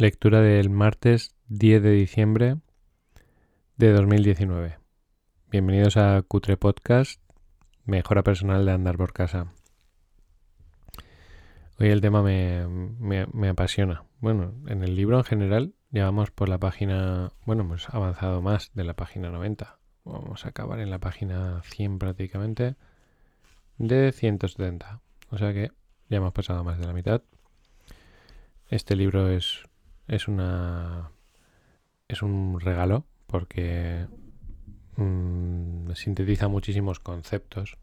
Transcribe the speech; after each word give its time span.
Lectura 0.00 0.40
del 0.40 0.70
martes 0.70 1.34
10 1.48 1.82
de 1.82 1.90
diciembre 1.90 2.58
de 3.78 3.92
2019. 3.92 4.78
Bienvenidos 5.50 5.96
a 5.96 6.22
Cutre 6.22 6.56
Podcast, 6.56 7.20
mejora 7.84 8.22
personal 8.22 8.64
de 8.64 8.70
andar 8.70 8.96
por 8.96 9.12
casa. 9.12 9.52
Hoy 11.80 11.88
el 11.88 12.00
tema 12.00 12.22
me, 12.22 13.48
apasiona. 13.48 14.04
Bueno, 14.20 14.54
en 14.68 14.84
el 14.84 14.94
libro 14.94 15.18
en 15.18 15.24
general 15.24 15.74
llevamos 15.90 16.30
por 16.30 16.48
la 16.48 16.58
página, 16.58 17.32
bueno, 17.44 17.64
hemos 17.64 17.92
avanzado 17.92 18.40
más 18.40 18.70
de 18.74 18.84
la 18.84 18.94
página 18.94 19.30
90. 19.30 19.80
Vamos 20.04 20.46
a 20.46 20.50
acabar 20.50 20.78
en 20.78 20.90
la 20.90 21.00
página 21.00 21.60
100 21.64 21.98
prácticamente 21.98 22.76
de 23.78 24.12
170. 24.12 25.00
O 25.30 25.38
sea 25.38 25.52
que 25.52 25.72
ya 26.08 26.18
hemos 26.18 26.32
pasado 26.32 26.62
más 26.62 26.78
de 26.78 26.86
la 26.86 26.92
mitad. 26.92 27.20
Este 28.68 28.94
libro 28.94 29.28
es 29.28 29.64
es 30.08 30.26
una 30.28 31.10
es 32.08 32.22
un 32.22 32.58
regalo 32.60 33.04
porque 33.26 34.06
mm, 34.96 35.92
sintetiza 35.92 36.48
muchísimos 36.48 36.98
conceptos 36.98 37.76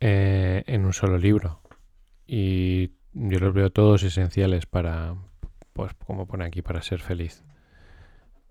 eh, 0.00 0.64
en 0.66 0.84
un 0.84 0.92
solo 0.92 1.18
libro. 1.18 1.60
Y 2.26 2.92
yo 3.12 3.38
los 3.38 3.54
veo 3.54 3.70
todos 3.70 4.02
esenciales 4.02 4.66
para 4.66 5.14
pues 5.72 5.92
como 6.06 6.26
pone 6.26 6.44
aquí 6.44 6.62
para 6.62 6.82
ser 6.82 7.00
feliz. 7.00 7.44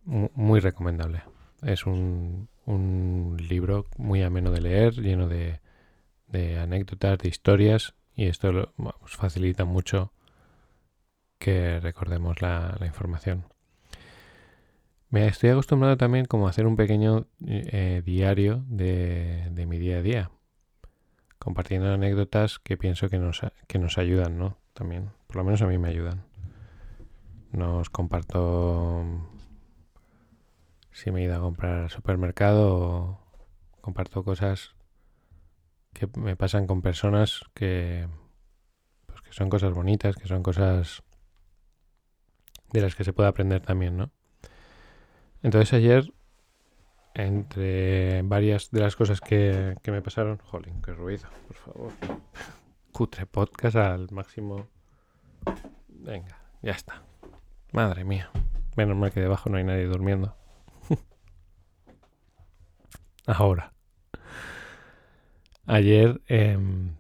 Muy 0.06 0.60
recomendable. 0.60 1.24
Es 1.64 1.88
un, 1.88 2.48
un 2.66 3.38
libro 3.50 3.86
muy 3.98 4.22
ameno 4.22 4.52
de 4.52 4.62
leer 4.62 4.94
lleno 4.94 5.28
de, 5.28 5.60
de 6.28 6.60
anécdotas 6.60 7.18
de 7.18 7.30
historias 7.30 7.96
y 8.16 8.26
esto 8.28 8.52
lo, 8.52 8.74
facilita 9.06 9.66
mucho 9.66 10.12
que 11.38 11.80
recordemos 11.80 12.42
la, 12.42 12.78
información. 12.86 13.46
Me 15.10 15.28
estoy 15.28 15.52
acostumbrado 15.52 15.98
también 15.98 16.26
como 16.26 16.48
a 16.48 16.50
hacer 16.50 16.66
un 16.66 16.76
pequeño 16.76 17.28
eh, 17.46 18.02
diario 18.06 18.64
de, 18.68 19.66
mi 19.68 19.78
día 19.78 19.98
a 19.98 20.02
día, 20.02 20.32
compartiendo 21.40 21.94
anécdotas 21.94 22.60
que 22.60 22.78
pienso 22.78 23.10
que 23.10 23.20
nos, 23.20 23.42
que 23.68 23.80
nos 23.80 23.98
ayudan, 23.98 24.38
¿no? 24.38 24.58
También, 24.74 25.12
por 25.28 25.38
lo 25.38 25.44
menos 25.46 25.62
a 25.62 25.68
mí 25.68 25.78
me 25.78 25.90
ayudan. 25.90 26.24
Nos 27.52 27.90
comparto 27.90 29.06
si 30.92 31.12
me 31.12 31.22
he 31.22 31.24
ido 31.26 31.36
a 31.36 31.40
comprar 31.40 31.84
al 31.84 31.90
supermercado 31.90 32.76
o 32.76 33.20
comparto 33.82 34.24
cosas 34.24 34.76
que 35.94 36.10
me 36.18 36.36
pasan 36.36 36.68
con 36.68 36.82
personas 36.82 37.42
que, 37.54 38.08
pues 39.06 39.22
que 39.22 39.32
son 39.32 39.50
cosas 39.50 39.74
bonitas, 39.74 40.16
que 40.16 40.28
son 40.28 40.44
cosas 40.44 41.04
de 42.72 42.82
las 42.82 42.96
que 42.96 43.04
se 43.04 43.14
puede 43.14 43.30
aprender 43.30 43.62
también, 43.62 43.98
¿no? 43.98 44.12
Entonces 45.44 45.74
ayer, 45.74 46.12
entre 47.14 48.22
varias 48.24 48.72
de 48.72 48.82
las 48.82 48.96
cosas 48.96 49.22
que, 49.22 49.76
me 49.86 50.02
pasaron, 50.02 50.38
jolín, 50.40 50.82
qué 50.82 50.92
ruido, 50.94 51.30
por 51.48 51.56
favor. 51.56 51.92
Cutre 52.92 53.26
podcast 53.26 53.76
al 53.76 54.08
máximo. 54.12 54.68
Venga, 55.88 56.40
ya 56.62 56.72
está. 56.72 57.04
Madre 57.72 58.06
mía. 58.06 58.32
Menos 58.76 58.98
mal 58.98 59.12
que 59.12 59.22
debajo 59.22 59.50
no 59.50 59.58
hay 59.58 59.64
nadie 59.64 59.86
durmiendo. 59.86 60.36
Ahora. 63.28 63.74
Ayer 65.68 66.22
em, 66.28 66.96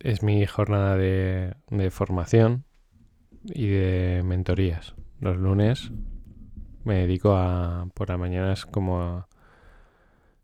es 0.00 0.22
mi 0.22 0.46
jornada 0.46 0.96
de, 0.96 1.54
de 1.70 1.90
formación 1.90 2.64
y 3.44 3.68
de 3.68 4.22
mentorías. 4.24 4.94
Los 5.20 5.36
lunes 5.36 5.90
me 6.84 6.94
dedico 6.96 7.34
a, 7.36 7.88
por 7.94 8.08
las 8.08 8.18
mañanas 8.18 8.66
como 8.66 9.26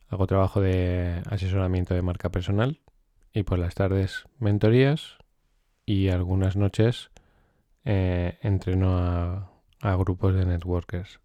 hago 0.09 0.27
trabajo 0.27 0.61
de 0.61 1.23
asesoramiento 1.29 1.95
de 1.95 2.03
marca 2.03 2.31
personal 2.31 2.81
y 3.33 3.43
por 3.43 3.59
las 3.59 3.75
tardes 3.75 4.25
mentorías 4.39 5.17
y 5.85 6.09
algunas 6.09 6.57
noches 6.57 7.11
eh, 7.85 8.39
entreno 8.43 8.99
a, 8.99 9.53
grupos 9.99 10.35
de 10.35 10.45
networkers. 10.45 11.21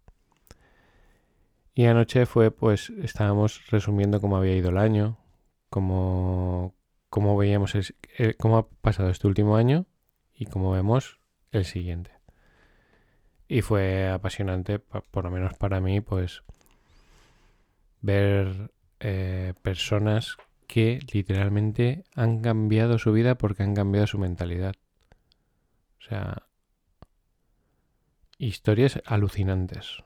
Y 1.74 1.86
anoche 1.86 2.26
fue, 2.26 2.50
pues, 2.52 2.90
estábamos 3.02 3.66
resumiendo 3.70 4.20
cómo 4.20 4.36
había 4.36 4.54
ido 4.54 4.70
el 4.70 4.78
año, 4.78 5.18
cómo, 5.68 6.74
cómo 7.10 7.36
veíamos, 7.36 7.74
eh, 7.74 8.34
cómo 8.38 8.58
ha 8.58 8.68
pasado 8.68 9.08
este 9.10 9.26
último 9.26 9.56
año 9.56 9.86
y 10.32 10.46
cómo 10.46 10.70
vemos 10.70 11.21
el 11.52 11.64
siguiente. 11.64 12.10
Y 13.48 13.62
fue 13.62 14.08
apasionante, 14.08 14.78
por 14.78 15.24
lo 15.24 15.30
menos 15.30 15.54
para 15.54 15.80
mí, 15.80 16.00
pues 16.00 16.42
ver 18.00 18.72
eh, 19.00 19.54
personas 19.62 20.36
que 20.66 21.00
literalmente 21.12 22.04
han 22.14 22.40
cambiado 22.40 22.98
su 22.98 23.12
vida 23.12 23.36
porque 23.36 23.62
han 23.62 23.74
cambiado 23.74 24.06
su 24.06 24.18
mentalidad. 24.18 24.74
O 26.00 26.04
sea, 26.04 26.46
historias 28.38 29.00
alucinantes. 29.04 30.02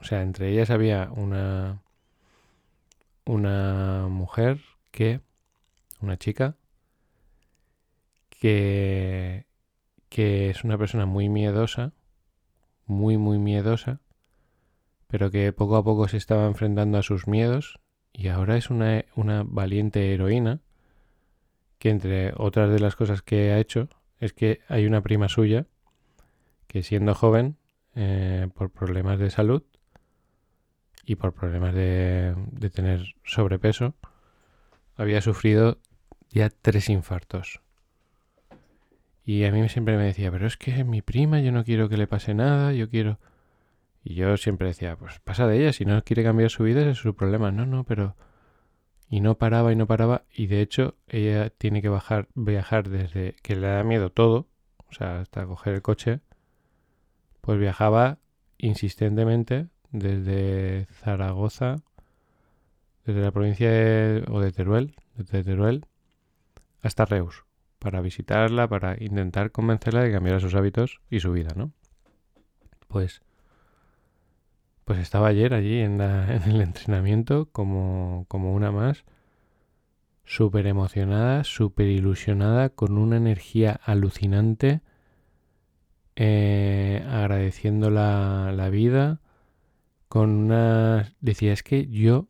O 0.00 0.04
sea, 0.04 0.22
entre 0.22 0.50
ellas 0.50 0.70
había 0.70 1.10
una 1.12 1.82
una 3.26 4.06
mujer 4.08 4.60
que 4.92 5.20
una 6.00 6.16
chica 6.16 6.54
que 8.30 9.46
que 10.08 10.50
es 10.50 10.64
una 10.64 10.78
persona 10.78 11.06
muy 11.06 11.28
miedosa, 11.28 11.92
muy, 12.86 13.18
muy 13.18 13.38
miedosa, 13.38 14.00
pero 15.08 15.30
que 15.30 15.52
poco 15.52 15.76
a 15.76 15.84
poco 15.84 16.08
se 16.08 16.16
estaba 16.16 16.46
enfrentando 16.46 16.98
a 16.98 17.02
sus 17.02 17.26
miedos 17.26 17.80
y 18.12 18.28
ahora 18.28 18.56
es 18.56 18.70
una, 18.70 19.04
una 19.14 19.42
valiente 19.44 20.12
heroína 20.12 20.60
que 21.78 21.90
entre 21.90 22.32
otras 22.36 22.70
de 22.70 22.80
las 22.80 22.96
cosas 22.96 23.22
que 23.22 23.52
ha 23.52 23.58
hecho 23.58 23.88
es 24.18 24.32
que 24.32 24.60
hay 24.68 24.86
una 24.86 25.02
prima 25.02 25.28
suya 25.28 25.66
que 26.66 26.82
siendo 26.82 27.14
joven, 27.14 27.56
eh, 27.94 28.48
por 28.54 28.70
problemas 28.70 29.18
de 29.18 29.30
salud 29.30 29.62
y 31.04 31.14
por 31.16 31.32
problemas 31.32 31.74
de, 31.74 32.34
de 32.52 32.70
tener 32.70 33.14
sobrepeso, 33.24 33.94
había 34.96 35.20
sufrido 35.20 35.78
ya 36.30 36.50
tres 36.50 36.88
infartos. 36.88 37.60
Y 39.26 39.44
a 39.44 39.50
mí 39.50 39.68
siempre 39.68 39.96
me 39.96 40.04
decía, 40.04 40.30
pero 40.30 40.46
es 40.46 40.56
que 40.56 40.84
mi 40.84 41.02
prima, 41.02 41.40
yo 41.40 41.50
no 41.50 41.64
quiero 41.64 41.88
que 41.88 41.96
le 41.96 42.06
pase 42.06 42.32
nada, 42.32 42.72
yo 42.72 42.88
quiero... 42.88 43.18
Y 44.04 44.14
yo 44.14 44.36
siempre 44.36 44.68
decía, 44.68 44.96
pues 44.96 45.18
pasa 45.18 45.48
de 45.48 45.58
ella, 45.58 45.72
si 45.72 45.84
no 45.84 46.00
quiere 46.04 46.22
cambiar 46.22 46.48
su 46.48 46.62
vida, 46.62 46.82
ese 46.82 46.90
es 46.92 46.98
su 46.98 47.16
problema. 47.16 47.50
No, 47.50 47.66
no, 47.66 47.82
pero... 47.82 48.14
Y 49.08 49.20
no 49.20 49.36
paraba 49.36 49.72
y 49.72 49.76
no 49.76 49.88
paraba. 49.88 50.22
Y 50.32 50.46
de 50.46 50.60
hecho, 50.62 50.94
ella 51.08 51.50
tiene 51.50 51.82
que 51.82 51.88
bajar, 51.88 52.28
viajar 52.36 52.88
desde 52.88 53.34
que 53.42 53.56
le 53.56 53.66
da 53.66 53.82
miedo 53.82 54.10
todo, 54.10 54.46
o 54.88 54.92
sea, 54.92 55.20
hasta 55.20 55.44
coger 55.44 55.74
el 55.74 55.82
coche, 55.82 56.20
pues 57.40 57.58
viajaba 57.58 58.18
insistentemente 58.58 59.66
desde 59.90 60.86
Zaragoza, 60.92 61.82
desde 63.04 63.22
la 63.22 63.32
provincia 63.32 63.70
de, 63.70 64.24
o 64.28 64.40
de 64.40 64.52
Teruel, 64.52 64.94
desde 65.16 65.42
Teruel, 65.42 65.84
hasta 66.80 67.06
Reus 67.06 67.45
para 67.78 68.00
visitarla, 68.00 68.68
para 68.68 68.96
intentar 69.02 69.52
convencerla 69.52 70.02
de 70.02 70.12
cambiar 70.12 70.40
sus 70.40 70.54
hábitos 70.54 71.00
y 71.10 71.20
su 71.20 71.32
vida, 71.32 71.50
¿no? 71.54 71.72
Pues, 72.88 73.22
pues 74.84 74.98
estaba 74.98 75.28
ayer 75.28 75.54
allí 75.54 75.80
en, 75.80 76.00
el 76.46 76.60
entrenamiento 76.60 77.48
como, 77.50 78.24
como 78.28 78.54
una 78.54 78.70
más, 78.70 79.04
súper 80.24 80.66
emocionada, 80.66 81.44
súper 81.44 81.88
ilusionada, 81.88 82.70
con 82.70 82.98
una 82.98 83.16
energía 83.16 83.80
alucinante, 83.84 84.80
eh, 86.16 87.04
agradeciendo 87.08 87.90
la, 87.90 88.52
la 88.52 88.70
vida, 88.70 89.20
con 90.08 90.30
una... 90.30 91.12
Decía, 91.20 91.52
es 91.52 91.62
que 91.62 91.86
yo, 91.88 92.28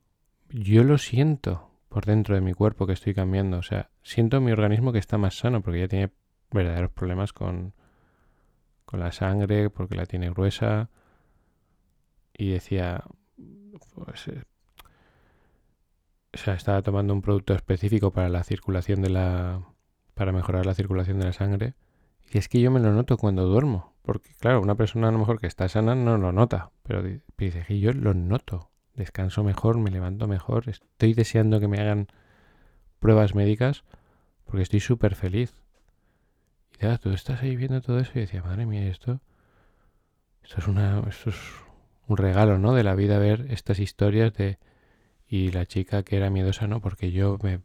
yo 0.50 0.82
lo 0.82 0.98
siento 0.98 1.65
por 1.96 2.04
dentro 2.04 2.34
de 2.34 2.42
mi 2.42 2.52
cuerpo 2.52 2.86
que 2.86 2.92
estoy 2.92 3.14
cambiando, 3.14 3.56
o 3.56 3.62
sea, 3.62 3.88
siento 4.02 4.38
mi 4.42 4.52
organismo 4.52 4.92
que 4.92 4.98
está 4.98 5.16
más 5.16 5.38
sano 5.38 5.62
porque 5.62 5.80
ya 5.80 5.88
tiene 5.88 6.10
verdaderos 6.50 6.90
problemas 6.90 7.32
con, 7.32 7.72
con 8.84 9.00
la 9.00 9.12
sangre, 9.12 9.70
porque 9.70 9.94
la 9.94 10.04
tiene 10.04 10.28
gruesa. 10.28 10.90
Y 12.36 12.50
decía, 12.50 13.02
pues, 13.94 14.28
eh, 14.28 14.42
o 16.34 16.36
sea, 16.36 16.52
estaba 16.52 16.82
tomando 16.82 17.14
un 17.14 17.22
producto 17.22 17.54
específico 17.54 18.12
para 18.12 18.28
la 18.28 18.44
circulación 18.44 19.00
de 19.00 19.08
la, 19.08 19.66
para 20.12 20.32
mejorar 20.32 20.66
la 20.66 20.74
circulación 20.74 21.18
de 21.18 21.24
la 21.24 21.32
sangre. 21.32 21.76
Y 22.30 22.36
es 22.36 22.50
que 22.50 22.60
yo 22.60 22.70
me 22.70 22.80
lo 22.80 22.92
noto 22.92 23.16
cuando 23.16 23.46
duermo. 23.46 23.96
Porque, 24.02 24.34
claro, 24.38 24.60
una 24.60 24.74
persona 24.74 25.08
a 25.08 25.12
lo 25.12 25.18
mejor 25.18 25.40
que 25.40 25.46
está 25.46 25.66
sana 25.66 25.94
no 25.94 26.18
lo 26.18 26.30
nota. 26.30 26.72
Pero 26.82 27.02
dice 27.38 27.80
yo 27.80 27.94
lo 27.94 28.12
noto. 28.12 28.70
Descanso 28.96 29.44
mejor, 29.44 29.78
me 29.78 29.90
levanto 29.90 30.26
mejor. 30.26 30.68
Estoy 30.68 31.14
deseando 31.14 31.60
que 31.60 31.68
me 31.68 31.78
hagan 31.78 32.08
pruebas 32.98 33.34
médicas 33.34 33.84
porque 34.46 34.62
estoy 34.62 34.80
súper 34.80 35.14
feliz. 35.14 35.52
Y 36.74 36.82
ya, 36.82 36.96
tú 36.98 37.10
estás 37.10 37.42
ahí 37.42 37.56
viendo 37.56 37.80
todo 37.82 37.98
eso 37.98 38.12
y 38.14 38.20
decía, 38.20 38.42
madre 38.42 38.64
mía, 38.66 38.88
esto, 38.88 39.20
esto 40.42 40.56
es 40.58 40.66
una, 40.66 41.00
esto 41.08 41.30
es 41.30 41.36
un 42.08 42.16
regalo, 42.16 42.58
¿no? 42.58 42.74
De 42.74 42.84
la 42.84 42.94
vida 42.94 43.18
ver 43.18 43.46
estas 43.50 43.78
historias 43.78 44.32
de 44.32 44.58
y 45.28 45.50
la 45.50 45.66
chica 45.66 46.02
que 46.02 46.16
era 46.16 46.30
miedosa, 46.30 46.66
¿no? 46.66 46.80
Porque 46.80 47.10
yo 47.10 47.38
me 47.42 47.60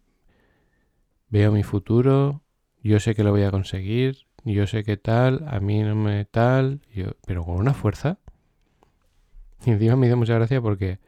veo 1.29 1.51
mi 1.51 1.63
futuro, 1.63 2.41
yo 2.83 2.99
sé 2.99 3.15
que 3.15 3.23
lo 3.23 3.31
voy 3.31 3.43
a 3.43 3.51
conseguir, 3.51 4.25
yo 4.43 4.65
sé 4.67 4.83
que 4.83 4.97
tal, 4.97 5.45
a 5.47 5.59
mí 5.59 5.81
no 5.83 5.95
me 5.95 6.25
tal, 6.25 6.81
yo, 6.93 7.11
pero 7.25 7.45
con 7.45 7.55
una 7.55 7.73
fuerza. 7.73 8.17
Y 9.65 9.69
encima 9.69 9.95
me 9.95 10.07
dio 10.07 10.17
mucha 10.17 10.33
gracia 10.33 10.59
porque 10.59 10.99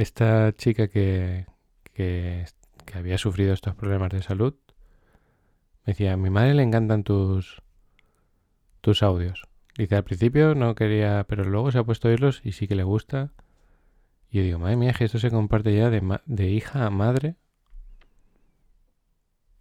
esta 0.00 0.52
chica 0.52 0.88
que, 0.88 1.46
que, 1.92 2.46
que 2.86 2.98
había 2.98 3.18
sufrido 3.18 3.52
estos 3.52 3.74
problemas 3.74 4.10
de 4.10 4.22
salud 4.22 4.54
me 5.84 5.92
decía, 5.92 6.12
a 6.12 6.16
mi 6.16 6.30
madre 6.30 6.54
le 6.54 6.62
encantan 6.62 7.04
tus, 7.04 7.62
tus 8.80 9.02
audios. 9.02 9.44
Dice, 9.76 9.96
al 9.96 10.04
principio 10.04 10.54
no 10.54 10.74
quería, 10.74 11.24
pero 11.28 11.44
luego 11.44 11.70
se 11.72 11.78
ha 11.78 11.84
puesto 11.84 12.08
a 12.08 12.10
oírlos 12.10 12.42
y 12.44 12.52
sí 12.52 12.68
que 12.68 12.74
le 12.74 12.82
gusta. 12.82 13.32
Y 14.30 14.38
yo 14.38 14.42
digo, 14.42 14.58
madre 14.58 14.76
mía, 14.76 14.92
que 14.92 15.04
esto 15.04 15.18
se 15.18 15.30
comparte 15.30 15.74
ya 15.74 15.90
de, 15.90 16.20
de 16.26 16.48
hija 16.48 16.86
a 16.86 16.90
madre. 16.90 17.36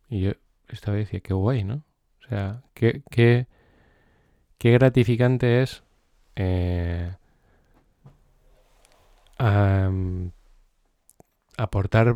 Y 0.09 0.21
yo 0.21 0.31
esta 0.67 0.91
vez 0.91 1.07
decía, 1.07 1.21
qué 1.21 1.33
guay, 1.33 1.63
¿no? 1.63 1.83
O 2.19 2.27
sea, 2.27 2.63
qué, 2.73 3.01
qué, 3.09 3.47
qué 4.57 4.71
gratificante 4.71 5.61
es 5.61 5.83
eh, 6.35 7.15
aportar, 11.57 12.15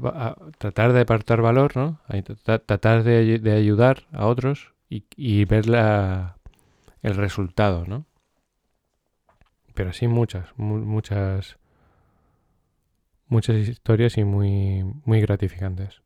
tratar 0.58 0.94
de 0.94 1.02
aportar 1.02 1.42
valor, 1.42 1.76
¿no? 1.76 2.00
Tratar 2.44 3.04
de, 3.04 3.52
ayudar 3.52 4.04
a 4.12 4.28
otros 4.28 4.74
y, 4.90 5.46
ver 5.46 5.68
la, 5.68 6.38
el 7.02 7.16
resultado, 7.16 7.86
¿no? 7.86 8.06
Pero 9.74 9.92
sí 9.92 10.08
muchas, 10.08 10.50
muchas, 10.58 11.58
muchas 13.28 13.56
historias 13.68 14.18
y 14.18 14.24
muy, 14.24 14.84
muy 15.06 15.20
gratificantes. 15.22 16.02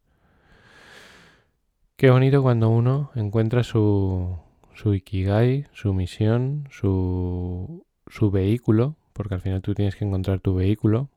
Qué 1.97 2.11
bonito 2.11 2.43
cuando 2.43 2.69
uno 2.69 3.11
encuentra 3.15 3.63
su, 3.63 4.37
su 4.75 4.93
ikigai, 4.93 5.65
su 5.73 5.93
misión, 5.93 6.67
su, 6.69 7.85
su 8.05 8.29
vehículo, 8.29 8.95
porque 9.17 9.33
al 9.33 9.41
final 9.41 9.63
tú 9.63 9.73
tienes 9.73 9.95
que 9.95 10.05
encontrar 10.05 10.39
tu 10.39 10.53
vehículo. 10.53 11.09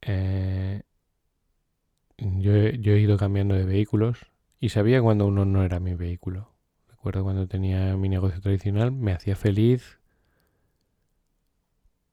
Eh, 0.00 0.80
yo, 2.16 2.52
yo, 2.52 2.94
he 2.94 2.98
ido 2.98 3.18
cambiando 3.18 3.54
de 3.54 3.64
vehículos 3.64 4.26
y 4.58 4.70
sabía 4.70 5.02
cuando 5.02 5.26
uno 5.26 5.44
no 5.44 5.62
era 5.62 5.80
mi 5.80 5.94
vehículo. 5.94 6.50
Recuerdo 6.88 7.24
cuando 7.24 7.46
tenía 7.46 7.94
mi 7.98 8.08
negocio 8.08 8.40
tradicional, 8.40 8.90
me 8.90 9.12
hacía 9.12 9.36
feliz, 9.36 9.98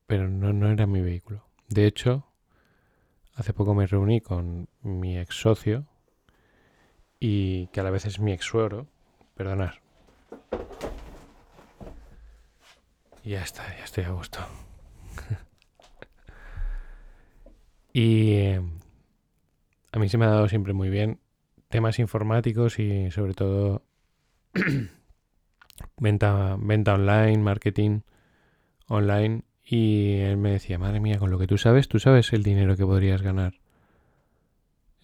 pero 0.08 0.28
no, 0.28 0.52
no 0.52 0.70
era 0.70 0.86
mi 0.88 1.02
vehículo. 1.02 1.46
De 1.70 1.88
hecho, 1.88 2.28
hace 3.34 3.54
poco 3.54 3.74
me 3.74 3.88
reuní 3.88 4.20
con 4.20 4.68
mi 4.82 5.18
ex 5.18 5.36
socio 5.40 5.86
y 7.18 7.68
que 7.68 7.80
a 7.80 7.84
la 7.84 7.92
vez 7.92 8.06
es 8.06 8.20
mi 8.20 8.34
ex 8.34 8.44
suegro. 8.44 8.88
Perdonar. 9.36 9.82
Ya 13.28 13.44
está, 13.44 13.68
ya 13.78 13.84
estoy 13.84 14.06
a 14.06 14.12
gusto. 14.12 14.40
y 17.92 18.36
eh, 18.36 18.62
a 19.92 20.00
mí 20.00 20.08
se 20.08 20.18
me 20.18 20.24
ha 20.24 20.30
dado 20.30 20.48
siempre 20.48 20.72
muy 20.72 20.90
bien 20.90 21.20
temas 21.68 22.00
informáticos 22.00 22.80
y 22.80 23.12
sobre 23.12 23.34
todo 23.34 23.84
venta, 25.98 26.56
venta 26.58 26.94
online, 26.94 27.40
marketing 27.40 28.00
online. 28.88 29.44
Y 29.62 30.20
él 30.20 30.38
me 30.38 30.52
decía, 30.52 30.80
madre 30.80 31.02
mía, 31.02 31.20
con 31.20 31.30
lo 31.30 31.38
que 31.38 31.48
tú 31.48 31.58
sabes, 31.58 31.90
tú 31.90 32.00
sabes 32.00 32.32
el 32.32 32.44
dinero 32.44 32.78
que 32.78 32.86
podrías 32.86 33.22
ganar 33.22 33.60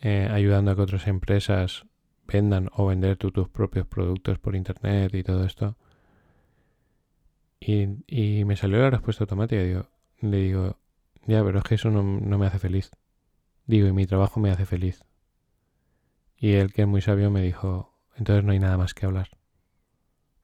eh, 0.01 0.29
ayudando 0.31 0.71
a 0.71 0.75
que 0.77 0.81
otras 0.81 1.07
empresas 1.07 1.87
vendan 2.25 2.69
o 2.71 2.85
vender 2.85 3.17
tus 3.17 3.49
propios 3.49 3.85
productos 3.85 4.39
por 4.39 4.55
internet 4.55 5.13
y 5.13 5.23
todo 5.23 5.43
esto. 5.43 5.75
Y, 7.65 8.03
y 8.07 8.45
me 8.45 8.57
salió 8.57 8.79
la 8.79 8.89
respuesta 8.89 9.23
automática. 9.23 9.61
Digo, 9.61 9.87
le 10.19 10.37
digo, 10.37 10.77
ya, 11.25 11.43
pero 11.43 11.59
es 11.59 11.63
que 11.63 11.75
eso 11.75 11.89
no, 11.89 12.03
no 12.03 12.37
me 12.37 12.47
hace 12.47 12.59
feliz. 12.59 12.91
Digo, 13.65 13.87
y 13.87 13.93
mi 13.93 14.05
trabajo 14.05 14.39
me 14.39 14.51
hace 14.51 14.65
feliz. 14.65 15.05
Y 16.35 16.53
él, 16.53 16.73
que 16.73 16.81
es 16.81 16.87
muy 16.87 17.01
sabio, 17.01 17.31
me 17.31 17.41
dijo, 17.41 17.97
entonces 18.17 18.43
no 18.43 18.51
hay 18.51 18.59
nada 18.59 18.77
más 18.77 18.93
que 18.93 19.05
hablar. 19.05 19.29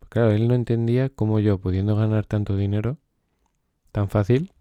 Claro, 0.07 0.31
él 0.31 0.47
no 0.47 0.55
entendía 0.55 1.09
cómo 1.09 1.39
yo, 1.39 1.59
pudiendo 1.59 1.95
ganar 1.95 2.25
tanto 2.25 2.55
dinero, 2.55 2.97
tan 3.91 4.09
fácil, 4.09 4.53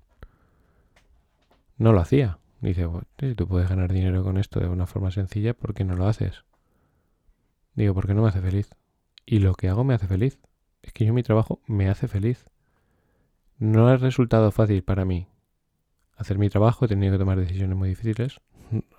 no 1.76 1.92
lo 1.92 2.00
hacía. 2.00 2.38
Dice, 2.60 2.88
si 3.20 3.34
tú 3.36 3.46
puedes 3.46 3.68
ganar 3.68 3.92
dinero 3.92 4.24
con 4.24 4.36
esto 4.36 4.58
de 4.58 4.68
una 4.68 4.86
forma 4.86 5.12
sencilla, 5.12 5.54
¿por 5.54 5.74
qué 5.74 5.84
no 5.84 5.94
lo 5.94 6.08
haces? 6.08 6.44
Digo, 7.74 7.94
porque 7.94 8.14
no 8.14 8.22
me 8.22 8.28
hace 8.28 8.40
feliz. 8.40 8.68
Y 9.24 9.38
lo 9.38 9.54
que 9.54 9.68
hago 9.68 9.84
me 9.84 9.94
hace 9.94 10.08
feliz. 10.08 10.40
Es 10.88 10.94
que 10.94 11.04
yo 11.04 11.12
mi 11.12 11.22
trabajo 11.22 11.60
me 11.66 11.90
hace 11.90 12.08
feliz. 12.08 12.46
No 13.58 13.88
ha 13.88 13.98
resultado 13.98 14.50
fácil 14.50 14.82
para 14.82 15.04
mí 15.04 15.28
hacer 16.16 16.38
mi 16.38 16.48
trabajo, 16.48 16.86
he 16.86 16.88
tenido 16.88 17.12
que 17.12 17.18
tomar 17.18 17.38
decisiones 17.38 17.76
muy 17.76 17.90
difíciles. 17.90 18.40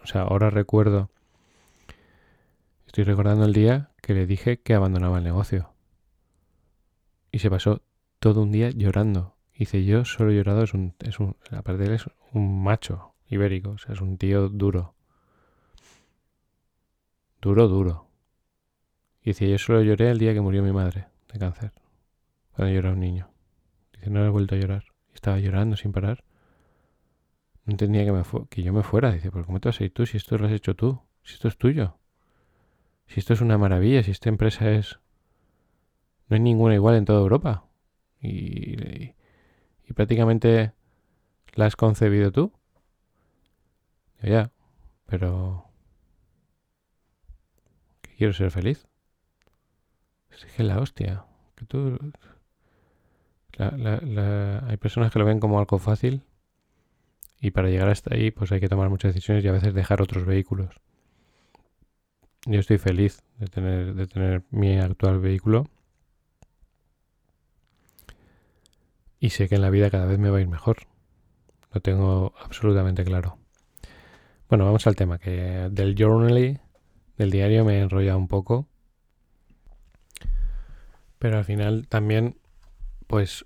O 0.04 0.06
sea, 0.06 0.22
ahora 0.22 0.52
recuerdo, 0.52 1.10
estoy 2.86 3.06
recordando 3.06 3.44
el 3.44 3.54
día 3.54 3.90
que 4.04 4.14
le 4.14 4.28
dije 4.28 4.62
que 4.62 4.76
abandonaba 4.76 5.18
el 5.18 5.24
negocio 5.24 5.74
y 7.32 7.40
se 7.40 7.50
pasó 7.50 7.82
todo 8.20 8.44
un 8.44 8.52
día 8.52 8.70
llorando. 8.70 9.36
Dice, 9.58 9.84
yo 9.84 10.06
solo 10.06 10.32
llorado, 10.32 10.62
es 10.62 10.76
un, 10.76 10.94
es 11.00 11.20
un, 11.20 11.38
aparte 11.50 11.86
él 11.86 11.94
es 11.94 12.06
un 12.34 12.62
macho 12.62 13.16
ibérico, 13.30 13.72
o 13.72 13.78
sea, 13.80 13.96
es 13.96 14.02
un 14.02 14.20
tío 14.20 14.48
duro. 14.48 14.94
Duro, 17.42 17.68
duro. 17.68 18.06
Y 19.24 19.34
yo 19.34 19.58
solo 19.58 19.82
lloré 19.82 20.12
el 20.12 20.20
día 20.20 20.36
que 20.36 20.42
murió 20.42 20.62
mi 20.62 20.72
madre 20.72 21.08
de 21.32 21.40
cáncer, 21.40 21.72
cuando 22.52 22.74
yo 22.74 22.80
era 22.80 22.92
un 22.92 23.00
niño. 23.00 23.30
Dice, 23.94 24.10
no 24.10 24.26
he 24.26 24.30
vuelto 24.30 24.56
a 24.56 24.58
llorar. 24.58 24.86
estaba 25.14 25.40
llorando 25.40 25.78
sin 25.78 25.92
parar. 25.92 26.24
No 27.66 27.72
entendía 27.72 28.06
que, 28.06 28.12
me 28.12 28.24
que 28.50 28.64
yo 28.64 28.74
me 28.74 28.84
fuera. 28.84 29.12
Dice, 29.12 29.32
¿por 29.32 29.46
cómo 29.46 29.60
te 29.60 29.70
vas 29.70 29.80
a 29.80 29.84
ir 29.84 29.94
tú 29.94 30.06
si 30.06 30.18
esto 30.18 30.38
lo 30.38 30.48
has 30.48 30.52
hecho 30.52 30.76
tú? 30.76 31.02
Si 31.24 31.34
esto 31.34 31.48
es 31.48 31.58
tuyo. 31.58 31.98
Si 33.08 33.20
esto 33.20 33.34
es 33.34 33.42
una 33.42 33.58
maravilla, 33.58 34.04
si 34.04 34.12
esta 34.12 34.30
empresa 34.30 34.72
es 34.72 35.00
no 36.30 36.36
hay 36.36 36.42
ninguna 36.42 36.76
igual 36.76 36.96
en 36.96 37.06
toda 37.06 37.20
Europa. 37.20 37.66
Y, 38.22 39.14
y, 39.88 39.94
prácticamente 39.96 40.74
la 41.56 41.66
has 41.66 41.76
concebido 41.76 42.32
tú. 42.32 42.54
Ya, 44.22 44.52
pero... 45.06 45.66
Quiero 48.18 48.34
ser 48.34 48.52
feliz. 48.52 48.89
Es 50.32 50.46
que 50.46 50.64
la 50.64 50.80
hostia. 50.80 51.26
Que 51.56 51.66
tú... 51.66 51.98
hay 53.58 54.78
personas 54.78 55.12
que 55.12 55.20
lo 55.20 55.26
ven 55.26 55.40
como 55.40 55.60
algo 55.60 55.80
fácil 55.80 56.24
y 57.42 57.52
para 57.52 57.70
llegar 57.70 57.90
hasta 57.90 58.16
ahí 58.16 58.32
pues 58.32 58.52
hay 58.52 58.60
que 58.60 58.70
tomar 58.70 58.90
muchas 58.90 59.14
decisiones 59.14 59.44
y 59.44 59.48
a 59.48 59.54
veces 59.54 59.74
dejar 59.74 60.02
otros 60.02 60.26
vehículos. 60.26 60.76
Yo 62.46 62.60
estoy 62.60 62.78
feliz 62.78 63.22
de 63.38 63.48
tener, 63.48 63.94
de 63.96 64.08
tener 64.08 64.44
mi 64.50 64.78
actual 64.80 65.20
vehículo 65.20 65.68
y 69.20 69.32
sé 69.32 69.50
que 69.50 69.56
en 69.56 69.62
la 69.62 69.70
vida 69.70 69.90
cada 69.90 70.06
vez 70.06 70.18
me 70.20 70.30
va 70.30 70.38
a 70.38 70.42
ir 70.42 70.48
mejor. 70.48 70.78
Lo 71.74 71.82
tengo 71.82 72.34
absolutamente 72.42 73.04
claro. 73.04 73.38
Bueno, 74.48 74.66
vamos 74.66 74.88
al 74.88 74.96
tema, 74.96 75.20
que 75.20 75.70
del 75.70 75.96
journaling, 75.96 76.60
del 77.18 77.30
diario 77.30 77.64
me 77.66 77.76
he 77.78 77.82
enrollado 77.82 78.18
un 78.18 78.28
poco. 78.28 78.68
Pero 81.20 81.38
al 81.38 81.46
final 81.46 81.88
también, 81.88 82.38
pues, 83.08 83.46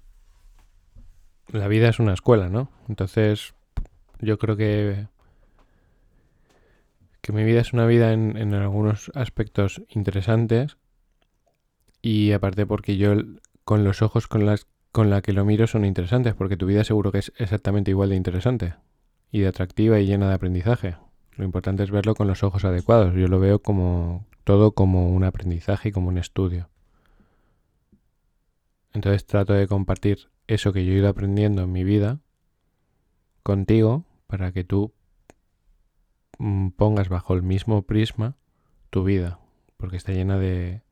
la 1.48 1.68
vida 1.68 1.90
es 1.90 2.00
una 2.00 2.14
escuela, 2.14 2.50
¿no? 2.50 2.72
Entonces, 2.88 3.54
yo 4.20 4.38
creo 4.38 4.56
que, 4.56 5.08
que 7.22 7.34
mi 7.34 7.44
vida 7.44 7.62
es 7.62 7.74
una 7.74 7.86
vida 7.86 8.14
en, 8.14 8.38
en 8.38 8.54
algunos 8.54 9.12
aspectos 9.16 9.82
interesantes. 9.90 10.78
Y 12.02 12.32
aparte 12.32 12.66
porque 12.66 12.98
yo 12.98 13.14
con 13.64 13.84
los 13.84 14.02
ojos 14.02 14.28
con 14.28 14.46
las 14.46 14.68
con 14.94 15.10
la 15.10 15.22
que 15.24 15.34
lo 15.34 15.44
miro 15.44 15.66
son 15.66 15.86
interesantes, 15.86 16.36
porque 16.36 16.56
tu 16.56 16.68
vida 16.68 16.84
seguro 16.84 17.12
que 17.12 17.18
es 17.18 17.34
exactamente 17.38 17.90
igual 17.90 18.10
de 18.10 18.16
interesante 18.16 18.76
y 19.32 19.40
de 19.40 19.48
atractiva 19.48 20.00
y 20.00 20.06
llena 20.06 20.30
de 20.30 20.36
aprendizaje. 20.36 20.96
Lo 21.36 21.44
importante 21.44 21.82
es 21.82 21.90
verlo 21.90 22.14
con 22.14 22.28
los 22.28 22.44
ojos 22.44 22.64
adecuados. 22.64 23.16
Yo 23.16 23.28
lo 23.28 23.40
veo 23.40 23.58
como 23.58 24.28
todo 24.44 24.74
como 24.74 25.10
un 25.10 25.24
aprendizaje 25.24 25.90
y 25.90 25.92
como 25.92 26.10
un 26.10 26.20
estudio. 26.20 26.70
Entonces 28.94 29.26
trato 29.26 29.54
de 29.54 29.68
compartir 29.68 30.30
eso 30.48 30.72
que 30.72 30.86
yo 30.86 30.94
he 30.94 30.98
ido 30.98 31.10
aprendiendo 31.10 31.64
en 31.64 31.72
mi 31.72 31.84
vida 31.84 32.20
contigo 33.42 34.06
para 34.28 34.52
que 34.52 34.64
tú 34.64 34.94
mm, 36.38 36.70
pongas 36.70 37.10
bajo 37.10 37.34
el 37.34 37.44
mismo 37.44 37.82
prisma 37.84 38.36
tu 38.90 39.04
vida, 39.04 39.40
porque 39.78 39.98
está 39.98 40.12
llena 40.12 40.38
de, 40.38 40.84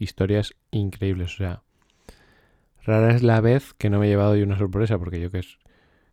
historias 0.00 0.56
increíbles. 0.72 1.34
O 1.34 1.36
sea, 1.36 1.62
rara 2.82 3.14
es 3.14 3.22
la 3.22 3.40
vez 3.40 3.74
que 3.74 3.90
no 3.90 4.00
me 4.00 4.06
he 4.06 4.08
llevado 4.08 4.34
yo 4.34 4.44
una 4.44 4.58
sorpresa, 4.58 4.98
porque 4.98 5.20
yo 5.20 5.30
que, 5.30 5.38
es, 5.38 5.58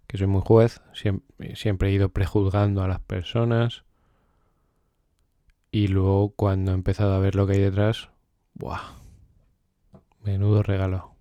que 0.05 0.17
soy 0.17 0.27
muy 0.27 0.41
juez, 0.41 0.81
siempre, 0.93 1.55
siempre 1.55 1.89
he 1.89 1.93
ido 1.93 2.10
prejuzgando 2.10 2.84
a 2.84 2.88
las 2.88 3.00
personas. 3.00 3.84
Y 5.72 5.88
luego 5.88 6.29
cuando 6.29 6.72
he 6.72 6.75
empezado 6.75 7.13
a 7.13 7.19
ver 7.19 7.36
lo 7.36 7.48
que 7.48 7.53
hay 7.53 7.62
detrás, 7.62 8.10
¡buah! 8.53 8.81
Menudo 10.24 10.63
regalo. 10.63 11.16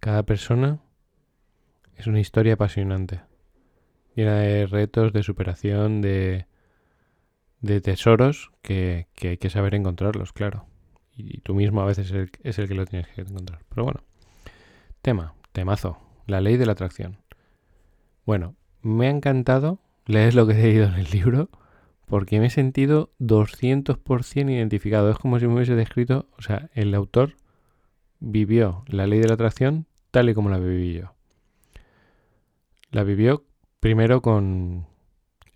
Cada 0.00 0.22
persona 0.22 0.80
es 1.96 2.06
una 2.06 2.20
historia 2.20 2.54
apasionante. 2.54 3.20
Llena 4.16 4.36
de 4.36 4.66
retos, 4.66 5.12
de 5.12 5.22
superación, 5.22 6.00
de, 6.00 6.46
de 7.60 7.80
tesoros 7.82 8.50
que, 8.62 9.08
hay 9.22 9.36
que 9.36 9.50
saber 9.50 9.74
encontrarlos, 9.74 10.32
claro. 10.32 10.66
Y, 11.14 11.40
tú 11.42 11.54
mismo 11.54 11.82
a 11.82 11.84
veces 11.84 12.06
es 12.06 12.12
el, 12.12 12.30
es 12.42 12.58
el 12.58 12.68
que 12.68 12.74
lo 12.74 12.86
tienes 12.86 13.08
que 13.08 13.20
encontrar. 13.20 13.60
Pero 13.68 13.84
bueno, 13.84 14.00
tema, 15.02 15.34
temazo, 15.52 15.98
la 16.26 16.40
ley 16.40 16.56
de 16.56 16.64
la 16.64 16.72
atracción. 16.72 17.18
Bueno, 18.24 18.56
me 18.80 19.06
ha 19.06 19.10
encantado 19.10 19.80
leer 20.06 20.34
lo 20.34 20.46
que 20.46 20.54
he 20.54 20.62
leído 20.62 20.86
en 20.86 20.94
el 20.94 21.10
libro 21.10 21.50
porque 22.06 22.40
me 22.40 22.46
he 22.46 22.50
sentido 22.50 23.12
200% 23.20 24.50
identificado. 24.50 25.10
Es 25.10 25.18
como 25.18 25.38
si 25.38 25.46
me 25.46 25.54
hubiese 25.54 25.74
descrito, 25.74 26.26
o 26.38 26.42
sea, 26.42 26.70
el 26.72 26.94
autor 26.94 27.36
vivió 28.18 28.84
la 28.88 29.06
ley 29.06 29.20
de 29.20 29.28
la 29.28 29.34
atracción 29.34 29.86
tal 30.10 30.28
y 30.28 30.34
como 30.34 30.50
la 30.50 30.58
viví 30.58 30.94
yo. 30.94 31.14
La 32.90 33.04
vivió 33.04 33.44
primero 33.80 34.20
con 34.20 34.86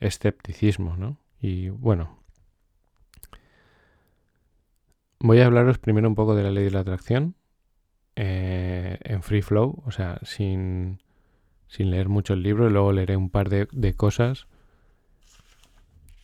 escepticismo, 0.01 0.97
¿no? 0.97 1.19
Y 1.41 1.69
bueno, 1.69 2.19
voy 5.21 5.41
a 5.41 5.47
hablaros 5.47 5.79
primero 5.79 6.09
un 6.09 6.15
poco 6.15 6.35
de 6.35 6.43
la 6.43 6.51
ley 6.51 6.65
de 6.65 6.71
la 6.71 6.81
atracción 6.81 7.35
eh, 8.17 8.99
en 9.03 9.23
free 9.23 9.43
flow, 9.43 9.83
o 9.85 9.91
sea, 9.91 10.19
sin, 10.23 11.03
sin 11.67 11.91
leer 11.91 12.09
mucho 12.09 12.35
el 12.35 12.43
libro, 12.43 12.69
y 12.69 12.73
luego 12.73 12.93
leeré 12.93 13.17
un 13.17 13.31
par 13.31 13.49
de, 13.49 13.69
de 13.73 13.95
cosas 13.95 14.47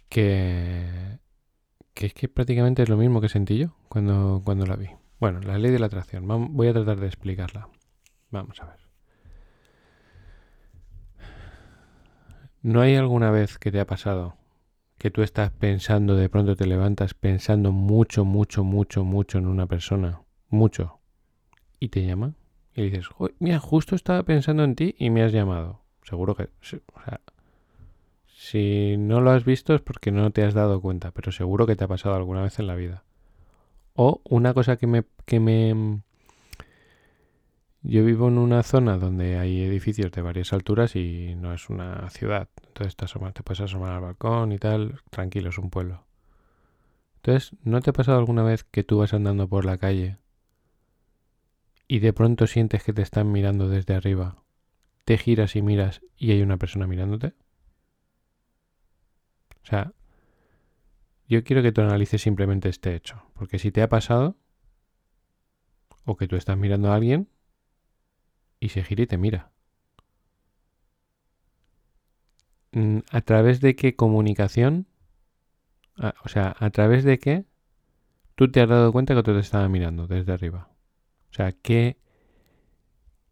que, 0.09 1.19
que 1.95 2.07
es 2.07 2.15
que 2.15 2.29
prácticamente 2.29 2.83
es 2.83 2.89
lo 2.89 2.97
mismo 2.97 3.21
que 3.21 3.29
sentí 3.29 3.59
yo 3.59 3.75
cuando, 3.89 4.43
cuando 4.45 4.67
la 4.67 4.77
vi. 4.77 4.89
Bueno, 5.19 5.41
la 5.41 5.59
ley 5.59 5.71
de 5.71 5.79
la 5.79 5.87
atracción, 5.87 6.27
voy 6.27 6.69
a 6.69 6.73
tratar 6.73 7.01
de 7.01 7.07
explicarla. 7.07 7.69
Vamos 8.31 8.61
a 8.61 8.67
ver. 8.67 8.81
¿No 12.63 12.81
hay 12.81 12.95
alguna 12.97 13.31
vez 13.31 13.59
que 13.59 13.73
te 13.73 13.81
ha 13.81 13.87
pasado 13.87 14.37
que 14.99 15.11
tú 15.11 15.23
estás 15.23 15.51
pensando, 15.51 16.15
de 16.15 16.29
pronto 16.29 16.57
te 16.57 16.67
levantas 16.67 17.15
pensando 17.15 17.73
mucho, 17.73 18.25
mucho, 18.25 18.65
mucho, 18.65 19.03
mucho 19.03 19.39
en 19.39 19.47
una 19.47 19.67
persona? 19.67 20.21
Mucho. 20.49 21.01
Y 21.79 21.89
te 21.89 22.05
llama 22.05 22.35
y 22.75 22.83
dices, 22.83 23.09
mira, 23.39 23.59
justo 23.59 23.97
estaba 23.97 24.23
pensando 24.23 24.63
en 24.63 24.75
ti 24.75 24.95
y 24.99 25.11
me 25.11 25.23
has 25.23 25.33
llamado. 25.33 25.81
Seguro 26.03 26.35
que... 26.35 26.45
O 26.45 27.03
sea, 27.05 27.21
si 28.27 28.97
no 28.99 29.21
lo 29.21 29.31
has 29.31 29.45
visto 29.45 29.75
es 29.75 29.81
porque 29.81 30.11
no 30.11 30.31
te 30.31 30.45
has 30.45 30.55
dado 30.55 30.81
cuenta, 30.81 31.11
pero 31.13 31.33
seguro 31.33 31.67
que 31.67 31.77
te 31.77 31.85
ha 31.85 31.89
pasado 31.89 32.15
alguna 32.15 32.43
vez 32.43 32.59
en 32.59 32.67
la 32.67 32.75
vida. 32.75 33.05
O 33.95 34.21
una 34.29 34.55
cosa 34.55 34.77
que 34.77 34.87
me, 34.87 35.05
que 35.25 35.41
me 35.41 36.03
yo 37.83 38.05
vivo 38.05 38.29
en 38.29 38.39
una 38.39 38.63
zona 38.63 38.99
donde 38.99 39.39
hay 39.39 39.63
edificios 39.63 40.13
de 40.13 40.23
varias 40.23 40.53
alturas 40.53 40.97
y 40.97 41.35
no 41.37 41.55
es 41.55 41.71
una 41.71 42.09
ciudad. 42.11 42.49
Entonces 42.67 42.97
te, 42.97 43.07
te 43.07 43.43
puedes 43.43 43.61
asomar 43.61 43.93
al 43.93 44.03
balcón 44.03 44.53
y 44.53 44.59
tal. 44.59 45.01
Tranquilo, 45.11 45.49
es 45.49 45.59
un 45.59 45.71
pueblo. 45.71 46.05
Entonces, 47.17 47.57
¿no 47.65 47.81
te 47.81 47.91
ha 47.91 47.93
pasado 47.93 48.19
alguna 48.19 48.43
vez 48.43 48.65
que 48.65 48.85
tú 48.85 48.99
vas 48.99 49.15
andando 49.15 49.49
por 49.49 49.65
la 49.65 49.79
calle 49.79 50.19
y 51.89 51.99
de 51.99 52.13
pronto 52.13 52.47
sientes 52.47 52.83
que 52.85 52.93
te 52.93 53.03
están 53.03 53.33
mirando 53.33 53.69
desde 53.69 53.95
arriba? 53.95 54.43
Te 55.05 55.17
giras 55.19 55.57
y 55.57 55.63
miras 55.63 56.03
y 56.17 56.33
hay 56.33 56.43
una 56.43 56.59
persona 56.59 56.87
mirándote. 56.87 57.35
O 59.63 59.67
sea, 59.67 59.93
yo 61.29 61.45
quiero 61.45 61.63
que 61.63 61.73
tú 61.73 61.81
analices 61.81 62.21
simplemente 62.21 62.69
este 62.69 62.95
hecho. 62.95 63.23
Porque 63.35 63.59
si 63.59 63.71
te 63.71 63.83
ha 63.83 63.89
pasado, 63.89 64.37
o 66.05 66.17
que 66.17 66.29
tú 66.29 66.37
estás 66.37 66.59
mirando 66.59 66.91
a 66.91 66.97
alguien, 66.97 67.29
y 68.61 68.69
se 68.69 68.85
gira 68.85 69.03
y 69.03 69.07
te 69.07 69.19
mira. 69.19 69.51
Mm, 72.73 72.99
¿A 73.11 73.21
través 73.23 73.61
de 73.61 73.75
qué 73.75 73.97
comunicación? 73.97 74.87
o 76.25 76.29
sea, 76.29 76.57
¿a 76.59 76.71
través 76.71 77.05
de 77.05 77.19
qué 77.19 77.45
tú 78.35 78.51
te 78.51 78.63
has 78.63 78.69
dado 78.69 78.91
cuenta 78.91 79.15
que 79.15 79.23
te 79.23 79.39
estaba 79.39 79.69
mirando 79.69 80.07
desde 80.07 80.33
arriba? 80.33 80.71
O 81.31 81.35
sea, 81.35 81.53
¿qué, 81.53 81.99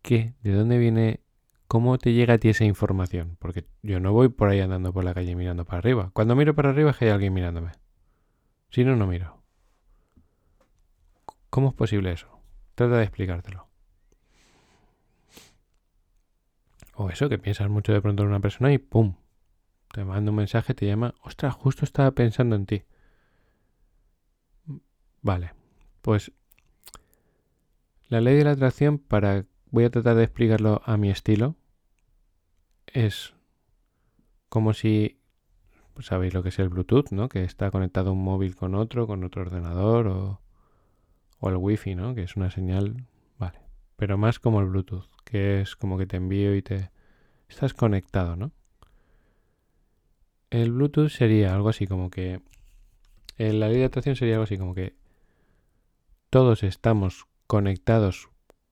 qué, 0.03 0.35
de 0.43 0.53
dónde 0.53 0.77
viene, 0.79 1.21
cómo 1.67 1.97
te 1.99 2.13
llega 2.13 2.35
a 2.35 2.39
ti 2.39 2.51
esa 2.51 2.65
información? 2.65 3.37
Porque 3.39 3.65
yo 3.83 4.01
no 4.01 4.13
voy 4.13 4.29
por 4.29 4.51
ahí 4.51 4.61
andando 4.61 4.93
por 4.93 5.05
la 5.05 5.15
calle 5.15 5.35
mirando 5.35 5.65
para 5.65 5.79
arriba. 5.79 6.11
Cuando 6.13 6.37
miro 6.37 6.55
para 6.55 6.71
arriba 6.71 6.91
es 6.91 6.97
que 6.99 7.07
hay 7.07 7.13
alguien 7.13 7.33
mirándome. 7.33 7.73
Si 8.71 8.85
no, 8.85 8.97
no 8.97 9.07
miro. 9.07 9.43
¿Cómo 11.49 11.69
es 11.69 11.75
posible 11.75 12.13
eso? 12.13 12.29
Trata 12.75 12.99
de 12.99 13.05
explicártelo. 13.05 13.68
O 17.01 17.11
eso, 17.11 17.29
que 17.29 17.39
piensas 17.39 17.69
mucho 17.71 17.93
de 17.93 18.03
pronto 18.03 18.25
en 18.25 18.29
una 18.31 18.41
persona 18.41 18.73
y 18.73 18.79
¡pum! 18.79 19.15
Te 19.93 20.05
manda 20.05 20.33
un 20.33 20.37
mensaje, 20.37 20.75
te 20.75 20.85
llama, 20.85 21.15
ostras, 21.23 21.55
justo 21.55 21.85
estaba 21.85 22.11
pensando 22.11 22.57
en 22.57 22.67
ti. 22.67 22.83
Vale, 25.23 25.53
pues 26.03 26.33
la 28.09 28.21
ley 28.21 28.35
de 28.35 28.43
la 28.43 28.51
atracción, 28.51 28.99
para 28.99 29.47
voy 29.71 29.85
a 29.85 29.91
tratar 29.91 30.17
de 30.17 30.25
explicarlo 30.25 30.83
a 30.85 30.97
mi 30.97 31.09
estilo, 31.11 31.55
es 32.89 33.33
como 34.49 34.73
si, 34.73 35.21
pues 35.95 36.07
sabéis 36.07 36.35
lo 36.35 36.43
que 36.43 36.49
es 36.49 36.59
el 36.59 36.69
Bluetooth, 36.69 37.13
¿no? 37.13 37.29
Que 37.29 37.45
está 37.45 37.71
conectado 37.71 38.13
un 38.13 38.25
móvil 38.25 38.57
con 38.57 38.75
otro, 38.75 39.07
con 39.07 39.23
otro 39.23 39.43
ordenador 39.43 40.09
o, 40.09 40.41
o 41.39 41.49
el 41.49 41.57
Wi-Fi, 41.59 41.95
¿no? 41.95 42.17
Que 42.17 42.25
es 42.25 42.35
una 42.35 42.51
señal, 42.51 43.07
vale. 43.39 43.61
Pero 43.95 44.19
más 44.19 44.41
como 44.41 44.59
el 44.59 44.67
Bluetooth, 44.67 45.07
que 45.29 45.61
es 45.61 45.77
como 45.77 45.99
que 45.99 46.07
te 46.07 46.17
envío 46.17 46.55
y 46.55 46.63
te... 46.63 46.91
Estás 47.49 47.75
conectado, 47.75 48.37
¿no? 48.37 48.51
El 50.51 50.73
Bluetooth 50.73 51.11
sería 51.11 51.55
algo 51.55 51.69
así 51.69 51.87
como 51.87 52.11
que... 52.11 52.41
La 53.37 53.69
ley 53.69 53.79
de 53.79 53.85
atracción 53.85 54.17
sería 54.17 54.35
algo 54.35 54.45
así 54.45 54.57
como 54.57 54.75
que 54.75 54.95
todos 56.31 56.63
estamos 56.63 57.27
conectados 57.47 58.29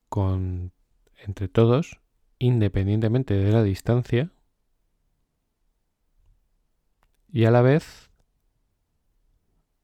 con 0.09 0.73
entre 1.25 1.49
todos 1.49 2.01
independientemente 2.39 3.35
de 3.35 3.53
la 3.53 3.63
distancia 3.63 4.31
y 7.33 7.45
a 7.45 7.51
la 7.51 7.63
vez 7.63 8.11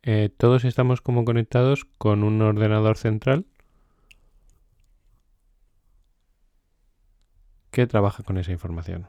eh, 0.03 0.31
todos 0.37 0.65
estamos 0.65 1.01
como 1.01 1.25
conectados 1.25 1.85
con 1.99 2.25
un 2.25 2.43
ordenador 2.43 2.99
central 2.99 3.47
que 7.73 7.87
trabaja 7.87 8.23
con 8.23 8.39
esa 8.39 8.53
información. 8.53 9.09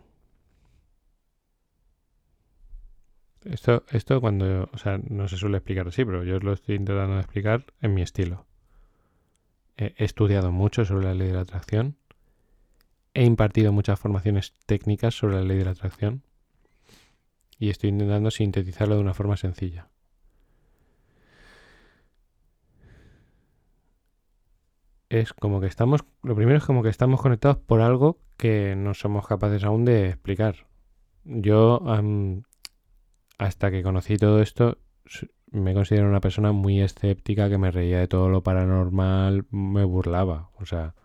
Esto, 3.44 3.84
esto 3.90 4.22
cuando, 4.22 4.70
o 4.72 4.78
sea, 4.78 4.98
no 4.98 5.28
se 5.28 5.36
suele 5.36 5.58
explicar 5.58 5.88
así, 5.90 6.06
pero 6.06 6.24
yo 6.24 6.40
lo 6.40 6.54
estoy 6.54 6.76
intentando 6.76 7.20
explicar 7.20 7.66
en 7.82 7.94
mi 7.94 8.02
estilo. 8.02 8.46
He 9.76 9.94
estudiado 9.98 10.52
mucho 10.52 10.86
sobre 10.86 11.06
la 11.06 11.14
ley 11.14 11.28
de 11.28 11.34
la 11.34 11.42
atracción. 11.42 11.98
He 13.14 13.26
impartido 13.26 13.74
muchas 13.74 14.00
formaciones 14.00 14.54
técnicas 14.66 15.14
sobre 15.14 15.36
la 15.36 15.44
ley 15.44 15.58
de 15.58 15.66
la 15.66 15.72
atracción. 15.72 16.24
Y 17.60 17.70
estoy 17.70 17.90
intentando 17.90 18.32
sintetizarlo 18.32 18.96
de 18.96 19.02
una 19.02 19.14
forma 19.14 19.36
sencilla. 19.36 19.90
Es 25.14 25.32
como 25.32 25.62
que 25.62 25.68
estamos, 25.68 26.04
lo 26.24 26.36
primero 26.36 26.58
es 26.58 26.66
como 26.66 26.82
que 26.82 26.90
estamos 26.90 27.22
conectados 27.22 27.58
por 27.58 27.82
algo 27.82 28.18
que 28.36 28.76
no 28.76 28.96
somos 28.96 29.28
capaces 29.28 29.64
aún 29.64 29.86
de 29.86 30.10
explicar. 30.10 30.66
Yo, 31.24 31.84
hasta 33.38 33.70
que 33.70 33.84
conocí 33.84 34.18
todo 34.18 34.42
esto, 34.42 34.80
me 35.52 35.76
considero 35.76 36.10
una 36.10 36.20
persona 36.20 36.52
muy 36.52 36.82
escéptica 36.82 37.48
que 37.48 37.60
me 37.60 37.70
reía 37.70 38.00
de 38.00 38.08
todo 38.08 38.28
lo 38.28 38.42
paranormal, 38.42 39.46
me 39.52 39.84
burlaba. 39.84 40.50
O 40.56 40.66
sea, 40.66 40.96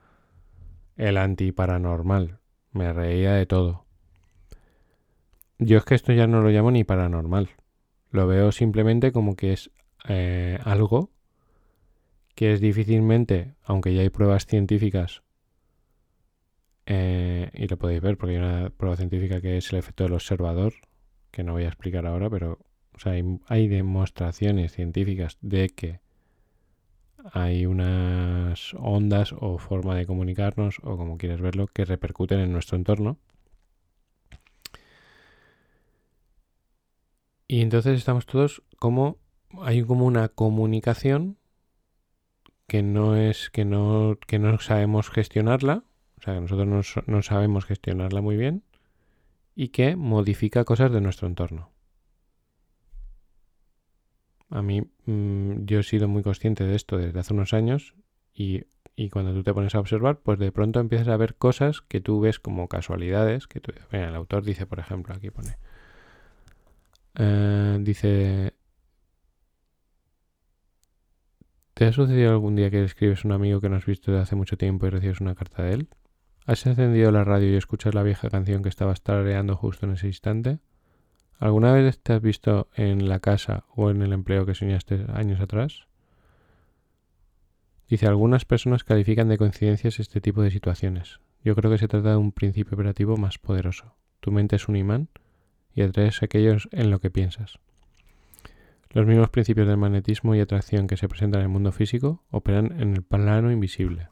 el 0.96 1.18
anti-paranormal. 1.18 2.38
Me 2.72 2.94
reía 2.94 3.34
de 3.34 3.44
todo. 3.44 3.84
Yo 5.58 5.76
es 5.76 5.84
que 5.84 5.94
esto 5.94 6.14
ya 6.14 6.26
no 6.26 6.40
lo 6.40 6.48
llamo 6.48 6.70
ni 6.70 6.82
paranormal. 6.82 7.50
Lo 8.10 8.26
veo 8.26 8.52
simplemente 8.52 9.12
como 9.12 9.36
que 9.36 9.52
es 9.52 9.70
eh, 10.08 10.58
algo 10.64 11.10
que 12.38 12.52
es 12.52 12.60
difícilmente, 12.60 13.56
aunque 13.64 13.92
ya 13.92 14.02
hay 14.02 14.10
pruebas 14.10 14.46
científicas 14.46 15.24
eh, 16.86 17.50
y 17.52 17.66
lo 17.66 17.76
podéis 17.76 18.00
ver 18.00 18.16
porque 18.16 18.36
hay 18.36 18.40
una 18.40 18.70
prueba 18.70 18.96
científica 18.96 19.40
que 19.40 19.56
es 19.56 19.72
el 19.72 19.80
efecto 19.80 20.04
del 20.04 20.12
observador, 20.12 20.72
que 21.32 21.42
no 21.42 21.54
voy 21.54 21.64
a 21.64 21.66
explicar 21.66 22.06
ahora, 22.06 22.30
pero 22.30 22.60
hay, 23.48 23.66
demostraciones 23.66 24.70
científicas 24.70 25.36
de 25.40 25.68
que 25.70 25.98
hay 27.32 27.66
unas 27.66 28.72
ondas 28.74 29.34
o 29.36 29.58
forma 29.58 29.96
de 29.96 30.06
comunicarnos 30.06 30.76
o 30.84 30.96
como 30.96 31.18
quieras 31.18 31.40
verlo 31.40 31.66
que 31.66 31.84
repercuten 31.84 32.38
en 32.38 32.52
nuestro 32.52 32.76
entorno. 32.76 33.18
Y 37.48 37.62
entonces 37.62 37.98
estamos 37.98 38.26
todos 38.26 38.62
como 38.78 39.18
hay 39.60 39.82
como 39.82 40.06
una 40.06 40.28
comunicación 40.28 41.36
que 42.68 42.82
no 42.82 43.16
es 43.16 43.50
que 43.50 43.64
no 43.64 44.18
que 44.28 44.38
no 44.38 44.58
sabemos 44.60 45.10
gestionarla, 45.10 45.82
o 46.18 46.22
sea, 46.22 46.34
que 46.34 46.40
nosotros 46.42 46.68
no, 46.68 46.82
no 47.06 47.22
sabemos 47.22 47.64
gestionarla 47.64 48.20
muy 48.20 48.36
bien 48.36 48.62
y 49.56 49.68
que 49.68 49.96
modifica 49.96 50.64
cosas 50.64 50.92
de 50.92 51.00
nuestro 51.00 51.26
entorno. 51.26 51.70
A 54.50 54.62
mí, 54.62 54.82
mm, 55.06 55.64
yo 55.64 55.80
he 55.80 55.82
sido 55.82 56.08
muy 56.08 56.22
consciente 56.22 56.64
de 56.64 56.74
esto 56.74 56.96
desde 56.96 57.18
hace 57.18 57.34
unos 57.34 57.52
años 57.52 57.94
y, 58.34 58.64
cuando 59.10 59.32
tú 59.32 59.42
te 59.42 59.54
pones 59.54 59.74
a 59.74 59.80
observar, 59.80 60.18
pues 60.20 60.38
de 60.38 60.52
pronto 60.52 60.80
empiezas 60.80 61.08
a 61.08 61.16
ver 61.16 61.36
cosas 61.36 61.80
que 61.80 62.00
tú 62.00 62.20
ves 62.20 62.38
como 62.38 62.68
casualidades, 62.68 63.46
que 63.46 63.60
el 63.92 64.14
autor 64.14 64.44
dice, 64.44 64.66
por 64.66 64.78
ejemplo, 64.80 65.14
aquí 65.14 65.30
pone, 65.30 65.56
eh, 67.14 67.78
dice, 67.80 68.54
¿te 71.78 71.86
ha 71.86 71.92
sucedido 71.92 72.32
algún 72.32 72.56
día 72.56 72.72
que 72.72 72.82
escribes 72.82 73.24
a 73.24 73.28
un 73.28 73.32
amigo 73.34 73.60
que 73.60 73.68
no 73.68 73.76
has 73.76 73.86
visto 73.86 74.10
desde 74.10 74.24
hace 74.24 74.34
mucho 74.34 74.56
tiempo 74.56 74.88
y 74.88 74.90
recibes 74.90 75.20
una 75.20 75.36
carta 75.36 75.62
de 75.62 75.74
él? 75.74 75.88
¿Has 76.44 76.66
encendido 76.66 77.12
la 77.12 77.22
radio 77.22 77.52
y 77.52 77.54
escuchas 77.54 77.94
la 77.94 78.02
vieja 78.02 78.28
canción 78.30 78.64
que 78.64 78.68
estabas 78.68 79.00
tarareando 79.00 79.54
justo 79.54 79.86
en 79.86 79.92
ese 79.92 80.08
instante? 80.08 80.58
¿Alguna 81.38 81.70
vez 81.70 82.00
te 82.00 82.14
has 82.14 82.20
visto 82.20 82.66
en 82.74 83.08
la 83.08 83.20
casa 83.20 83.64
o 83.76 83.90
en 83.90 84.02
el 84.02 84.12
empleo 84.12 84.44
que 84.44 84.56
soñaste 84.56 85.06
años 85.14 85.40
atrás? 85.40 85.86
Dice, 87.88 88.08
algunas 88.08 88.44
personas 88.44 88.82
califican 88.82 89.28
de 89.28 89.38
coincidencias 89.38 90.00
este 90.00 90.20
tipo 90.20 90.42
de 90.42 90.50
situaciones. 90.50 91.20
Yo 91.44 91.54
creo 91.54 91.70
que 91.70 91.78
se 91.78 91.86
trata 91.86 92.10
de 92.10 92.16
un 92.16 92.32
principio 92.32 92.74
operativo 92.74 93.16
más 93.16 93.38
poderoso. 93.38 93.94
Tu 94.18 94.32
mente 94.32 94.56
es 94.56 94.66
un 94.66 94.74
imán 94.74 95.10
y 95.72 95.82
atraes 95.82 96.24
aquellos 96.24 96.68
en 96.72 96.90
lo 96.90 96.98
que 96.98 97.12
piensas. 97.12 97.60
Los 98.90 99.06
mismos 99.06 99.28
principios 99.28 99.68
del 99.68 99.76
magnetismo 99.76 100.34
y 100.34 100.40
atracción 100.40 100.86
que 100.86 100.96
se 100.96 101.08
presentan 101.08 101.40
en 101.40 101.46
el 101.46 101.52
mundo 101.52 101.72
físico 101.72 102.24
operan 102.30 102.80
en 102.80 102.94
el 102.94 103.02
plano 103.02 103.52
invisible. 103.52 104.08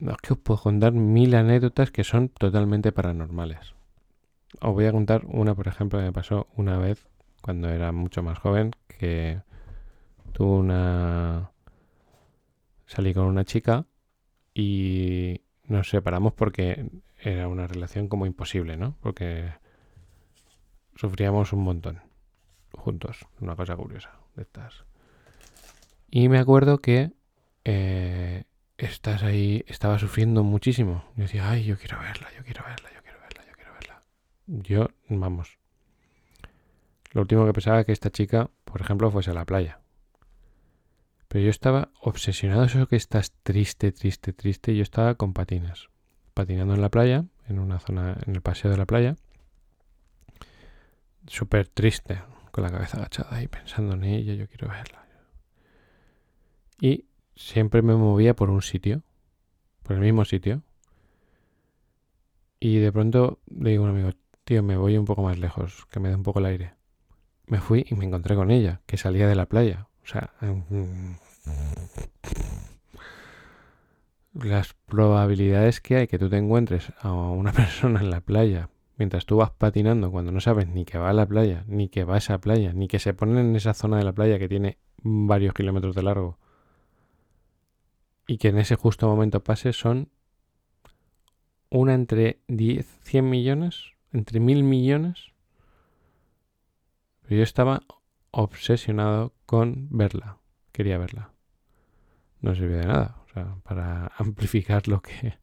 No, 0.00 0.12
es 0.12 0.16
que 0.18 0.32
os 0.32 0.38
puedo 0.38 0.58
contar 0.58 0.92
mil 0.92 1.34
anécdotas 1.34 1.90
que 1.90 2.04
son 2.04 2.30
totalmente 2.30 2.90
paranormales. 2.90 3.74
Os 4.60 4.72
voy 4.72 4.86
a 4.86 4.92
contar 4.92 5.24
una, 5.26 5.54
por 5.54 5.68
ejemplo, 5.68 5.98
que 5.98 6.06
me 6.06 6.12
pasó 6.12 6.48
una 6.56 6.78
vez 6.78 7.06
cuando 7.42 7.68
era 7.68 7.92
mucho 7.92 8.22
más 8.22 8.38
joven, 8.38 8.72
que 8.88 9.42
tuve 10.32 10.58
una... 10.58 11.50
Salí 12.86 13.14
con 13.14 13.26
una 13.26 13.44
chica 13.44 13.86
y 14.52 15.42
nos 15.68 15.88
separamos 15.88 16.32
porque 16.32 16.90
era 17.18 17.46
una 17.46 17.68
relación 17.68 18.08
como 18.08 18.26
imposible, 18.26 18.76
¿no? 18.76 18.96
Porque 19.00 19.52
sufríamos 21.00 21.54
un 21.54 21.64
montón 21.64 22.02
juntos, 22.72 23.26
una 23.40 23.56
cosa 23.56 23.74
curiosa 23.74 24.12
de 24.36 24.42
estas. 24.42 24.84
Y 26.10 26.28
me 26.28 26.38
acuerdo 26.38 26.78
que 26.78 27.12
eh, 27.64 28.44
estás 28.76 29.22
ahí, 29.22 29.64
estaba 29.66 29.98
sufriendo 29.98 30.44
muchísimo. 30.44 31.04
Yo 31.16 31.22
decía, 31.22 31.50
ay, 31.50 31.64
yo 31.64 31.78
quiero 31.78 31.98
verla, 31.98 32.28
yo 32.36 32.44
quiero 32.44 32.62
verla, 32.64 32.90
yo 32.94 33.00
quiero 33.02 33.18
verla, 33.20 33.44
yo 33.46 33.52
quiero 33.54 33.72
verla. 33.72 34.02
Yo, 34.46 34.88
vamos. 35.08 35.58
Lo 37.12 37.22
último 37.22 37.46
que 37.46 37.54
pensaba 37.54 37.84
que 37.84 37.92
esta 37.92 38.10
chica, 38.10 38.50
por 38.64 38.82
ejemplo, 38.82 39.10
fuese 39.10 39.30
a 39.30 39.34
la 39.34 39.46
playa. 39.46 39.80
Pero 41.28 41.44
yo 41.44 41.50
estaba 41.50 41.90
obsesionado, 42.02 42.64
eso 42.64 42.86
que 42.88 42.96
estás 42.96 43.32
triste, 43.42 43.92
triste, 43.92 44.34
triste. 44.34 44.76
Yo 44.76 44.82
estaba 44.82 45.14
con 45.14 45.32
patinas, 45.32 45.88
patinando 46.34 46.74
en 46.74 46.82
la 46.82 46.90
playa, 46.90 47.24
en 47.48 47.58
una 47.58 47.78
zona, 47.78 48.18
en 48.26 48.34
el 48.34 48.42
paseo 48.42 48.70
de 48.70 48.76
la 48.76 48.84
playa. 48.84 49.16
Súper 51.30 51.68
triste, 51.68 52.20
con 52.50 52.64
la 52.64 52.72
cabeza 52.72 52.96
agachada 52.96 53.36
ahí 53.36 53.46
pensando 53.46 53.94
en 53.94 54.02
ella, 54.02 54.34
yo 54.34 54.48
quiero 54.48 54.66
verla. 54.66 55.06
Y 56.80 57.04
siempre 57.36 57.82
me 57.82 57.94
movía 57.94 58.34
por 58.34 58.50
un 58.50 58.62
sitio, 58.62 59.04
por 59.84 59.94
el 59.94 60.02
mismo 60.02 60.24
sitio. 60.24 60.64
Y 62.58 62.78
de 62.78 62.90
pronto 62.90 63.38
le 63.46 63.70
digo 63.70 63.86
a 63.86 63.90
un 63.90 63.96
amigo, 63.96 64.10
tío, 64.42 64.64
me 64.64 64.76
voy 64.76 64.98
un 64.98 65.04
poco 65.04 65.22
más 65.22 65.38
lejos, 65.38 65.86
que 65.92 66.00
me 66.00 66.08
dé 66.08 66.16
un 66.16 66.24
poco 66.24 66.40
el 66.40 66.46
aire. 66.46 66.74
Me 67.46 67.60
fui 67.60 67.86
y 67.88 67.94
me 67.94 68.06
encontré 68.06 68.34
con 68.34 68.50
ella, 68.50 68.80
que 68.86 68.96
salía 68.96 69.28
de 69.28 69.36
la 69.36 69.46
playa. 69.46 69.86
O 70.02 70.06
sea, 70.08 70.32
las 74.32 74.74
probabilidades 74.74 75.80
que 75.80 75.94
hay 75.94 76.08
que 76.08 76.18
tú 76.18 76.28
te 76.28 76.38
encuentres 76.38 76.92
a 76.98 77.12
una 77.12 77.52
persona 77.52 78.00
en 78.00 78.10
la 78.10 78.20
playa 78.20 78.68
mientras 79.00 79.24
tú 79.24 79.38
vas 79.38 79.50
patinando 79.50 80.10
cuando 80.10 80.30
no 80.30 80.40
sabes 80.40 80.68
ni 80.68 80.84
que 80.84 80.98
va 80.98 81.08
a 81.08 81.14
la 81.14 81.26
playa, 81.26 81.64
ni 81.66 81.88
que 81.88 82.04
va 82.04 82.16
a 82.16 82.18
esa 82.18 82.38
playa, 82.38 82.74
ni 82.74 82.86
que 82.86 82.98
se 82.98 83.14
ponen 83.14 83.38
en 83.38 83.56
esa 83.56 83.72
zona 83.72 83.96
de 83.96 84.04
la 84.04 84.12
playa 84.12 84.38
que 84.38 84.46
tiene 84.46 84.76
varios 84.98 85.54
kilómetros 85.54 85.94
de 85.94 86.02
largo 86.02 86.38
y 88.26 88.36
que 88.36 88.48
en 88.48 88.58
ese 88.58 88.76
justo 88.76 89.08
momento 89.08 89.42
pase 89.42 89.72
son 89.72 90.10
una 91.70 91.94
entre 91.94 92.40
10, 92.48 92.84
100 93.04 93.30
millones, 93.30 93.94
entre 94.12 94.38
mil 94.38 94.64
millones. 94.64 95.32
Yo 97.30 97.42
estaba 97.42 97.80
obsesionado 98.32 99.32
con 99.46 99.88
verla, 99.88 100.36
quería 100.72 100.98
verla. 100.98 101.32
No 102.42 102.54
sirvió 102.54 102.76
de 102.76 102.86
nada, 102.86 103.16
o 103.24 103.32
sea, 103.32 103.56
para 103.62 104.12
amplificar 104.18 104.88
lo 104.88 105.00
que, 105.00 105.38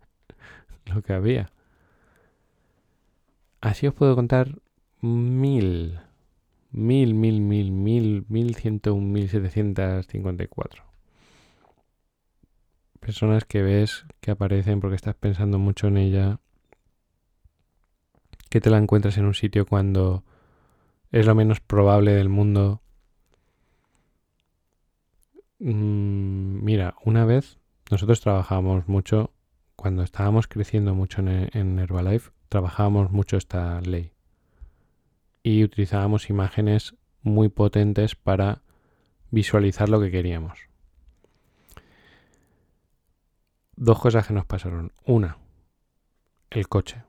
lo 0.85 1.01
que 1.01 1.13
había. 1.13 1.51
Así 3.61 3.87
os 3.87 3.93
puedo 3.93 4.15
contar 4.15 4.59
mil, 5.01 5.99
mil, 6.71 7.13
mil, 7.13 7.41
mil, 7.41 7.71
mil, 7.71 8.25
mil 8.29 8.55
ciento 8.55 8.93
un, 8.93 9.11
mil 9.11 9.29
setecientos 9.29 10.07
cincuenta 10.07 10.43
y 10.43 10.47
cuatro 10.47 10.87
personas 13.07 13.45
que 13.45 13.61
ves 13.61 14.05
que 14.19 14.31
aparecen 14.31 14.81
porque 14.81 14.97
estás 14.97 15.15
pensando 15.15 15.59
mucho 15.59 15.87
en 15.87 15.95
ella, 15.95 16.39
que 18.49 18.59
te 18.59 18.69
la 18.69 18.77
encuentras 18.77 19.17
en 19.17 19.25
un 19.25 19.33
sitio 19.33 19.65
cuando 19.65 20.25
es 21.13 21.25
lo 21.25 21.33
menos 21.33 21.61
probable 21.61 22.11
del 22.11 22.27
mundo. 22.27 22.81
Mm, 25.59 26.63
mira, 26.65 26.95
una 27.05 27.23
vez 27.23 27.59
nosotros 27.89 28.19
trabajábamos 28.19 28.89
mucho, 28.89 29.31
cuando 29.77 30.03
estábamos 30.03 30.47
creciendo 30.47 30.93
mucho 30.93 31.21
en, 31.21 31.49
en 31.53 31.79
Herbalife, 31.79 32.31
trabajábamos 32.49 33.11
mucho 33.11 33.37
esta 33.37 33.81
ley. 33.81 34.11
Y 35.43 35.63
utilizábamos 35.63 36.29
imágenes 36.29 36.95
muy 37.21 37.49
potentes 37.49 38.15
para 38.15 38.61
visualizar 39.31 39.89
lo 39.89 39.99
que 39.99 40.11
queríamos. 40.11 40.67
dos 43.77 43.99
cosas 43.99 44.27
que 44.27 44.33
nos 44.33 44.45
pasaron. 44.45 44.91
Una, 45.05 45.37
el 46.49 46.67
coche. 46.67 47.03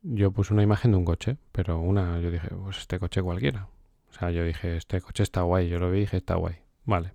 Yo 0.00 0.30
puse 0.30 0.54
una 0.54 0.62
imagen 0.62 0.92
de 0.92 0.96
un 0.96 1.04
coche, 1.04 1.36
pero 1.52 1.80
una, 1.80 2.18
yo 2.20 2.30
dije, 2.30 2.48
pues 2.48 2.78
este 2.78 2.98
coche 2.98 3.20
cualquiera. 3.20 3.68
O 4.08 4.12
sea, 4.14 4.30
yo 4.30 4.44
dije, 4.44 4.76
este 4.76 5.00
coche 5.02 5.24
está 5.24 5.42
guay. 5.42 5.68
Yo 5.68 5.78
lo 5.78 5.90
vi 5.90 5.98
y 5.98 6.00
dije, 6.02 6.16
está 6.16 6.36
guay. 6.36 6.56
Vale. 6.84 7.12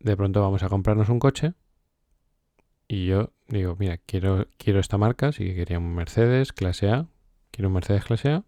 De 0.00 0.16
pronto 0.16 0.40
vamos 0.40 0.64
a 0.64 0.68
comprarnos 0.68 1.08
un 1.10 1.20
coche. 1.20 1.52
Y 2.92 3.06
yo 3.06 3.32
digo, 3.48 3.74
mira, 3.78 3.96
quiero, 3.96 4.48
quiero 4.58 4.78
esta 4.78 4.98
marca, 4.98 5.28
así 5.28 5.46
que 5.46 5.54
quería 5.54 5.78
un 5.78 5.94
Mercedes 5.94 6.52
clase 6.52 6.90
A. 6.90 7.06
Quiero 7.50 7.68
un 7.68 7.74
Mercedes 7.74 8.04
clase 8.04 8.28
A. 8.32 8.44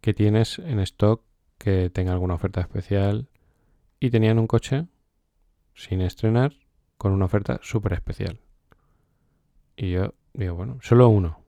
Que 0.00 0.14
tienes 0.14 0.60
en 0.60 0.78
stock 0.78 1.20
que 1.58 1.90
tenga 1.90 2.12
alguna 2.12 2.34
oferta 2.34 2.60
especial. 2.60 3.26
Y 3.98 4.10
tenían 4.10 4.38
un 4.38 4.46
coche 4.46 4.86
sin 5.74 6.02
estrenar 6.02 6.52
con 6.96 7.10
una 7.10 7.24
oferta 7.24 7.58
súper 7.64 7.94
especial. 7.94 8.38
Y 9.76 9.90
yo 9.90 10.14
digo, 10.32 10.54
bueno, 10.54 10.78
solo 10.80 11.08
uno. 11.08 11.40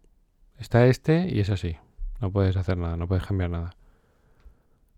Está 0.58 0.88
este 0.88 1.28
y 1.28 1.38
es 1.38 1.50
así. 1.50 1.76
No 2.20 2.32
puedes 2.32 2.56
hacer 2.56 2.76
nada, 2.76 2.96
no 2.96 3.06
puedes 3.06 3.24
cambiar 3.24 3.50
nada. 3.50 3.76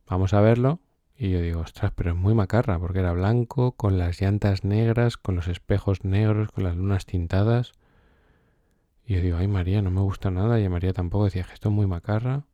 Vamos 0.07 0.33
a 0.33 0.41
verlo. 0.41 0.81
Y 1.21 1.31
yo 1.31 1.41
digo, 1.41 1.61
ostras, 1.61 1.93
pero 1.97 2.13
es 2.13 2.17
muy 2.17 2.33
macarra, 2.33 2.79
porque 2.79 3.01
era 3.01 3.13
blanco, 3.13 3.73
con 3.73 3.99
las 3.99 4.21
llantas 4.21 4.63
negras, 4.63 5.17
con 5.17 5.35
los 5.35 5.49
espejos 5.49 6.05
negros, 6.05 6.53
con 6.53 6.63
las 6.63 6.77
lunas 6.77 7.07
tintadas. 7.07 7.73
Y 9.05 9.15
yo 9.15 9.21
digo, 9.21 9.37
ay 9.39 9.49
María, 9.49 9.83
no 9.83 9.91
me 9.91 10.01
gusta 10.01 10.31
nada. 10.31 10.61
Y 10.61 10.69
María 10.69 10.93
tampoco 10.93 11.25
decía 11.25 11.43
que 11.43 11.55
esto 11.55 11.71
es 11.71 11.75
muy 11.75 11.89
macarra. 11.89 12.45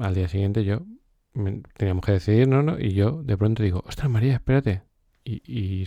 Al 0.00 0.14
día 0.14 0.26
siguiente 0.26 0.64
yo 0.64 0.82
teníamos 1.76 2.04
que 2.04 2.12
decidir, 2.12 2.48
¿no? 2.48 2.62
¿no? 2.62 2.78
Y 2.80 2.94
yo 2.94 3.22
de 3.22 3.36
pronto 3.36 3.62
digo, 3.62 3.84
ostras 3.86 4.10
María, 4.10 4.34
espérate. 4.34 4.82
Y, 5.22 5.84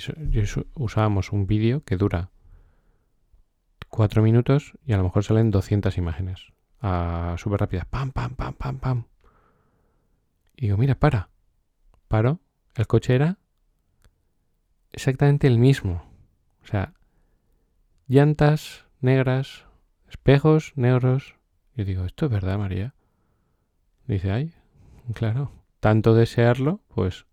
usábamos 0.76 1.32
un 1.32 1.48
vídeo 1.48 1.84
que 1.84 1.98
dura 1.98 2.30
cuatro 3.90 4.22
minutos 4.22 4.74
y 4.86 4.94
a 4.94 4.98
lo 4.98 5.04
mejor 5.04 5.24
salen 5.24 5.52
200 5.52 5.98
imágenes. 5.98 6.54
a 6.82 7.36
súper 7.38 7.60
rápidas. 7.60 7.86
Pam, 7.88 8.12
pam, 8.12 8.36
pam, 8.36 8.54
pam, 8.54 8.80
pam. 8.80 9.06
Y 10.60 10.64
digo, 10.64 10.78
mira, 10.78 10.96
para. 10.96 11.30
Paro. 12.10 12.42
El 12.76 12.86
coche 12.86 13.16
era 13.16 13.38
exactamente 14.92 15.48
el 15.48 15.58
mismo. 15.58 16.04
O 16.62 16.68
sea, 16.68 16.94
llantas 18.08 18.86
negras, 19.00 19.66
espejos 20.10 20.74
negros. 20.76 21.36
Yo 21.76 21.86
digo, 21.86 22.04
¿esto 22.04 22.26
es 22.26 22.32
verdad, 22.32 22.58
María? 22.58 22.94
Dice, 24.06 24.32
ay, 24.32 24.54
claro, 25.14 25.54
tanto 25.80 26.14
desearlo, 26.14 26.82
pues 26.90 27.26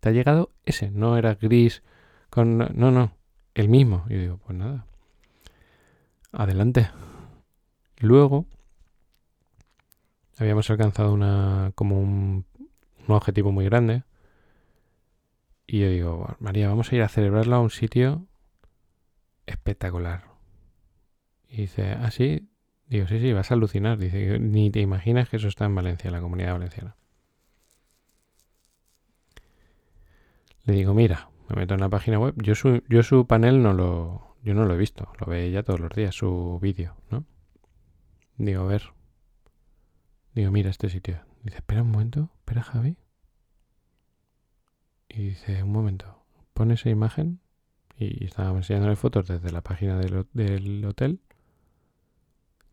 te 0.00 0.08
ha 0.08 0.12
llegado 0.12 0.50
ese, 0.64 0.90
no 0.90 1.18
era 1.18 1.34
gris 1.34 1.82
con... 2.30 2.56
No, 2.56 2.90
no, 2.90 3.12
el 3.52 3.68
mismo. 3.68 4.06
Y 4.08 4.14
digo, 4.14 4.38
pues 4.38 4.56
nada, 4.56 4.86
adelante. 6.32 6.90
Luego 7.98 8.46
habíamos 10.38 10.70
alcanzado 10.70 11.12
una 11.12 11.72
como 11.74 12.00
un, 12.00 12.46
un 13.10 13.16
objetivo 13.16 13.52
muy 13.52 13.64
grande. 13.64 14.04
Y 15.66 15.80
yo 15.80 15.88
digo, 15.88 16.36
María, 16.40 16.68
vamos 16.68 16.90
a 16.90 16.96
ir 16.96 17.02
a 17.02 17.08
celebrarlo 17.08 17.56
a 17.56 17.60
un 17.60 17.70
sitio 17.70 18.26
espectacular. 19.46 20.24
Y 21.48 21.62
dice, 21.62 21.92
¿ah, 21.92 22.10
sí? 22.10 22.48
Digo, 22.86 23.06
sí, 23.06 23.20
sí, 23.20 23.32
vas 23.32 23.50
a 23.50 23.54
alucinar. 23.54 23.98
Dice, 23.98 24.38
ni 24.38 24.70
te 24.70 24.80
imaginas 24.80 25.28
que 25.28 25.36
eso 25.36 25.48
está 25.48 25.64
en 25.64 25.74
Valencia, 25.74 26.08
en 26.08 26.14
la 26.14 26.20
comunidad 26.20 26.52
valenciana. 26.52 26.96
Le 30.64 30.74
digo, 30.74 30.94
mira, 30.94 31.30
me 31.48 31.56
meto 31.56 31.74
en 31.74 31.80
la 31.80 31.88
página 31.88 32.18
web. 32.18 32.34
Yo 32.36 32.54
su, 32.54 32.82
yo 32.88 33.02
su 33.02 33.26
panel 33.26 33.62
no 33.62 33.72
lo, 33.72 34.36
yo 34.42 34.54
no 34.54 34.64
lo 34.64 34.74
he 34.74 34.78
visto. 34.78 35.12
Lo 35.18 35.26
ve 35.26 35.44
ella 35.44 35.62
todos 35.62 35.80
los 35.80 35.90
días, 35.90 36.14
su 36.14 36.58
vídeo, 36.60 36.96
¿no? 37.10 37.24
Digo, 38.36 38.62
a 38.62 38.66
ver. 38.66 38.92
Digo, 40.34 40.50
mira 40.50 40.70
este 40.70 40.88
sitio. 40.88 41.29
Dice, 41.42 41.56
espera 41.56 41.82
un 41.82 41.90
momento, 41.90 42.30
espera 42.38 42.62
Javi. 42.62 42.96
Y 45.08 45.30
dice, 45.30 45.62
un 45.62 45.72
momento, 45.72 46.22
pone 46.52 46.74
esa 46.74 46.90
imagen. 46.90 47.40
Y 47.96 48.24
estábamos 48.24 48.60
enseñándole 48.60 48.96
fotos 48.96 49.26
desde 49.26 49.50
la 49.50 49.62
página 49.62 49.98
del, 49.98 50.26
del 50.32 50.84
hotel. 50.84 51.20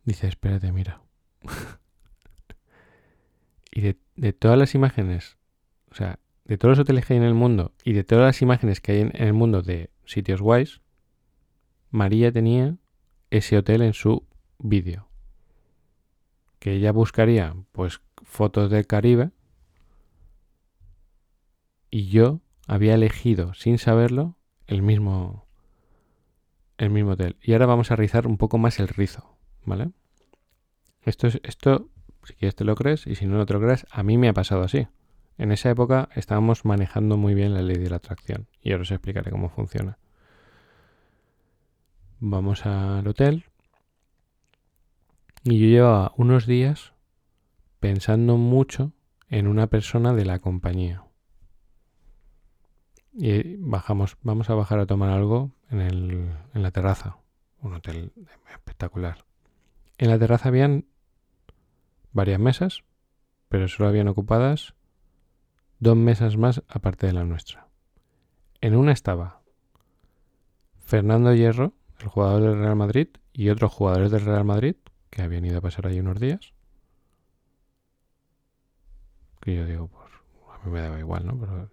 Dice, 0.04 0.26
espérate, 0.26 0.72
mira. 0.72 1.02
y 3.72 3.80
de, 3.80 3.98
de, 4.16 4.32
todas 4.32 4.58
las 4.58 4.74
imágenes, 4.74 5.36
o 5.90 5.94
sea, 5.94 6.18
de 6.44 6.56
todos 6.56 6.72
los 6.72 6.82
hoteles 6.82 7.04
que 7.04 7.14
hay 7.14 7.18
en 7.18 7.26
el 7.26 7.34
mundo 7.34 7.74
y 7.84 7.92
de 7.92 8.04
todas 8.04 8.24
las 8.24 8.42
imágenes 8.42 8.80
que 8.80 8.92
hay 8.92 9.00
en, 9.00 9.12
en 9.14 9.28
el 9.28 9.34
mundo 9.34 9.62
de 9.62 9.90
sitios 10.06 10.40
guays, 10.40 10.80
María 11.90 12.32
tenía 12.32 12.76
ese 13.30 13.58
hotel 13.58 13.82
en 13.82 13.92
su 13.92 14.26
vídeo. 14.58 15.08
Que 16.58 16.72
ella 16.72 16.92
buscaría, 16.92 17.54
pues, 17.72 18.00
fotos 18.28 18.70
del 18.70 18.86
Caribe. 18.86 19.30
Y 21.90 22.08
yo 22.08 22.40
había 22.68 22.94
elegido, 22.94 23.54
sin 23.54 23.78
saberlo, 23.78 24.36
el 24.66 24.82
mismo, 24.82 25.46
el 26.76 26.90
mismo 26.90 27.12
hotel. 27.12 27.36
Y 27.42 27.52
ahora 27.52 27.66
vamos 27.66 27.90
a 27.90 27.96
rizar 27.96 28.26
un 28.26 28.36
poco 28.36 28.58
más 28.58 28.78
el 28.78 28.88
rizo, 28.88 29.36
¿vale? 29.64 29.90
Esto 31.02 31.26
es, 31.26 31.40
esto, 31.42 31.88
si 32.24 32.34
quieres 32.34 32.54
te 32.54 32.64
lo 32.64 32.76
crees, 32.76 33.06
y 33.06 33.14
si 33.14 33.26
no, 33.26 33.38
no 33.38 33.46
te 33.46 33.54
lo 33.54 33.60
crees, 33.60 33.86
a 33.90 34.02
mí 34.02 34.18
me 34.18 34.28
ha 34.28 34.34
pasado 34.34 34.62
así. 34.62 34.86
En 35.38 35.50
esa 35.50 35.70
época 35.70 36.10
estábamos 36.14 36.64
manejando 36.64 37.16
muy 37.16 37.34
bien 37.34 37.54
la 37.54 37.62
ley 37.62 37.78
de 37.78 37.88
la 37.88 37.96
atracción 37.96 38.48
y 38.60 38.72
ahora 38.72 38.82
os 38.82 38.90
explicaré 38.90 39.30
cómo 39.30 39.48
funciona. 39.48 39.98
Vamos 42.20 42.66
al 42.66 43.06
hotel 43.06 43.44
y 45.44 45.60
yo 45.60 45.66
llevaba 45.66 46.12
unos 46.16 46.46
días 46.46 46.92
pensando 47.80 48.36
mucho 48.36 48.92
en 49.28 49.46
una 49.46 49.66
persona 49.68 50.14
de 50.14 50.24
la 50.24 50.38
compañía. 50.38 51.04
Y 53.12 53.56
bajamos, 53.56 54.16
vamos 54.22 54.48
a 54.50 54.54
bajar 54.54 54.78
a 54.78 54.86
tomar 54.86 55.10
algo 55.10 55.50
en, 55.70 55.80
el, 55.80 56.32
en 56.54 56.62
la 56.62 56.70
terraza, 56.70 57.18
un 57.60 57.74
hotel 57.74 58.12
espectacular. 58.52 59.24
En 59.98 60.10
la 60.10 60.18
terraza 60.18 60.48
habían 60.48 60.86
varias 62.12 62.38
mesas, 62.38 62.84
pero 63.48 63.68
solo 63.68 63.88
habían 63.88 64.08
ocupadas 64.08 64.74
dos 65.80 65.96
mesas 65.96 66.36
más 66.36 66.62
aparte 66.68 67.06
de 67.06 67.12
la 67.12 67.24
nuestra. 67.24 67.68
En 68.60 68.76
una 68.76 68.92
estaba 68.92 69.42
Fernando 70.80 71.34
Hierro, 71.34 71.74
el 72.00 72.08
jugador 72.08 72.42
del 72.42 72.58
Real 72.58 72.76
Madrid, 72.76 73.08
y 73.32 73.50
otros 73.50 73.72
jugadores 73.72 74.10
del 74.10 74.24
Real 74.24 74.44
Madrid 74.44 74.76
que 75.10 75.22
habían 75.22 75.44
ido 75.44 75.58
a 75.58 75.60
pasar 75.60 75.86
ahí 75.86 76.00
unos 76.00 76.18
días. 76.18 76.52
Que 79.48 79.54
yo 79.54 79.64
digo, 79.64 79.88
pues 79.88 80.12
a 80.52 80.66
mí 80.66 80.70
me 80.70 80.82
daba 80.82 80.98
igual, 80.98 81.26
¿no? 81.26 81.40
Pero 81.40 81.70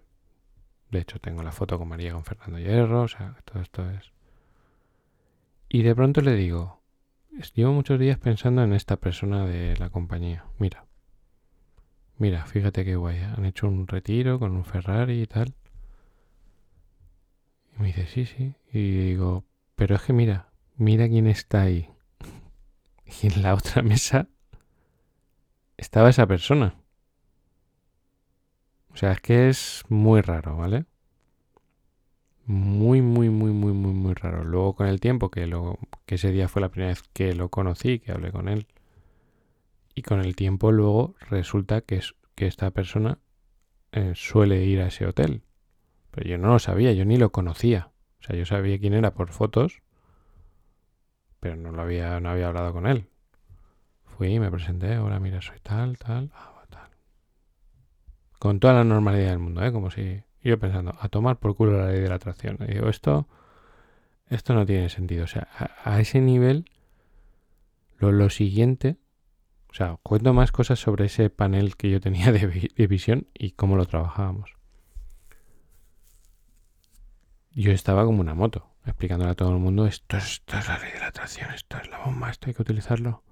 de 0.90 0.98
hecho 0.98 1.18
tengo 1.18 1.42
la 1.42 1.52
foto 1.52 1.76
con 1.76 1.88
María 1.88 2.14
con 2.14 2.24
Fernando 2.24 2.58
Hierro, 2.58 3.02
o 3.02 3.08
sea, 3.08 3.36
todo 3.44 3.60
esto 3.60 3.90
es. 3.90 4.12
Y 5.68 5.82
de 5.82 5.94
pronto 5.94 6.22
le 6.22 6.36
digo, 6.36 6.80
llevo 7.54 7.74
muchos 7.74 8.00
días 8.00 8.18
pensando 8.18 8.62
en 8.62 8.72
esta 8.72 8.96
persona 8.96 9.44
de 9.44 9.76
la 9.76 9.90
compañía. 9.90 10.46
Mira, 10.58 10.86
Mira, 12.16 12.46
fíjate 12.46 12.82
qué 12.86 12.96
guay. 12.96 13.18
Han 13.18 13.44
hecho 13.44 13.68
un 13.68 13.86
retiro 13.86 14.38
con 14.38 14.52
un 14.56 14.64
Ferrari 14.64 15.20
y 15.20 15.26
tal. 15.26 15.52
Y 17.76 17.82
me 17.82 17.88
dice, 17.88 18.06
sí, 18.06 18.24
sí. 18.24 18.54
Y 18.72 19.08
digo, 19.08 19.44
pero 19.74 19.96
es 19.96 20.00
que 20.00 20.14
mira, 20.14 20.48
mira 20.76 21.08
quién 21.08 21.26
está 21.26 21.60
ahí. 21.60 21.90
Y 23.22 23.26
en 23.26 23.42
la 23.42 23.52
otra 23.52 23.82
mesa 23.82 24.28
estaba 25.76 26.08
esa 26.08 26.26
persona. 26.26 26.74
O 28.96 28.98
sea, 28.98 29.12
es 29.12 29.20
que 29.20 29.50
es 29.50 29.84
muy 29.90 30.22
raro, 30.22 30.56
¿vale? 30.56 30.86
Muy, 32.46 33.02
muy, 33.02 33.28
muy, 33.28 33.50
muy, 33.50 33.74
muy, 33.74 33.92
muy 33.92 34.14
raro. 34.14 34.42
Luego 34.42 34.74
con 34.74 34.86
el 34.86 35.00
tiempo, 35.00 35.30
que, 35.30 35.46
lo, 35.46 35.78
que 36.06 36.14
ese 36.14 36.30
día 36.30 36.48
fue 36.48 36.62
la 36.62 36.70
primera 36.70 36.92
vez 36.92 37.02
que 37.12 37.34
lo 37.34 37.50
conocí, 37.50 37.98
que 37.98 38.12
hablé 38.12 38.32
con 38.32 38.48
él, 38.48 38.66
y 39.94 40.00
con 40.00 40.20
el 40.20 40.34
tiempo 40.34 40.72
luego 40.72 41.14
resulta 41.28 41.82
que, 41.82 41.96
es, 41.96 42.14
que 42.34 42.46
esta 42.46 42.70
persona 42.70 43.18
eh, 43.92 44.12
suele 44.14 44.64
ir 44.64 44.80
a 44.80 44.86
ese 44.86 45.04
hotel. 45.04 45.42
Pero 46.10 46.30
yo 46.30 46.38
no 46.38 46.48
lo 46.48 46.58
sabía, 46.58 46.94
yo 46.94 47.04
ni 47.04 47.18
lo 47.18 47.32
conocía. 47.32 47.90
O 48.20 48.22
sea, 48.22 48.34
yo 48.34 48.46
sabía 48.46 48.78
quién 48.78 48.94
era 48.94 49.12
por 49.12 49.28
fotos, 49.28 49.82
pero 51.38 51.56
no 51.56 51.70
lo 51.70 51.82
había, 51.82 52.18
no 52.20 52.30
había 52.30 52.48
hablado 52.48 52.72
con 52.72 52.86
él. 52.86 53.10
Fui 54.06 54.40
me 54.40 54.50
presenté, 54.50 54.96
hola, 54.96 55.20
mira, 55.20 55.42
soy 55.42 55.58
tal, 55.60 55.98
tal, 55.98 56.30
ah, 56.32 56.52
tal. 56.54 56.55
Con 58.38 58.60
toda 58.60 58.74
la 58.74 58.84
normalidad 58.84 59.30
del 59.30 59.38
mundo, 59.38 59.64
¿eh? 59.64 59.72
Como 59.72 59.90
si... 59.90 60.22
yo 60.42 60.58
pensando, 60.58 60.94
a 61.00 61.08
tomar 61.08 61.38
por 61.38 61.56
culo 61.56 61.78
la 61.78 61.90
ley 61.90 62.00
de 62.00 62.08
la 62.08 62.16
atracción. 62.16 62.58
Y 62.68 62.74
digo, 62.74 62.88
esto, 62.88 63.28
esto 64.28 64.54
no 64.54 64.66
tiene 64.66 64.88
sentido. 64.88 65.24
O 65.24 65.28
sea, 65.28 65.48
a, 65.84 66.00
ese 66.00 66.20
nivel, 66.20 66.70
lo, 67.98 68.12
lo 68.12 68.30
siguiente 68.30 68.98
o 69.70 69.74
sea, 69.76 69.98
cuento 70.02 70.32
más 70.32 70.52
cosas 70.52 70.78
sobre 70.78 71.04
ese 71.04 71.28
panel 71.28 71.76
que 71.76 71.90
yo 71.90 72.00
tenía 72.00 72.32
de, 72.32 72.70
de 72.74 72.86
visión 72.86 73.26
y 73.34 73.50
cómo 73.50 73.76
lo 73.76 73.84
trabajábamos. 73.84 74.54
Yo 77.50 77.72
estaba 77.72 78.06
como 78.06 78.22
una 78.22 78.34
moto, 78.34 78.70
explicándole 78.86 79.32
a 79.32 79.34
todo 79.34 79.50
el 79.50 79.58
mundo, 79.58 79.86
esto, 79.86 80.16
esto 80.16 80.56
es 80.56 80.66
la 80.66 80.78
ley 80.78 80.92
de 80.92 81.00
la 81.00 81.08
atracción, 81.08 81.50
esto 81.50 81.76
es 81.76 81.90
la 81.90 81.98
bomba, 81.98 82.30
esto 82.30 82.48
hay 82.48 82.54
que 82.54 82.62
utilizarlo. 82.62 83.22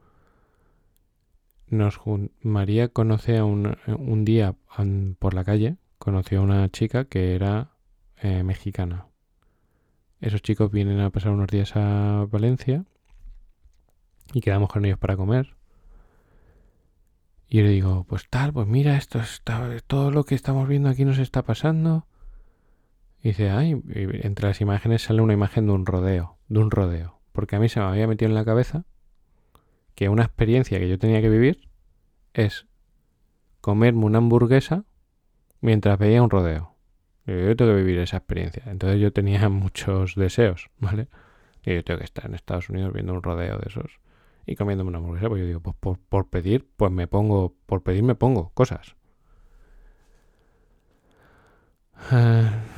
Nos, 1.74 2.00
María 2.40 2.88
conoce 2.88 3.38
a 3.38 3.44
un, 3.44 4.24
día 4.24 4.54
por 5.18 5.34
la 5.34 5.42
calle, 5.42 5.76
conoció 5.98 6.38
a 6.38 6.42
una 6.42 6.68
chica 6.68 7.06
que 7.06 7.34
era 7.34 7.72
eh, 8.16 8.44
mexicana. 8.44 9.08
Esos 10.20 10.40
chicos 10.40 10.70
vienen 10.70 11.00
a 11.00 11.10
pasar 11.10 11.32
unos 11.32 11.48
días 11.48 11.72
a 11.74 12.26
Valencia 12.30 12.84
y 14.32 14.40
quedamos 14.40 14.70
con 14.70 14.84
ellos 14.84 14.98
para 14.98 15.16
comer. 15.16 15.56
Y 17.48 17.62
le 17.62 17.70
digo, 17.70 18.04
pues 18.08 18.28
tal, 18.30 18.52
pues 18.52 18.68
mira, 18.68 18.96
esto 18.96 19.18
está, 19.18 19.68
todo 19.88 20.12
lo 20.12 20.22
que 20.22 20.37
estamos 20.37 20.68
viendo 20.68 20.88
aquí 20.88 21.04
nos 21.04 21.18
está 21.18 21.42
pasando. 21.42 22.06
Y 23.20 23.30
dice, 23.30 23.50
ay, 23.50 23.82
entre 24.22 24.46
las 24.46 24.60
imágenes 24.60 25.02
sale 25.02 25.22
una 25.22 25.34
imagen 25.34 25.66
de 25.66 25.72
un 25.72 25.87
rodeo, 25.87 26.38
de 26.46 26.60
un 26.60 26.70
rodeo. 26.70 27.20
Porque 27.32 27.56
a 27.56 27.58
mí 27.58 27.68
se 27.68 27.80
me 27.80 27.87
había 27.87 28.06
metido 28.06 28.28
en 28.28 28.37
la 28.37 28.44
cabeza 28.44 28.84
que 29.94 30.09
una 30.09 30.24
experiencia 30.24 30.78
que 30.78 30.88
yo 30.88 30.98
tenía 30.98 31.20
que 31.20 31.30
vivir 31.30 31.68
es 32.33 32.66
comerme 33.61 34.04
una 34.04 34.18
hamburguesa 34.18 34.85
mientras 35.61 35.98
veía 35.98 36.22
un 36.22 36.30
rodeo. 36.30 36.74
Yo 37.26 37.57
tengo 37.57 37.72
que 37.72 37.78
vivir 37.78 37.98
esa 37.98 38.18
experiencia. 38.18 38.64
Entonces 38.66 39.00
yo 39.00 39.12
tenía 39.12 39.48
muchos 39.50 40.14
deseos, 40.14 40.70
¿vale? 40.78 41.09
Y 41.64 41.74
yo 41.74 41.85
tengo 41.85 41.98
que 41.98 42.04
estar 42.04 42.26
en 42.26 42.35
Estados 42.35 42.68
Unidos 42.68 42.92
viendo 42.92 43.14
un 43.14 43.22
rodeo 43.22 43.59
de 43.59 43.68
esos 43.68 44.00
y 44.46 44.57
comiéndome 44.57 44.88
una 44.88 44.98
hamburguesa, 44.98 45.28
pues 45.28 45.40
yo 45.40 45.46
digo, 45.46 45.61
pues 45.61 45.76
por, 45.80 45.98
por, 45.98 46.28
pedir, 46.28 46.68
pues 46.76 46.92
me 46.92 47.07
pongo, 47.07 47.54
por 47.66 47.83
pedir 47.83 48.02
me 48.02 48.14
pongo 48.14 48.50
cosas. 48.50 48.96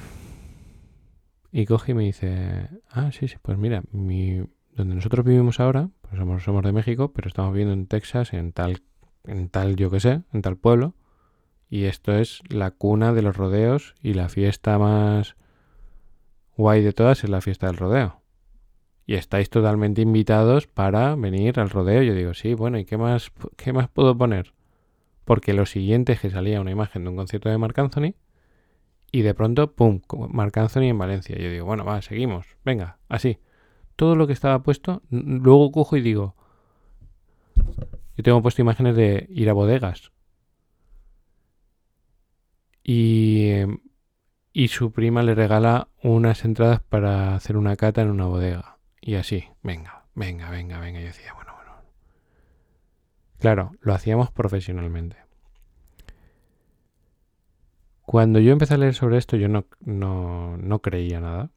Y 1.52 1.64
coge 1.64 1.92
y 1.92 1.94
me 1.94 2.05
dice, 2.05 2.68
ah, 2.90 3.11
sí, 3.12 3.29
sí, 3.29 3.37
pues 3.40 3.57
mira, 3.57 3.83
mi, 3.90 4.42
donde 4.72 4.94
nosotros 4.94 5.24
vivimos 5.24 5.59
ahora, 5.59 5.88
pues 6.09 6.42
somos, 6.42 6.64
de 6.64 6.73
México, 6.73 7.12
pero 7.12 7.29
estamos 7.29 7.53
viviendo 7.53 7.75
en 7.75 7.87
Texas, 7.87 8.33
en 8.33 8.53
tal, 8.53 8.83
en 9.25 9.49
tal, 9.49 9.77
yo 9.77 9.90
que 9.90 10.01
sé, 10.01 10.23
en 10.33 10.42
tal 10.42 10.57
pueblo. 10.57 10.95
Y 11.69 11.85
esto 11.85 12.12
es 12.12 12.42
la 12.49 12.71
cuna 12.71 13.12
de 13.12 13.23
los 13.23 13.37
rodeos 13.37 13.95
y 14.01 14.14
la 14.14 14.29
fiesta 14.29 14.79
más 14.79 15.37
guay 16.57 16.83
de 16.83 16.92
todas 16.92 17.25
es 17.25 17.31
la 17.31 17.40
fiesta 17.40 17.66
del 17.66 17.77
rodeo. 17.77 18.23
Y 19.05 19.14
estáis 19.14 19.51
totalmente 19.51 20.03
invitados 20.03 20.66
para 20.66 21.14
venir 21.14 21.61
al 21.61 21.71
rodeo. 21.71 22.03
Yo 22.03 22.14
digo, 22.14 22.35
sí, 22.35 22.55
bueno, 22.55 22.79
¿y 22.79 22.85
qué 22.85 22.97
más, 22.97 23.31
qué 23.57 23.73
más 23.73 23.88
puedo 23.88 24.16
poner? 24.16 24.55
Porque 25.25 25.53
lo 25.53 25.66
siguiente 25.66 26.12
es 26.12 26.21
que 26.21 26.31
salía 26.31 26.61
una 26.61 26.71
imagen 26.71 27.05
de 27.05 27.11
un 27.11 27.16
concierto 27.16 27.49
de 27.49 27.59
Marc 27.59 27.79
Anthony 27.79 28.14
y 29.12 29.23
de 29.23 29.35
pronto, 29.35 29.73
¡pum!, 29.73 30.01
Marc 30.31 30.57
Anthony 30.57 30.85
en 30.85 30.99
Valencia. 30.99 31.37
Yo 31.37 31.51
digo, 31.51 31.66
bueno, 31.66 31.85
va, 31.85 32.03
seguimos, 32.03 32.47
venga, 32.64 32.99
así. 33.09 33.38
Todo 33.96 34.14
lo 34.14 34.26
que 34.26 34.32
estaba 34.32 34.62
puesto, 34.62 35.02
luego 35.11 35.72
cojo 35.72 35.96
y 35.96 36.02
digo, 36.02 36.35
yo 37.56 38.22
tengo 38.22 38.42
puesto 38.42 38.62
imágenes 38.62 38.96
de 38.96 39.26
ir 39.30 39.48
a 39.50 39.54
bodegas. 39.54 40.12
Y, 42.82 43.50
y 44.52 44.68
su 44.68 44.92
prima 44.92 45.22
le 45.22 45.35
regala 45.35 45.88
unas 46.02 46.44
entradas 46.44 46.80
para 46.80 47.35
hacer 47.35 47.56
una 47.56 47.76
cata 47.76 48.02
en 48.02 48.11
una 48.11 48.26
bodega. 48.26 48.78
Y 49.00 49.16
así, 49.16 49.44
venga, 49.62 50.04
venga, 50.14 50.50
venga, 50.50 50.78
venga. 50.78 51.00
Yo 51.00 51.06
decía, 51.06 51.32
bueno, 51.35 51.52
bueno. 51.56 51.72
Claro, 53.38 53.72
lo 53.80 53.94
hacíamos 53.94 54.30
profesionalmente. 54.30 55.16
Cuando 58.06 58.38
yo 58.38 58.52
empecé 58.52 58.74
a 58.74 58.78
leer 58.78 58.94
sobre 58.94 59.18
esto, 59.18 59.37
yo 59.37 59.48
no, 59.48 59.66
no, 59.80 60.78
creía 60.78 61.20
nada. 61.20 61.50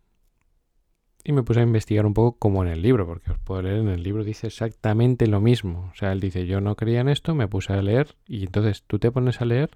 Y 1.23 1.33
me 1.33 1.43
puse 1.43 1.59
a 1.59 1.63
investigar 1.63 2.05
un 2.05 2.13
poco 2.13 2.37
como 2.39 2.63
en 2.63 2.69
el 2.69 2.81
libro, 2.81 3.05
porque 3.05 3.31
os 3.31 3.39
puedo 3.39 3.61
leer 3.61 3.77
en 3.77 3.89
el 3.89 4.03
libro, 4.03 4.23
dice 4.23 4.47
exactamente 4.47 5.27
lo 5.27 5.41
mismo. 5.41 5.89
O 5.91 5.95
sea, 5.95 6.11
él 6.11 6.19
dice, 6.19 6.45
yo 6.47 6.61
no 6.61 6.75
creía 6.75 7.01
en 7.01 7.09
esto, 7.09 7.35
me 7.35 7.47
puse 7.47 7.73
a 7.73 7.81
leer, 7.81 8.15
y 8.25 8.43
entonces 8.45 8.83
tú 8.83 8.99
te 8.99 9.11
pones 9.11 9.41
a 9.41 9.45
leer 9.45 9.71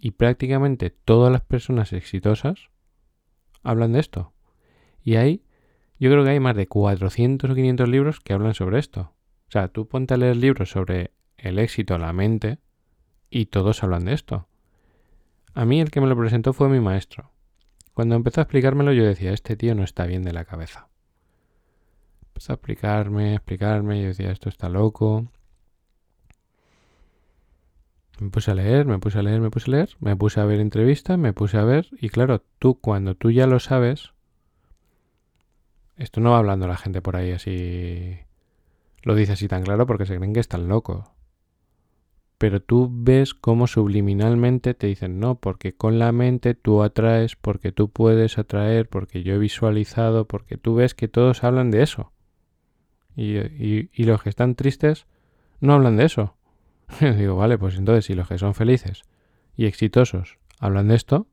y 0.00 0.12
prácticamente 0.12 0.90
todas 0.90 1.30
las 1.30 1.42
personas 1.42 1.92
exitosas 1.92 2.70
hablan 3.62 3.92
de 3.92 4.00
esto. 4.00 4.32
Y 5.02 5.16
hay, 5.16 5.44
yo 5.98 6.10
creo 6.10 6.24
que 6.24 6.30
hay 6.30 6.40
más 6.40 6.56
de 6.56 6.66
400 6.66 7.50
o 7.50 7.54
500 7.54 7.88
libros 7.88 8.20
que 8.20 8.32
hablan 8.32 8.54
sobre 8.54 8.78
esto. 8.78 9.12
O 9.48 9.50
sea, 9.50 9.68
tú 9.68 9.86
ponte 9.86 10.14
a 10.14 10.16
leer 10.16 10.36
libros 10.36 10.70
sobre 10.70 11.12
el 11.36 11.58
éxito, 11.58 11.98
la 11.98 12.12
mente, 12.12 12.58
y 13.28 13.46
todos 13.46 13.82
hablan 13.82 14.06
de 14.06 14.14
esto. 14.14 14.48
A 15.52 15.64
mí 15.64 15.80
el 15.80 15.90
que 15.90 16.00
me 16.00 16.06
lo 16.06 16.16
presentó 16.16 16.52
fue 16.54 16.68
mi 16.68 16.80
maestro. 16.80 17.30
Cuando 17.94 18.14
empezó 18.14 18.40
a 18.40 18.44
explicármelo 18.44 18.92
yo 18.92 19.04
decía, 19.04 19.32
este 19.32 19.56
tío 19.56 19.74
no 19.74 19.84
está 19.84 20.06
bien 20.06 20.22
de 20.22 20.32
la 20.32 20.44
cabeza. 20.44 20.88
Empezó 22.28 22.52
a 22.52 22.54
explicarme, 22.54 23.34
explicarme, 23.34 24.00
yo 24.00 24.08
decía, 24.08 24.30
esto 24.30 24.48
está 24.48 24.68
loco. 24.68 25.30
Me 28.18 28.30
puse 28.30 28.50
a 28.50 28.54
leer, 28.54 28.86
me 28.86 28.98
puse 28.98 29.18
a 29.18 29.22
leer, 29.22 29.40
me 29.40 29.50
puse 29.50 29.70
a 29.70 29.74
leer, 29.74 29.96
me 30.00 30.16
puse 30.16 30.40
a 30.40 30.44
ver 30.44 30.60
entrevistas, 30.60 31.18
me 31.18 31.32
puse 31.32 31.56
a 31.56 31.64
ver, 31.64 31.88
y 31.92 32.10
claro, 32.10 32.42
tú 32.58 32.78
cuando 32.78 33.14
tú 33.14 33.30
ya 33.30 33.46
lo 33.46 33.60
sabes, 33.60 34.12
esto 35.96 36.20
no 36.20 36.32
va 36.32 36.38
hablando 36.38 36.68
la 36.68 36.76
gente 36.76 37.00
por 37.00 37.16
ahí 37.16 37.32
así, 37.32 38.18
lo 39.02 39.14
dice 39.14 39.32
así 39.32 39.48
tan 39.48 39.62
claro 39.62 39.86
porque 39.86 40.04
se 40.04 40.16
creen 40.16 40.34
que 40.34 40.40
están 40.40 40.68
locos 40.68 41.06
pero 42.40 42.62
tú 42.62 42.88
ves 42.90 43.34
cómo 43.34 43.66
subliminalmente 43.66 44.72
te 44.72 44.86
dicen, 44.86 45.20
no, 45.20 45.34
porque 45.34 45.74
con 45.74 45.98
la 45.98 46.10
mente 46.10 46.54
tú 46.54 46.82
atraes, 46.82 47.36
porque 47.36 47.70
tú 47.70 47.90
puedes 47.90 48.38
atraer, 48.38 48.88
porque 48.88 49.22
yo 49.22 49.34
he 49.34 49.38
visualizado, 49.38 50.26
porque 50.26 50.56
tú 50.56 50.74
ves 50.76 50.94
que 50.94 51.06
todos 51.06 51.44
hablan 51.44 51.70
de 51.70 51.82
eso. 51.82 52.12
Y, 53.14 53.90
los 54.04 54.22
que 54.22 54.30
están 54.30 54.54
tristes 54.54 55.04
no 55.60 55.74
hablan 55.74 55.98
de 55.98 56.06
eso. 56.06 56.34
digo, 57.18 57.36
vale, 57.36 57.58
pues 57.58 57.76
entonces 57.76 58.06
si 58.06 58.14
los 58.14 58.26
que 58.26 58.38
son 58.38 58.54
felices 58.54 59.02
y 59.54 59.66
exitosos 59.66 60.38
hablan 60.58 60.88
de 60.88 60.94
esto, 60.94 61.26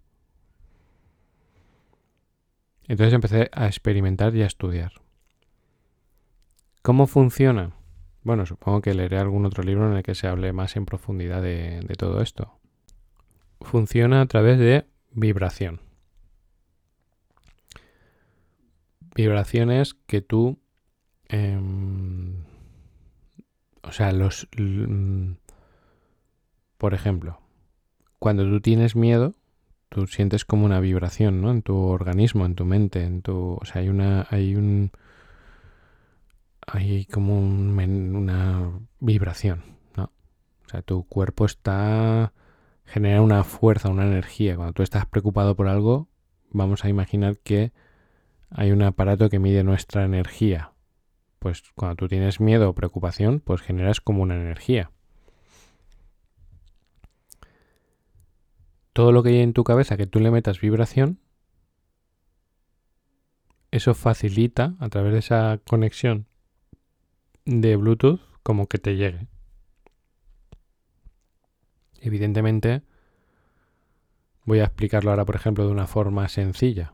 entonces 2.89 3.13
empecé 3.13 3.49
a 3.53 3.67
experimentar 3.67 4.35
y 4.35 4.41
a 4.41 4.45
estudiar. 4.45 4.91
¿Cómo 6.81 7.07
funciona? 7.07 7.76
Bueno, 8.27 8.45
supongo 8.45 8.81
que 8.81 8.93
leeré 8.93 9.19
algún 9.19 9.45
otro 9.45 9.63
libro 9.63 9.89
en 9.89 9.95
el 9.95 10.03
que 10.03 10.13
se 10.13 10.27
hable 10.27 10.51
más 10.51 10.75
en 10.75 10.85
profundidad 10.85 11.41
de, 11.41 11.81
todo 11.97 12.21
esto. 12.21 12.59
Funciona 13.61 14.19
a 14.19 14.25
través 14.25 14.59
de 14.59 14.85
vibración. 15.13 15.79
Vibraciones 19.15 19.93
que 20.07 20.19
tú... 20.19 20.59
Em, 21.29 22.43
o 23.81 23.93
sea, 23.93 24.11
los... 24.11 24.49
por 26.77 26.93
ejemplo, 26.93 27.39
cuando 28.19 28.43
tú 28.43 28.59
tienes 28.59 28.97
miedo, 28.97 29.35
tú 29.87 30.05
sientes 30.05 30.43
como 30.43 30.65
una 30.65 30.81
vibración, 30.81 31.41
¿no? 31.41 31.49
En 31.49 31.61
tu 31.61 31.77
organismo, 31.77 32.45
en 32.45 32.55
tu 32.55 32.65
mente, 32.65 33.05
en 33.05 33.21
tu... 33.21 33.57
O 33.61 33.63
sea, 33.63 33.83
hay 33.83 33.87
una... 33.87 34.27
Hay 34.31 34.57
un 34.57 34.91
hay 36.67 37.05
como 37.05 37.39
una 37.39 38.71
vibración, 38.99 39.63
¿no? 39.95 40.11
O 40.65 40.69
sea, 40.69 40.81
tu 40.81 41.03
cuerpo 41.07 41.45
está 41.45 42.33
genera 42.85 43.21
una 43.21 43.43
fuerza, 43.43 43.89
una 43.89 44.05
energía. 44.05 44.55
Cuando 44.55 44.73
tú 44.73 44.83
estás 44.83 45.05
preocupado 45.05 45.55
por 45.55 45.67
algo, 45.67 46.09
vamos 46.49 46.85
a 46.85 46.89
imaginar 46.89 47.37
que 47.37 47.71
hay 48.49 48.71
un 48.71 48.81
aparato 48.81 49.29
que 49.29 49.39
mide 49.39 49.63
nuestra 49.63 50.05
energía. 50.05 50.71
Pues 51.39 51.63
cuando 51.75 51.95
tú 51.95 52.07
tienes 52.07 52.39
miedo 52.39 52.69
o 52.69 52.75
preocupación, 52.75 53.39
pues 53.39 53.61
generas 53.61 54.01
como 54.01 54.23
una 54.23 54.35
energía. 54.35 54.91
Todo 58.93 59.11
lo 59.11 59.21
que 59.21 59.29
hay 59.29 59.39
en 59.39 59.53
tu 59.53 59.63
cabeza 59.63 59.95
que 59.95 60.07
tú 60.07 60.19
le 60.19 60.31
metas 60.31 60.59
vibración, 60.59 61.19
eso 63.69 63.93
facilita 63.93 64.75
a 64.79 64.89
través 64.89 65.13
de 65.13 65.19
esa 65.19 65.59
conexión 65.65 66.25
de 67.47 67.77
Bluetooth 67.77 68.19
como 68.43 68.67
que 68.67 68.77
te 68.77 68.97
llegue. 68.97 69.27
Evidentemente, 72.01 72.83
voy 74.43 74.59
a 74.59 74.65
explicarlo 74.65 75.11
ahora, 75.11 75.25
por 75.25 75.35
ejemplo, 75.35 75.65
de 75.65 75.71
una 75.71 75.87
forma 75.87 76.27
sencilla, 76.27 76.93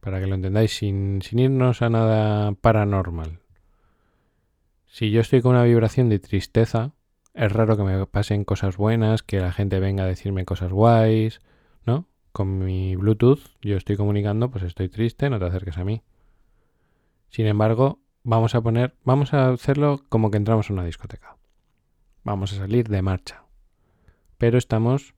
para 0.00 0.20
que 0.20 0.26
lo 0.26 0.34
entendáis 0.34 0.76
sin, 0.76 1.22
sin 1.22 1.38
irnos 1.38 1.80
a 1.82 1.90
nada 1.90 2.52
paranormal. 2.52 3.38
Si 4.86 5.12
yo 5.12 5.20
estoy 5.20 5.42
con 5.42 5.52
una 5.52 5.64
vibración 5.64 6.08
de 6.08 6.18
tristeza, 6.18 6.92
es 7.32 7.52
raro 7.52 7.76
que 7.76 7.84
me 7.84 8.04
pasen 8.06 8.44
cosas 8.44 8.76
buenas, 8.76 9.22
que 9.22 9.38
la 9.38 9.52
gente 9.52 9.78
venga 9.78 10.02
a 10.02 10.08
decirme 10.08 10.44
cosas 10.44 10.72
guays, 10.72 11.40
¿no? 11.86 12.08
Con 12.32 12.58
mi 12.58 12.96
Bluetooth 12.96 13.40
yo 13.62 13.76
estoy 13.76 13.96
comunicando, 13.96 14.50
pues 14.50 14.64
estoy 14.64 14.88
triste, 14.88 15.30
no 15.30 15.38
te 15.38 15.44
acerques 15.44 15.78
a 15.78 15.84
mí. 15.84 16.02
Sin 17.28 17.46
embargo, 17.46 18.00
vamos 18.28 18.54
a 18.54 18.60
poner, 18.60 18.94
vamos 19.04 19.32
a 19.32 19.48
hacerlo 19.48 20.04
como 20.10 20.30
que 20.30 20.36
entramos 20.36 20.68
en 20.68 20.74
una 20.74 20.84
discoteca. 20.84 21.38
Vamos 22.24 22.52
a 22.52 22.56
salir 22.56 22.86
de 22.88 23.00
marcha. 23.00 23.44
Pero 24.36 24.58
estamos 24.58 25.14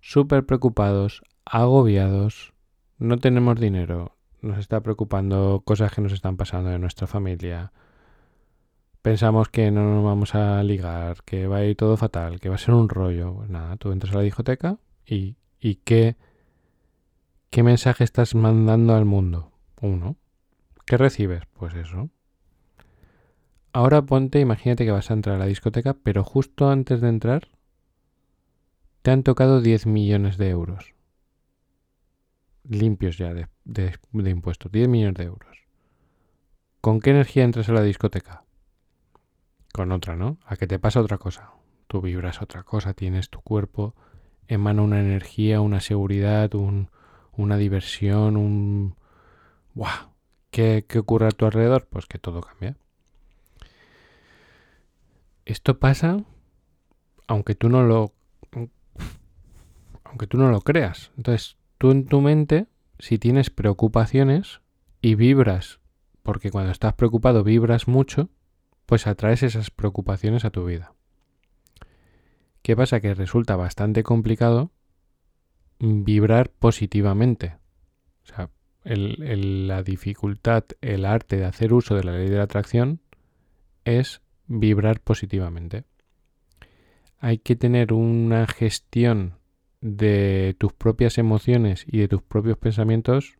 súper 0.00 0.46
preocupados, 0.46 1.22
agobiados, 1.44 2.54
no 2.98 3.18
tenemos 3.18 3.60
dinero, 3.60 4.16
nos 4.40 4.56
está 4.56 4.80
preocupando 4.80 5.60
cosas 5.66 5.92
que 5.92 6.00
nos 6.00 6.12
están 6.12 6.38
pasando 6.38 6.72
en 6.72 6.80
nuestra 6.80 7.06
familia. 7.06 7.72
Pensamos 9.02 9.50
que 9.50 9.70
no 9.70 9.94
nos 9.94 10.02
vamos 10.02 10.34
a 10.34 10.62
ligar, 10.62 11.18
que 11.26 11.48
va 11.48 11.58
a 11.58 11.64
ir 11.64 11.76
todo 11.76 11.98
fatal, 11.98 12.40
que 12.40 12.48
va 12.48 12.54
a 12.54 12.58
ser 12.58 12.72
un 12.72 12.88
rollo. 12.88 13.34
Pues 13.34 13.50
nada, 13.50 13.76
tú 13.76 13.92
entras 13.92 14.14
a 14.14 14.16
la 14.16 14.22
discoteca 14.22 14.78
y, 15.04 15.36
y 15.60 15.74
qué, 15.76 16.16
qué 17.50 17.62
mensaje 17.62 18.02
estás 18.02 18.34
mandando 18.34 18.94
al 18.94 19.04
mundo. 19.04 19.52
Uno. 19.82 20.16
¿Qué 20.86 20.96
recibes? 20.96 21.42
Pues 21.52 21.74
eso, 21.74 22.08
Ahora 23.76 24.00
ponte, 24.00 24.40
imagínate 24.40 24.86
que 24.86 24.90
vas 24.90 25.10
a 25.10 25.12
entrar 25.12 25.36
a 25.36 25.38
la 25.38 25.44
discoteca, 25.44 25.92
pero 25.92 26.24
justo 26.24 26.70
antes 26.70 27.02
de 27.02 27.10
entrar 27.10 27.48
te 29.02 29.10
han 29.10 29.22
tocado 29.22 29.60
10 29.60 29.84
millones 29.84 30.38
de 30.38 30.48
euros. 30.48 30.94
Limpios 32.66 33.18
ya 33.18 33.34
de, 33.34 34.30
impuestos, 34.30 34.72
10 34.72 34.88
millones 34.88 35.16
de 35.16 35.24
euros. 35.24 35.58
¿Con 36.80 37.00
qué 37.00 37.10
energía 37.10 37.44
entras 37.44 37.68
a 37.68 37.74
la 37.74 37.82
discoteca? 37.82 38.44
Con 39.74 39.92
otra, 39.92 40.16
¿no? 40.16 40.38
A 40.46 40.56
que 40.56 40.66
te 40.66 40.78
pasa 40.78 41.02
otra 41.02 41.18
cosa. 41.18 41.50
Tú 41.86 42.00
vibras 42.00 42.40
otra 42.40 42.62
cosa, 42.62 42.94
tienes 42.94 43.28
tu 43.28 43.42
cuerpo, 43.42 43.94
emana 44.48 44.80
una 44.80 45.00
energía, 45.00 45.60
una 45.60 45.80
seguridad, 45.80 46.50
una 46.54 47.56
diversión, 47.58 48.38
un... 48.38 48.96
¡Buah! 49.74 50.12
¿Qué, 50.50 50.86
¿Qué 50.88 50.98
ocurre 50.98 51.26
a 51.26 51.30
tu 51.30 51.44
alrededor? 51.44 51.86
Pues 51.90 52.06
que 52.06 52.18
todo 52.18 52.40
cambia. 52.40 52.78
Esto 55.46 55.78
pasa 55.78 56.18
aunque 57.28 57.54
tú 57.54 57.68
no 57.68 57.82
lo 57.82 58.12
aunque 60.04 60.26
tú 60.26 60.38
no 60.38 60.50
lo 60.50 60.60
creas. 60.60 61.10
Entonces, 61.16 61.56
tú 61.78 61.90
en 61.90 62.06
tu 62.06 62.20
mente, 62.20 62.66
si 62.98 63.18
tienes 63.18 63.50
preocupaciones 63.50 64.60
y 65.00 65.14
vibras, 65.14 65.80
porque 66.22 66.50
cuando 66.50 66.72
estás 66.72 66.94
preocupado 66.94 67.44
vibras 67.44 67.88
mucho, 67.88 68.30
pues 68.86 69.06
atraes 69.06 69.42
esas 69.42 69.70
preocupaciones 69.70 70.44
a 70.44 70.50
tu 70.50 70.64
vida. 70.64 70.94
¿Qué 72.62 72.76
pasa? 72.76 73.00
Que 73.00 73.14
resulta 73.14 73.56
bastante 73.56 74.02
complicado 74.02 74.70
vibrar 75.78 76.50
positivamente. 76.50 77.56
O 78.24 78.26
sea, 78.26 78.50
la 78.84 79.82
dificultad, 79.82 80.64
el 80.80 81.04
arte 81.04 81.36
de 81.36 81.44
hacer 81.44 81.72
uso 81.72 81.94
de 81.94 82.04
la 82.04 82.12
ley 82.12 82.28
de 82.28 82.38
la 82.38 82.44
atracción 82.44 83.00
es 83.84 84.22
vibrar 84.46 85.00
positivamente. 85.00 85.84
Hay 87.18 87.38
que 87.38 87.56
tener 87.56 87.92
una 87.92 88.46
gestión 88.46 89.34
de 89.80 90.54
tus 90.58 90.72
propias 90.72 91.18
emociones 91.18 91.84
y 91.86 91.98
de 91.98 92.08
tus 92.08 92.22
propios 92.22 92.58
pensamientos 92.58 93.36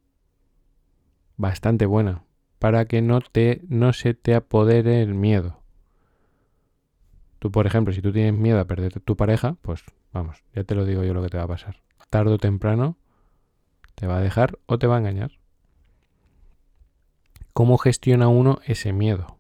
bastante 1.37 1.87
buena 1.87 2.25
para 2.59 2.87
que 2.87 3.03
no 3.03 3.21
te 3.21 3.61
no 3.69 3.93
se 3.93 4.15
te 4.15 4.35
apodere 4.35 5.03
el 5.03 5.15
miedo. 5.15 5.63
Tú, 7.39 7.51
por 7.51 7.67
ejemplo, 7.67 7.93
si 7.93 8.01
tú 8.01 8.13
tienes 8.13 8.35
miedo 8.35 8.59
a 8.59 8.65
perder 8.65 9.01
tu 9.01 9.17
pareja, 9.17 9.57
pues 9.63 9.85
vamos, 10.13 10.43
ya 10.55 10.65
te 10.65 10.75
lo 10.75 10.85
digo 10.85 11.05
yo 11.05 11.15
lo 11.15 11.23
que 11.23 11.29
te 11.29 11.37
va 11.37 11.45
a 11.45 11.49
pasar. 11.49 11.83
Tardo 12.09 12.35
o 12.35 12.39
temprano 12.39 12.97
te 13.95 14.07
va 14.07 14.19
a 14.19 14.21
dejar 14.21 14.59
o 14.67 14.79
te 14.79 14.87
va 14.87 14.97
a 14.97 14.99
engañar. 14.99 15.33
¿Cómo 17.53 17.79
gestiona 17.79 18.29
uno 18.29 18.61
ese 18.67 18.93
miedo? 18.93 19.39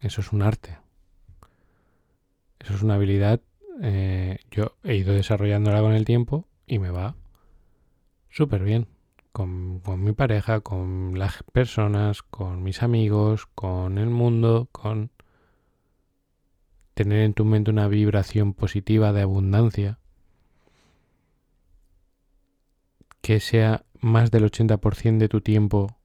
Eso 0.00 0.20
es 0.20 0.32
un 0.32 0.42
arte. 0.42 0.78
Eso 2.66 2.74
es 2.74 2.82
una 2.82 2.94
habilidad. 2.94 3.40
Eh, 3.80 4.38
yo 4.50 4.76
he 4.82 4.96
ido 4.96 5.14
desarrollándola 5.14 5.80
con 5.82 5.92
el 5.92 6.04
tiempo 6.04 6.48
y 6.66 6.80
me 6.80 6.90
va 6.90 7.14
súper 8.28 8.64
bien. 8.64 8.88
Con, 9.30 9.78
con, 9.80 10.02
mi 10.02 10.12
pareja, 10.12 10.60
con 10.60 11.16
las 11.16 11.44
personas, 11.52 12.22
con 12.22 12.64
mis 12.64 12.82
amigos, 12.82 13.46
con 13.46 13.98
el 13.98 14.10
mundo, 14.10 14.68
con 14.72 15.12
tener 16.94 17.20
en 17.20 17.34
tu 17.34 17.44
mente 17.44 17.70
una 17.70 17.86
vibración 17.86 18.52
positiva 18.52 19.12
de 19.12 19.22
abundancia 19.22 20.00
que 23.20 23.38
sea 23.38 23.84
más 24.00 24.32
del 24.32 24.50
80% 24.50 25.18
de 25.18 25.28
tu 25.28 25.40
tiempo 25.40 25.98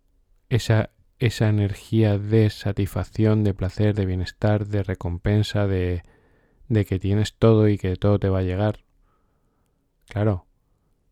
esa, 0.50 0.92
esa 1.18 1.50
energía 1.50 2.20
de 2.20 2.52
satisfacción, 2.52 3.44
de 3.44 3.56
placer, 3.56 3.96
de 3.96 4.06
bienestar, 4.06 4.68
de 4.68 4.84
recompensa, 4.84 5.66
de, 5.66 6.04
de 6.72 6.86
que 6.86 7.00
tienes 7.00 7.36
todo 7.36 7.68
y 7.68 7.78
que 7.78 7.98
todo 7.98 8.18
te 8.18 8.30
va 8.30 8.40
a 8.40 8.44
llegar. 8.44 8.80
Claro, 10.08 10.46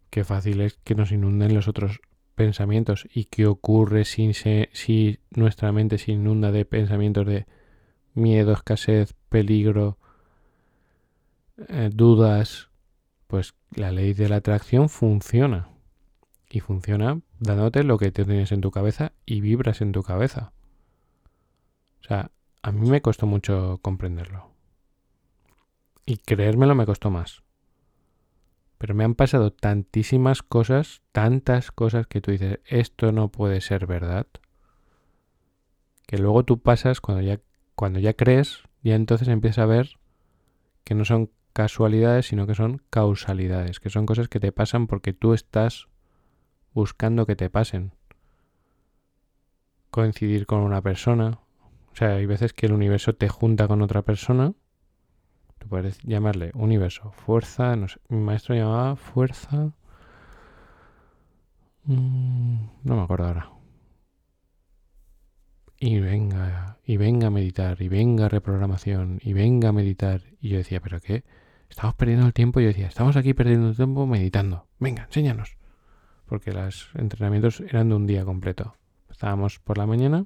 qué 0.10 0.24
fácil 0.24 0.62
es 0.62 0.80
que 0.86 0.96
nos 0.96 1.12
inunden 1.12 1.54
los 1.54 1.68
otros 1.68 2.00
pensamientos 2.36 3.06
y 3.14 3.26
qué 3.26 3.46
ocurre 3.46 4.06
si, 4.06 4.32
si 4.34 5.20
nuestra 5.32 5.74
mente 5.74 5.98
se 5.98 6.14
inunda 6.14 6.54
de 6.54 6.64
pensamientos 6.64 7.28
de 7.28 7.46
miedo, 8.14 8.54
escasez, 8.54 9.14
peligro, 9.28 9.98
eh, 11.68 11.90
dudas, 11.94 12.70
pues 13.28 13.54
la 13.76 13.92
ley 13.92 14.14
de 14.14 14.30
la 14.30 14.38
atracción 14.38 14.88
funciona 14.88 15.68
y 16.50 16.62
funciona 16.62 17.20
dándote 17.40 17.84
lo 17.84 17.98
que 17.98 18.14
tienes 18.14 18.54
en 18.54 18.62
tu 18.62 18.72
cabeza 18.72 19.12
y 19.26 19.42
vibras 19.42 19.82
en 19.82 19.92
tu 19.92 20.04
cabeza. 20.04 20.54
O 22.02 22.08
sea, 22.08 22.32
a 22.62 22.72
mí 22.72 22.90
me 22.90 23.02
costó 23.02 23.28
mucho 23.28 23.80
comprenderlo. 23.82 24.49
Y 26.10 26.18
creérmelo 26.18 26.74
me 26.74 26.88
costó 26.88 27.12
más. 27.12 27.44
Pero 28.80 28.96
me 28.96 29.04
han 29.04 29.14
pasado 29.14 29.54
tantísimas 29.54 30.42
cosas, 30.42 31.04
tantas 31.12 31.72
cosas 31.72 32.08
que 32.08 32.20
tú 32.20 32.32
dices, 32.32 32.62
esto 32.66 33.12
no 33.12 33.30
puede 33.30 33.62
ser 33.62 33.86
verdad. 33.86 34.26
Que 36.08 36.18
luego 36.18 36.44
tú 36.46 36.64
pasas, 36.64 37.00
cuando 37.00 37.22
ya, 37.22 37.40
cuando 37.76 38.00
ya 38.00 38.14
crees, 38.14 38.64
ya 38.82 38.96
entonces 38.96 39.28
empiezas 39.28 39.60
a 39.60 39.68
ver 39.68 40.00
que 40.84 40.96
no 40.96 41.06
son 41.06 41.30
casualidades, 41.54 42.26
sino 42.26 42.48
que 42.48 42.56
son 42.56 42.82
causalidades, 42.90 43.80
que 43.80 43.92
son 43.92 44.08
cosas 44.08 44.30
que 44.30 44.40
te 44.40 44.52
pasan 44.52 44.88
porque 44.88 45.14
tú 45.14 45.36
estás 45.36 45.90
buscando 46.74 47.28
que 47.28 47.36
te 47.36 47.52
pasen. 47.52 47.94
Coincidir 49.92 50.48
con 50.48 50.62
una 50.62 50.82
persona. 50.82 51.38
O 51.92 51.96
sea, 51.96 52.16
hay 52.16 52.26
veces 52.26 52.54
que 52.54 52.66
el 52.66 52.74
universo 52.74 53.14
te 53.14 53.30
junta 53.30 53.68
con 53.68 53.84
otra 53.84 54.02
persona. 54.02 54.56
Tú 55.60 55.68
puedes 55.68 56.00
llamarle 56.04 56.52
universo, 56.56 57.12
fuerza. 57.12 57.76
No 57.76 57.88
sé, 57.88 58.00
mi 58.10 58.20
maestro 58.20 58.56
llamaba 58.56 58.96
fuerza. 58.96 59.72
Mm, 61.84 62.66
no 62.84 62.96
me 62.96 63.02
acuerdo 63.02 63.28
ahora. 63.28 63.52
Y 65.78 66.00
venga, 66.00 66.78
y 66.84 66.98
venga 66.98 67.28
a 67.28 67.30
meditar, 67.30 67.82
y 67.82 67.88
venga 67.88 68.26
a 68.26 68.30
reprogramación, 68.30 69.20
y 69.22 69.34
venga 69.34 69.70
a 69.70 69.72
meditar. 69.72 70.24
Y 70.42 70.50
yo 70.50 70.58
decía, 70.58 70.82
¿pero 70.82 71.00
qué? 71.00 71.24
Estamos 71.70 71.96
perdiendo 71.96 72.26
el 72.26 72.34
tiempo. 72.34 72.60
Y 72.60 72.64
yo 72.64 72.70
decía, 72.70 72.88
estamos 72.88 73.16
aquí 73.16 73.34
perdiendo 73.34 73.70
el 73.70 73.76
tiempo 73.76 74.06
meditando. 74.08 74.68
Venga, 74.80 75.04
enséñanos 75.04 75.60
porque 76.30 76.54
los 76.54 76.90
entrenamientos 76.94 77.60
eran 77.60 77.90
de 77.90 77.96
un 77.96 78.06
día 78.06 78.24
completo. 78.24 78.76
Estábamos 79.10 79.60
por 79.60 79.80
la 79.80 79.88
mañana 79.88 80.26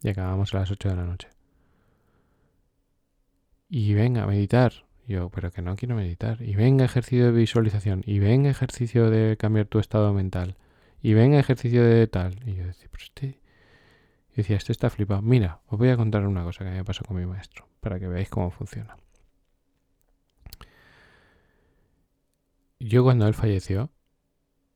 y 0.00 0.08
acabábamos 0.08 0.54
a 0.54 0.60
las 0.60 0.70
8 0.70 0.88
de 0.88 0.96
la 0.96 1.04
noche. 1.04 1.28
Y 3.76 3.92
venga, 3.92 4.22
a 4.22 4.26
meditar. 4.28 4.86
Yo, 5.08 5.30
pero 5.30 5.50
que 5.50 5.60
no 5.60 5.74
quiero 5.74 5.96
meditar. 5.96 6.40
Y 6.40 6.54
venga 6.54 6.84
ejercicio 6.84 7.24
de 7.26 7.32
visualización. 7.32 8.04
Y 8.06 8.20
venga 8.20 8.48
ejercicio 8.48 9.10
de 9.10 9.36
cambiar 9.36 9.66
tu 9.66 9.80
estado 9.80 10.12
mental. 10.12 10.56
Y 11.02 11.14
venga 11.14 11.40
ejercicio 11.40 11.82
de 11.82 12.06
tal. 12.06 12.38
Y 12.46 12.54
yo 12.54 12.66
decía, 12.68 12.86
pero 12.92 13.02
este... 13.02 13.40
Yo 14.28 14.36
decía, 14.36 14.58
este 14.58 14.70
está 14.70 14.90
flipado. 14.90 15.22
Mira, 15.22 15.60
os 15.66 15.76
voy 15.76 15.88
a 15.88 15.96
contar 15.96 16.24
una 16.24 16.44
cosa 16.44 16.64
que 16.64 16.70
me 16.70 16.84
pasó 16.84 17.04
con 17.04 17.16
mi 17.16 17.26
maestro, 17.26 17.66
para 17.80 17.98
que 17.98 18.06
veáis 18.06 18.28
cómo 18.30 18.52
funciona. 18.52 18.96
Yo 22.78 23.02
cuando 23.02 23.26
él 23.26 23.34
falleció, 23.34 23.90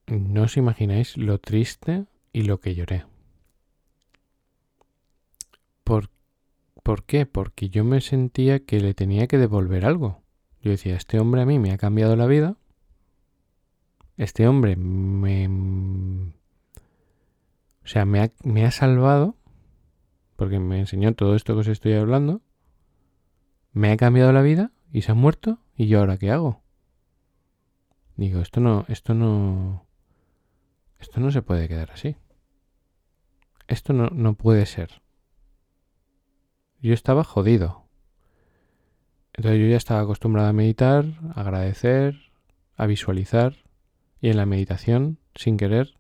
no 0.08 0.42
os 0.42 0.56
imagináis 0.56 1.16
lo 1.16 1.38
triste 1.38 2.06
y 2.32 2.42
lo 2.42 2.58
que 2.58 2.74
lloré. 2.74 3.04
¿Por, 5.84 6.10
¿Por 6.88 7.04
qué? 7.04 7.26
Porque 7.26 7.68
yo 7.68 7.84
me 7.84 8.00
sentía 8.00 8.64
que 8.64 8.80
le 8.80 8.94
tenía 8.94 9.26
que 9.26 9.36
devolver 9.36 9.84
algo. 9.84 10.22
Yo 10.62 10.70
decía, 10.70 10.96
este 10.96 11.20
hombre 11.20 11.42
a 11.42 11.44
mí 11.44 11.58
me 11.58 11.70
ha 11.70 11.76
cambiado 11.76 12.16
la 12.16 12.24
vida. 12.24 12.56
Este 14.16 14.48
hombre 14.48 14.74
me... 14.74 16.32
O 17.84 17.86
sea, 17.86 18.06
me 18.06 18.22
ha, 18.22 18.32
me 18.42 18.64
ha 18.64 18.70
salvado. 18.70 19.36
Porque 20.36 20.60
me 20.60 20.78
enseñó 20.78 21.12
todo 21.12 21.34
esto 21.34 21.52
que 21.52 21.60
os 21.60 21.68
estoy 21.68 21.92
hablando. 21.92 22.40
Me 23.72 23.92
ha 23.92 23.96
cambiado 23.98 24.32
la 24.32 24.40
vida 24.40 24.72
y 24.90 25.02
se 25.02 25.12
ha 25.12 25.14
muerto. 25.14 25.58
¿Y 25.76 25.88
yo 25.88 25.98
ahora 25.98 26.16
qué 26.16 26.30
hago? 26.30 26.62
Digo, 28.16 28.40
esto 28.40 28.60
no, 28.60 28.86
esto 28.88 29.12
no, 29.12 29.86
esto 30.98 31.20
no 31.20 31.30
se 31.32 31.42
puede 31.42 31.68
quedar 31.68 31.90
así. 31.90 32.16
Esto 33.66 33.92
no, 33.92 34.08
no 34.08 34.32
puede 34.32 34.64
ser. 34.64 35.02
Yo 36.80 36.94
estaba 36.94 37.24
jodido. 37.24 37.84
Entonces 39.32 39.60
yo 39.60 39.66
ya 39.66 39.76
estaba 39.76 40.00
acostumbrado 40.00 40.48
a 40.48 40.52
meditar, 40.52 41.04
a 41.34 41.40
agradecer, 41.40 42.32
a 42.76 42.86
visualizar 42.86 43.56
y 44.20 44.30
en 44.30 44.36
la 44.36 44.46
meditación, 44.46 45.18
sin 45.34 45.56
querer, 45.56 45.94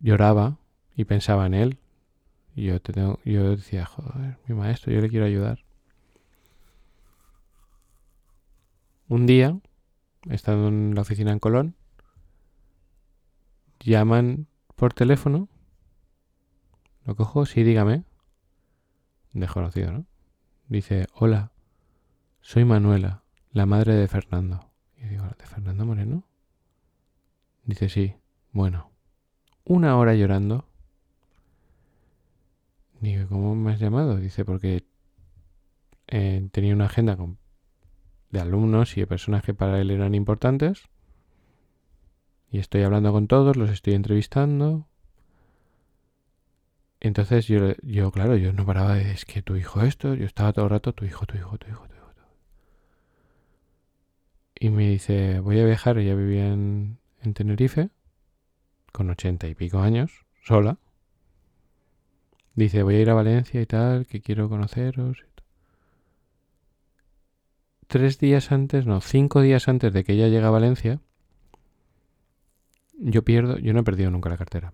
lloraba 0.00 0.58
y 0.94 1.04
pensaba 1.04 1.46
en 1.46 1.54
él. 1.54 1.78
Y 2.54 2.64
yo, 2.64 2.80
tengo, 2.80 3.18
yo 3.24 3.56
decía, 3.56 3.84
joder, 3.84 4.38
mi 4.46 4.54
maestro, 4.54 4.92
yo 4.92 5.00
le 5.00 5.08
quiero 5.08 5.26
ayudar. 5.26 5.64
Un 9.08 9.26
día, 9.26 9.58
estando 10.30 10.68
en 10.68 10.94
la 10.94 11.02
oficina 11.02 11.32
en 11.32 11.38
Colón, 11.38 11.74
llaman 13.80 14.46
por 14.76 14.94
teléfono. 14.94 15.48
Lo 17.04 17.16
cojo, 17.16 17.44
sí, 17.44 17.62
dígame. 17.62 18.04
Desconocido, 19.34 19.92
¿no? 19.92 20.06
Dice, 20.68 21.06
hola, 21.12 21.52
soy 22.40 22.64
Manuela, 22.64 23.22
la 23.52 23.66
madre 23.66 23.94
de 23.94 24.08
Fernando. 24.08 24.70
Y 24.96 25.06
digo, 25.08 25.24
¿de 25.38 25.44
Fernando 25.44 25.84
Moreno? 25.84 26.24
Dice, 27.64 27.88
sí, 27.90 28.16
bueno. 28.52 28.90
Una 29.64 29.98
hora 29.98 30.14
llorando. 30.14 30.66
Digo, 33.00 33.28
¿cómo 33.28 33.54
me 33.54 33.72
has 33.72 33.80
llamado? 33.80 34.16
Dice, 34.16 34.46
porque 34.46 34.86
eh, 36.06 36.48
tenía 36.52 36.74
una 36.74 36.86
agenda 36.86 37.16
con, 37.16 37.38
de 38.30 38.40
alumnos 38.40 38.96
y 38.96 39.00
de 39.00 39.06
personas 39.06 39.42
que 39.42 39.52
para 39.52 39.78
él 39.80 39.90
eran 39.90 40.14
importantes 40.14 40.88
y 42.54 42.60
estoy 42.60 42.82
hablando 42.82 43.10
con 43.10 43.26
todos, 43.26 43.56
los 43.56 43.68
estoy 43.68 43.94
entrevistando. 43.94 44.86
Entonces 47.04 47.46
yo, 47.46 47.74
yo, 47.82 48.10
claro, 48.12 48.34
yo 48.38 48.54
no 48.54 48.64
paraba 48.64 48.94
de, 48.94 49.12
es 49.12 49.26
que 49.26 49.42
tu 49.42 49.56
hijo 49.56 49.82
esto, 49.82 50.14
yo 50.14 50.24
estaba 50.24 50.54
todo 50.54 50.64
el 50.64 50.70
rato, 50.70 50.94
tu 50.94 51.04
hijo, 51.04 51.26
tu 51.26 51.36
hijo, 51.36 51.58
tu 51.58 51.68
hijo, 51.68 51.86
tu 51.86 51.94
hijo. 51.94 52.14
Y 54.58 54.70
me 54.70 54.88
dice, 54.88 55.40
voy 55.40 55.60
a 55.60 55.66
viajar, 55.66 55.98
ella 55.98 56.14
vivía 56.14 56.46
en, 56.46 56.98
en 57.20 57.34
Tenerife, 57.34 57.90
con 58.90 59.10
ochenta 59.10 59.46
y 59.46 59.54
pico 59.54 59.80
años, 59.80 60.24
sola. 60.42 60.78
Dice, 62.54 62.82
voy 62.82 62.94
a 62.94 63.00
ir 63.02 63.10
a 63.10 63.14
Valencia 63.14 63.60
y 63.60 63.66
tal, 63.66 64.06
que 64.06 64.22
quiero 64.22 64.48
conoceros. 64.48 65.26
Tres 67.86 68.18
días 68.18 68.50
antes, 68.50 68.86
no, 68.86 69.02
cinco 69.02 69.42
días 69.42 69.68
antes 69.68 69.92
de 69.92 70.04
que 70.04 70.14
ella 70.14 70.28
llegue 70.28 70.46
a 70.46 70.48
Valencia, 70.50 71.02
yo 72.94 73.24
pierdo, 73.24 73.58
yo 73.58 73.74
no 73.74 73.80
he 73.80 73.84
perdido 73.84 74.10
nunca 74.10 74.30
la 74.30 74.38
cartera. 74.38 74.72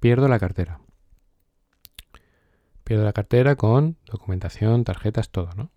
Pierdo 0.00 0.26
la 0.26 0.38
cartera. 0.38 0.80
Pierdo 2.86 3.04
la 3.04 3.12
cartera 3.12 3.56
con 3.56 3.96
documentación, 4.06 4.84
tarjetas, 4.84 5.30
todo, 5.30 5.50
¿no? 5.56 5.70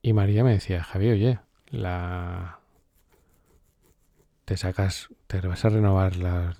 Y 0.00 0.14
María 0.14 0.42
me 0.42 0.52
decía, 0.52 0.82
Javier, 0.82 1.12
oye, 1.12 1.38
la... 1.68 2.60
Te 4.46 4.56
sacas, 4.56 5.10
te 5.26 5.38
vas 5.42 5.66
a 5.66 5.68
renovar 5.68 6.16
las... 6.16 6.58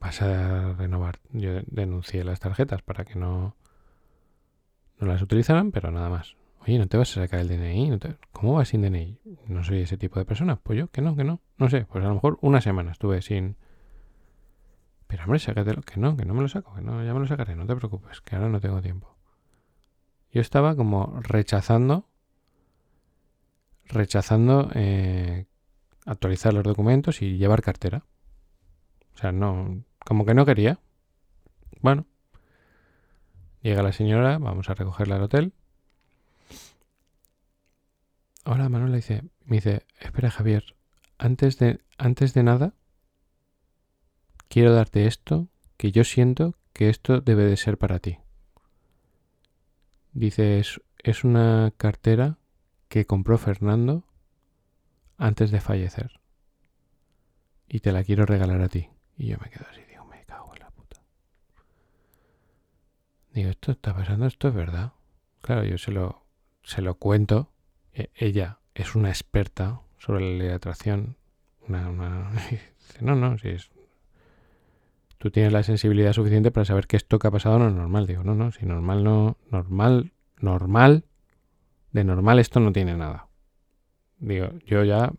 Vas 0.00 0.20
a, 0.20 0.74
renovar. 0.74 1.18
Yo 1.32 1.62
denuncié 1.66 2.24
las 2.24 2.40
tarjetas 2.40 2.82
para 2.82 3.06
que 3.06 3.14
no, 3.14 3.56
no 5.00 5.06
las 5.06 5.22
utilizaran, 5.22 5.72
pero 5.72 5.90
nada 5.90 6.10
más. 6.10 6.36
Oye, 6.60 6.78
¿no 6.78 6.88
te 6.88 6.98
vas 6.98 7.16
a 7.16 7.22
sacar 7.22 7.40
el 7.40 7.48
DNI? 7.48 7.98
¿Cómo 8.32 8.52
vas 8.52 8.68
sin 8.68 8.82
DNI? 8.82 9.18
No 9.46 9.64
soy 9.64 9.80
ese 9.80 9.96
tipo 9.96 10.18
de 10.18 10.26
persona. 10.26 10.56
Pues 10.56 10.78
yo, 10.78 10.88
que 10.88 11.00
no, 11.00 11.16
que 11.16 11.24
no. 11.24 11.40
No 11.56 11.70
sé, 11.70 11.86
pues 11.86 12.04
a 12.04 12.08
lo 12.08 12.14
mejor 12.14 12.36
una 12.42 12.60
semana 12.60 12.92
estuve 12.92 13.22
sin... 13.22 13.56
Que 15.16 16.00
no, 16.00 16.16
que 16.16 16.24
no 16.24 16.34
me 16.34 16.42
lo 16.42 16.48
saco, 16.48 16.74
que 16.74 16.80
no, 16.80 17.04
ya 17.04 17.14
me 17.14 17.20
lo 17.20 17.26
sacaré, 17.26 17.54
no 17.54 17.66
te 17.66 17.76
preocupes, 17.76 18.20
que 18.20 18.36
ahora 18.36 18.48
no 18.48 18.60
tengo 18.60 18.80
tiempo. 18.82 19.16
Yo 20.32 20.40
estaba 20.40 20.74
como 20.74 21.20
rechazando, 21.22 22.08
rechazando 23.86 24.70
eh, 24.74 25.46
actualizar 26.06 26.52
los 26.52 26.64
documentos 26.64 27.22
y 27.22 27.36
llevar 27.36 27.62
cartera. 27.62 28.04
O 29.14 29.18
sea, 29.18 29.32
no, 29.32 29.84
como 30.04 30.24
que 30.24 30.34
no 30.34 30.44
quería. 30.44 30.80
Bueno, 31.80 32.06
llega 33.62 33.82
la 33.82 33.92
señora, 33.92 34.38
vamos 34.38 34.68
a 34.68 34.74
recogerla 34.74 35.16
al 35.16 35.22
hotel. 35.22 35.52
Hola, 38.44 38.68
Manuela 38.68 38.96
dice, 38.96 39.22
me 39.44 39.56
dice, 39.56 39.86
espera 40.00 40.30
Javier, 40.30 40.76
antes 41.16 41.58
de, 41.58 41.80
antes 41.96 42.34
de 42.34 42.42
nada, 42.42 42.74
quiero 44.54 44.72
darte 44.72 45.08
esto, 45.08 45.48
que 45.76 45.90
yo 45.90 46.04
siento 46.04 46.54
que 46.72 46.88
esto 46.88 47.20
debe 47.20 47.42
de 47.42 47.56
ser 47.56 47.76
para 47.76 47.98
ti. 47.98 48.18
Dice, 50.12 50.60
es, 50.60 51.24
una 51.24 51.72
cartera 51.76 52.38
que 52.88 53.04
compró 53.04 53.36
Fernando 53.36 54.04
antes 55.18 55.50
de 55.50 55.60
fallecer. 55.60 56.20
Y 57.66 57.80
te 57.80 57.90
la 57.90 58.04
quiero 58.04 58.26
regalar 58.26 58.62
a 58.62 58.68
ti. 58.68 58.90
Y 59.16 59.26
yo 59.26 59.38
me 59.42 59.50
quedo 59.50 59.66
así, 59.68 59.82
digo, 59.88 60.04
me 60.04 60.24
cago 60.24 60.54
en 60.54 60.60
la 60.60 60.70
puta. 60.70 61.02
Digo, 63.32 63.50
esto 63.50 63.72
está 63.72 63.92
pasando, 63.92 64.26
esto 64.26 64.46
es 64.46 64.54
verdad. 64.54 64.92
Claro, 65.40 65.64
yo 65.64 65.78
se 65.78 65.90
lo, 65.90 66.28
se 66.62 66.80
lo 66.80 66.94
cuento. 66.94 67.52
E, 67.92 68.10
ella 68.14 68.60
es 68.74 68.94
una 68.94 69.08
experta 69.08 69.80
sobre 69.98 70.20
la 70.20 70.38
ley 70.38 70.46
de 70.46 70.54
atracción. 70.54 71.16
Una, 71.66 71.90
una... 71.90 72.30
no, 73.00 73.16
no, 73.16 73.36
si 73.36 73.48
es, 73.48 73.73
tú 75.24 75.30
tienes 75.30 75.54
la 75.54 75.62
sensibilidad 75.62 76.12
suficiente 76.12 76.50
para 76.50 76.66
saber 76.66 76.86
que 76.86 76.98
esto 76.98 77.18
que 77.18 77.26
ha 77.26 77.30
pasado 77.30 77.58
no 77.58 77.68
es 77.68 77.72
normal. 77.72 78.06
Digo, 78.06 78.22
no, 78.24 78.34
no, 78.34 78.52
si 78.52 78.66
normal 78.66 79.02
no, 79.02 79.38
normal, 79.50 80.12
normal, 80.36 81.06
de 81.92 82.04
normal 82.04 82.38
esto 82.38 82.60
no 82.60 82.72
tiene 82.72 82.94
nada. 82.94 83.28
Digo, 84.18 84.50
yo 84.66 84.84
ya 84.84 85.14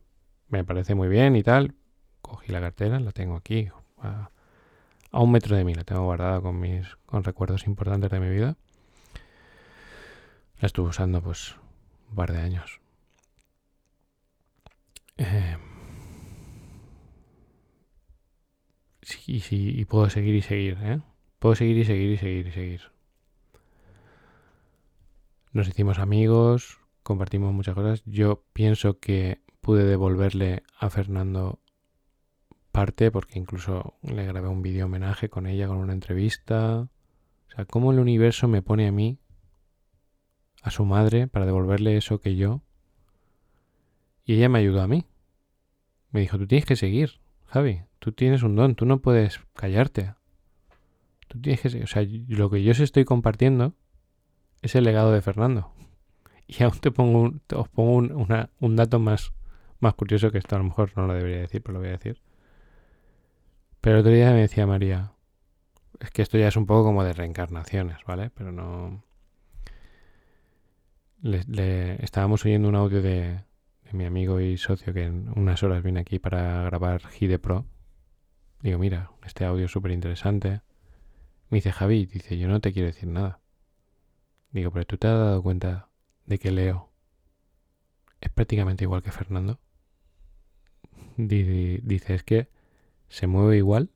me 0.48 0.64
parece 0.64 0.94
muy 0.94 1.08
bien 1.08 1.36
y 1.36 1.42
tal. 1.42 1.74
Cogí 2.22 2.52
la 2.52 2.62
cartera, 2.62 3.00
la 3.00 3.14
tengo 3.14 3.36
aquí 3.36 3.70
a, 3.98 4.30
un 5.12 5.32
metro 5.32 5.56
de 5.56 5.64
mí, 5.64 5.74
la 5.74 5.84
tengo 5.84 6.04
guardada 6.04 6.40
con 6.40 6.60
mis 6.60 6.86
con 7.08 7.24
recuerdos 7.24 7.66
importantes 7.66 8.12
de 8.12 8.20
mi 8.20 8.30
vida. 8.30 8.58
La 10.60 10.68
estuve 10.68 10.90
usando 10.90 11.20
pues 11.20 11.56
un 12.10 12.16
par 12.16 12.32
de 12.32 12.42
años. 12.42 12.80
Eh, 15.18 15.58
y 19.28 19.86
puedo 19.86 20.10
seguir 20.10 20.36
y 20.36 20.42
seguir, 20.42 20.78
¿eh? 20.82 21.00
Puedo 21.40 21.56
seguir 21.56 21.78
y 21.78 21.86
seguir 21.86 22.12
y 22.12 22.18
seguir 22.18 22.48
y 22.48 22.52
seguir. 22.52 22.82
Nos 25.52 25.68
hicimos 25.68 26.00
amigos, 26.00 26.80
compartimos 27.04 27.54
muchas 27.54 27.76
cosas. 27.76 28.04
Yo 28.06 28.44
pienso 28.52 29.00
que 29.00 29.42
pude 29.62 29.86
devolverle 29.86 30.64
a 30.80 30.90
Fernando 30.90 31.60
parte 32.72 33.10
porque 33.10 33.40
incluso 33.40 33.94
le 34.02 34.26
grabé 34.26 34.50
un 34.50 34.62
vídeo 34.62 34.86
homenaje 34.86 35.30
con 35.30 35.48
ella, 35.48 35.68
con 35.68 35.78
una 35.78 35.94
entrevista. 35.94 36.90
O 37.48 37.52
sea, 37.56 37.66
cómo 37.66 37.92
el 37.92 38.00
universo 38.00 38.48
me 38.48 38.62
pone 38.62 38.88
a 38.88 38.92
mí, 38.92 39.18
a 40.62 40.72
su 40.72 40.84
madre, 40.84 41.28
para 41.28 41.46
devolverle 41.46 41.96
eso 41.96 42.20
que 42.20 42.36
yo. 42.36 42.62
Y 44.26 44.34
ella 44.34 44.50
me 44.50 44.60
ayudó 44.60 44.82
a 44.82 44.88
mí. 44.88 45.06
Me 46.12 46.20
dijo, 46.20 46.38
tú 46.38 46.48
tienes 46.48 46.66
que 46.66 46.76
seguir, 46.76 47.22
Javi. 47.46 47.84
Tú 48.06 48.12
tienes 48.12 48.44
un 48.44 48.56
don, 48.56 48.76
tú 48.76 48.86
no 48.86 49.00
puedes 49.00 49.40
callarte. 49.56 50.14
Tú 51.28 51.42
tienes 51.42 51.60
que, 51.60 51.84
o 51.84 51.88
sea, 51.88 52.06
lo 52.28 52.52
que 52.52 52.62
yo 52.62 52.70
os 52.70 52.80
estoy 52.80 53.04
compartiendo 53.04 53.74
es 54.62 54.76
el 54.76 54.84
legado 54.84 55.12
de 55.12 55.24
Fernando. 55.24 55.72
Y 56.48 56.62
aún 56.62 56.78
te 56.80 56.92
pongo 56.92 57.22
un, 57.22 57.42
os 57.56 57.68
pongo 57.68 57.96
un, 57.96 58.76
dato 58.76 59.00
más, 59.00 59.34
más 59.80 59.96
curioso 59.96 60.30
que 60.30 60.38
esto 60.38 60.56
a 60.56 60.60
lo 60.60 60.66
mejor 60.66 60.92
no 60.96 61.08
lo 61.08 61.16
debería 61.16 61.40
decir, 61.40 61.64
pero 61.64 61.74
lo 61.74 61.80
voy 61.80 61.88
a 61.88 61.94
decir. 61.94 62.22
Pero 63.82 63.96
el 63.96 64.02
otro 64.02 64.12
día 64.12 64.30
me 64.30 64.42
decía 64.42 64.68
María, 64.68 65.14
es 66.00 66.12
que 66.12 66.22
esto 66.22 66.38
ya 66.38 66.50
es 66.50 66.58
un 66.58 66.68
poco 66.68 66.84
como 66.84 67.04
de 67.04 67.14
reencarnaciones, 67.14 67.98
¿vale? 68.06 68.30
Pero 68.30 68.52
no... 68.52 69.04
Le, 71.24 72.04
estábamos 72.04 72.46
oyendo 72.46 72.70
un 72.70 72.76
audio 72.76 73.02
de, 73.02 73.40
de, 73.84 73.94
mi 73.94 74.06
amigo 74.06 74.40
y 74.42 74.58
socio 74.58 74.94
que 74.94 75.06
en 75.06 75.34
unas 75.36 75.64
horas 75.64 75.82
viene 75.82 76.02
aquí 76.02 76.20
para 76.20 76.62
grabar 76.66 77.02
Gide 77.08 77.40
Pro 77.40 77.66
Digo, 78.66 78.80
mira, 78.80 79.12
este 79.24 79.46
audio 79.46 79.66
es 79.66 79.72
súper 79.72 79.92
interesante. 79.92 80.62
Me 81.52 81.58
dice 81.58 81.72
Javi, 81.72 82.08
dice, 82.08 82.40
yo 82.40 82.48
no 82.48 82.62
te 82.62 82.74
quiero 82.74 82.88
decir 82.88 83.08
nada. 83.08 83.40
Digo, 84.50 84.72
pero 84.72 84.88
tú 84.88 84.98
te 84.98 85.06
has 85.06 85.20
dado 85.20 85.44
cuenta 85.44 85.90
de 86.26 86.40
que 86.40 86.50
Leo 86.50 86.90
es 88.22 88.32
prácticamente 88.32 88.84
igual 88.84 89.04
que 89.04 89.12
Fernando. 89.12 89.60
Dice, 91.16 92.16
es 92.16 92.24
que 92.24 92.50
se 93.08 93.28
mueve 93.28 93.58
igual, 93.58 93.92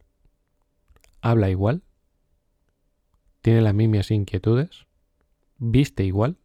habla 1.20 1.50
igual, 1.50 1.82
tiene 3.42 3.62
las 3.62 3.74
mismas 3.74 4.12
inquietudes, 4.12 4.86
viste 5.58 6.04
igual, 6.04 6.38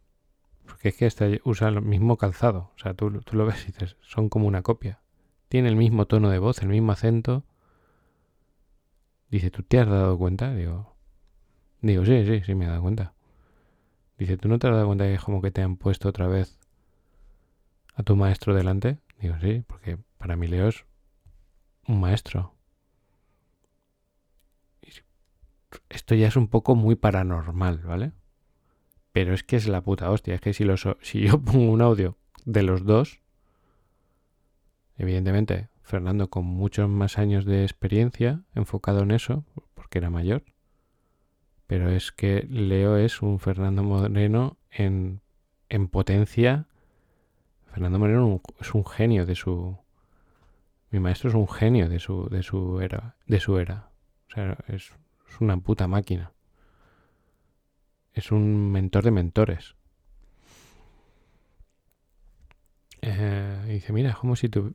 porque 0.65 0.89
es 0.89 0.97
que 0.97 1.05
este 1.05 1.43
usa 1.45 1.69
el 1.69 1.83
mismo 1.83 2.17
calzado. 2.17 2.73
O 2.75 2.79
sea, 2.79 2.95
tú, 2.95 3.21
tú 3.21 3.37
lo 3.37 3.45
ves 3.45 3.65
y 3.65 3.67
dices, 3.67 3.99
son 4.01 4.31
como 4.31 4.49
una 4.49 4.63
copia. 4.63 5.03
Tiene 5.51 5.69
el 5.69 5.77
mismo 5.77 6.07
tono 6.07 6.31
de 6.31 6.39
voz, 6.39 6.63
el 6.63 6.71
mismo 6.71 6.91
acento, 6.91 7.45
Dice, 9.35 9.51
¿tú 9.51 9.65
te 9.65 9.81
has 9.81 9.89
dado 9.89 10.17
cuenta? 10.17 10.55
Digo, 10.55 10.95
digo, 11.81 12.05
sí, 12.05 12.25
sí, 12.25 12.43
sí, 12.47 12.55
me 12.55 12.67
he 12.67 12.69
dado 12.69 12.83
cuenta. 12.83 13.15
Dice, 14.17 14.37
¿tú 14.37 14.47
no 14.47 14.61
te 14.61 14.69
has 14.69 14.75
dado 14.75 14.87
cuenta 14.87 15.07
que 15.07 15.15
es 15.15 15.21
como 15.21 15.43
que 15.43 15.51
te 15.51 15.61
han 15.61 15.77
puesto 15.77 16.09
otra 16.09 16.29
vez 16.29 16.57
a 17.97 18.05
tu 18.05 18.15
maestro 18.15 18.55
delante? 18.55 18.99
Digo, 19.19 19.35
sí, 19.41 19.65
porque 19.67 19.99
para 20.19 20.37
mí 20.37 20.47
Leo 20.47 20.69
es 20.69 20.85
un 21.89 21.99
maestro. 21.99 22.55
Esto 25.89 26.15
ya 26.15 26.29
es 26.29 26.37
un 26.37 26.47
poco 26.47 26.77
muy 26.77 26.95
paranormal, 26.95 27.79
¿vale? 27.79 28.13
Pero 29.11 29.35
es 29.35 29.43
que 29.43 29.57
es 29.57 29.67
la 29.67 29.81
puta 29.81 30.13
hostia. 30.13 30.37
Es 30.37 30.41
que 30.41 30.55
si, 30.55 30.65
si 31.01 31.23
yo 31.23 31.41
pongo 31.45 31.73
un 31.73 31.83
audio 31.83 32.17
de 32.45 32.63
los 32.63 32.85
dos, 32.85 33.19
evidentemente 34.97 35.71
Fernando 35.85 36.31
con 36.31 36.47
muchos 36.47 36.89
más 36.89 37.19
años 37.19 37.45
de 37.45 37.63
experiencia 37.63 38.43
enfocado 38.55 39.03
en 39.03 39.11
eso, 39.11 39.45
porque 39.75 39.99
era 39.99 40.09
mayor. 40.09 40.43
Pero 41.67 41.91
es 41.91 42.11
que 42.11 42.47
Leo 42.49 42.97
es 42.97 43.21
un 43.21 43.39
Fernando 43.39 43.83
Moreno 43.83 44.57
en, 44.71 45.21
en 45.69 45.89
potencia. 45.89 46.67
Fernando 47.71 47.99
Moreno 47.99 48.41
es 48.61 48.75
un 48.75 48.87
genio 48.87 49.27
de 49.27 49.35
su. 49.35 49.77
Mi 50.91 51.01
maestro 51.01 51.29
es 51.29 51.35
un 51.37 51.49
genio 51.49 51.89
de 51.91 52.01
su, 52.01 52.29
de 52.31 52.43
su 52.43 52.81
era. 52.81 53.17
De 53.27 53.39
su 53.39 53.59
era. 53.59 53.91
O 54.29 54.31
sea, 54.31 54.57
es, 54.69 54.91
una 55.39 55.59
puta 55.59 55.87
máquina. 55.87 56.33
Es 58.15 58.33
un 58.33 58.73
mentor 58.73 59.05
de 59.05 59.11
mentores. 59.11 59.75
Eh, 63.03 63.65
dice, 63.69 63.93
mira, 63.93 64.15
como 64.15 64.35
si, 64.35 64.49
tu, 64.49 64.75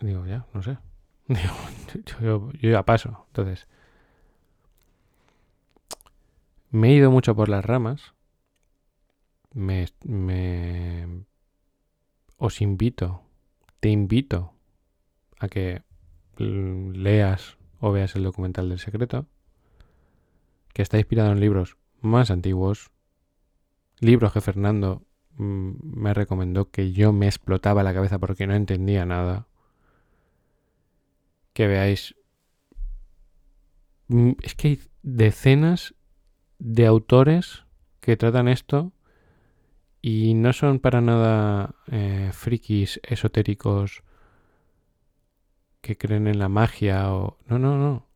Digo, 0.00 0.26
ya, 0.26 0.46
no 0.54 0.62
sé. 0.62 0.78
Digo, 1.28 2.52
yo, 2.52 2.70
ya 2.70 2.84
paso. 2.84 3.26
Entonces, 3.28 3.66
me 6.70 6.90
he 6.90 6.94
ido 6.94 7.10
mucho 7.10 7.34
por 7.34 7.48
las 7.48 7.64
ramas. 7.64 8.14
Me, 9.52 9.86
me 10.04 11.24
os 12.36 12.60
invito, 12.60 13.22
te 13.80 13.88
invito 13.88 14.52
a 15.38 15.48
que 15.48 15.82
leas 16.36 17.58
o 17.80 17.92
veas 17.92 18.14
el 18.16 18.22
documental 18.22 18.68
del 18.68 18.78
secreto. 18.78 19.26
que 20.72 20.82
está 20.82 20.98
inspirado 20.98 21.32
en 21.32 21.40
libros 21.40 21.76
más 22.00 22.30
antiguos, 22.30 22.92
libros 23.98 24.32
que 24.32 24.40
Fernando 24.40 25.02
mm, 25.36 25.72
me 25.82 26.14
recomendó 26.14 26.70
que 26.70 26.92
yo 26.92 27.12
me 27.12 27.26
explotaba 27.26 27.82
la 27.82 27.94
cabeza 27.94 28.20
porque 28.20 28.46
no 28.46 28.54
entendía 28.54 29.04
nada. 29.04 29.48
Que 31.58 31.66
veáis... 31.66 32.14
Mm, 34.06 34.34
es 34.44 34.54
que 34.54 34.68
hay 34.68 34.80
decenas 35.02 35.96
de 36.60 36.86
autores 36.86 37.64
que 37.98 38.16
tratan 38.16 38.46
esto 38.46 38.92
y 40.00 40.34
no 40.34 40.52
son 40.52 40.78
para 40.78 41.00
nada 41.00 41.74
eh, 41.88 42.30
frikis 42.32 43.00
esotéricos 43.02 44.04
que 45.80 45.98
creen 45.98 46.28
en 46.28 46.38
la 46.38 46.48
magia 46.48 47.12
o... 47.12 47.38
No, 47.48 47.58
no, 47.58 47.76
no. 47.76 48.06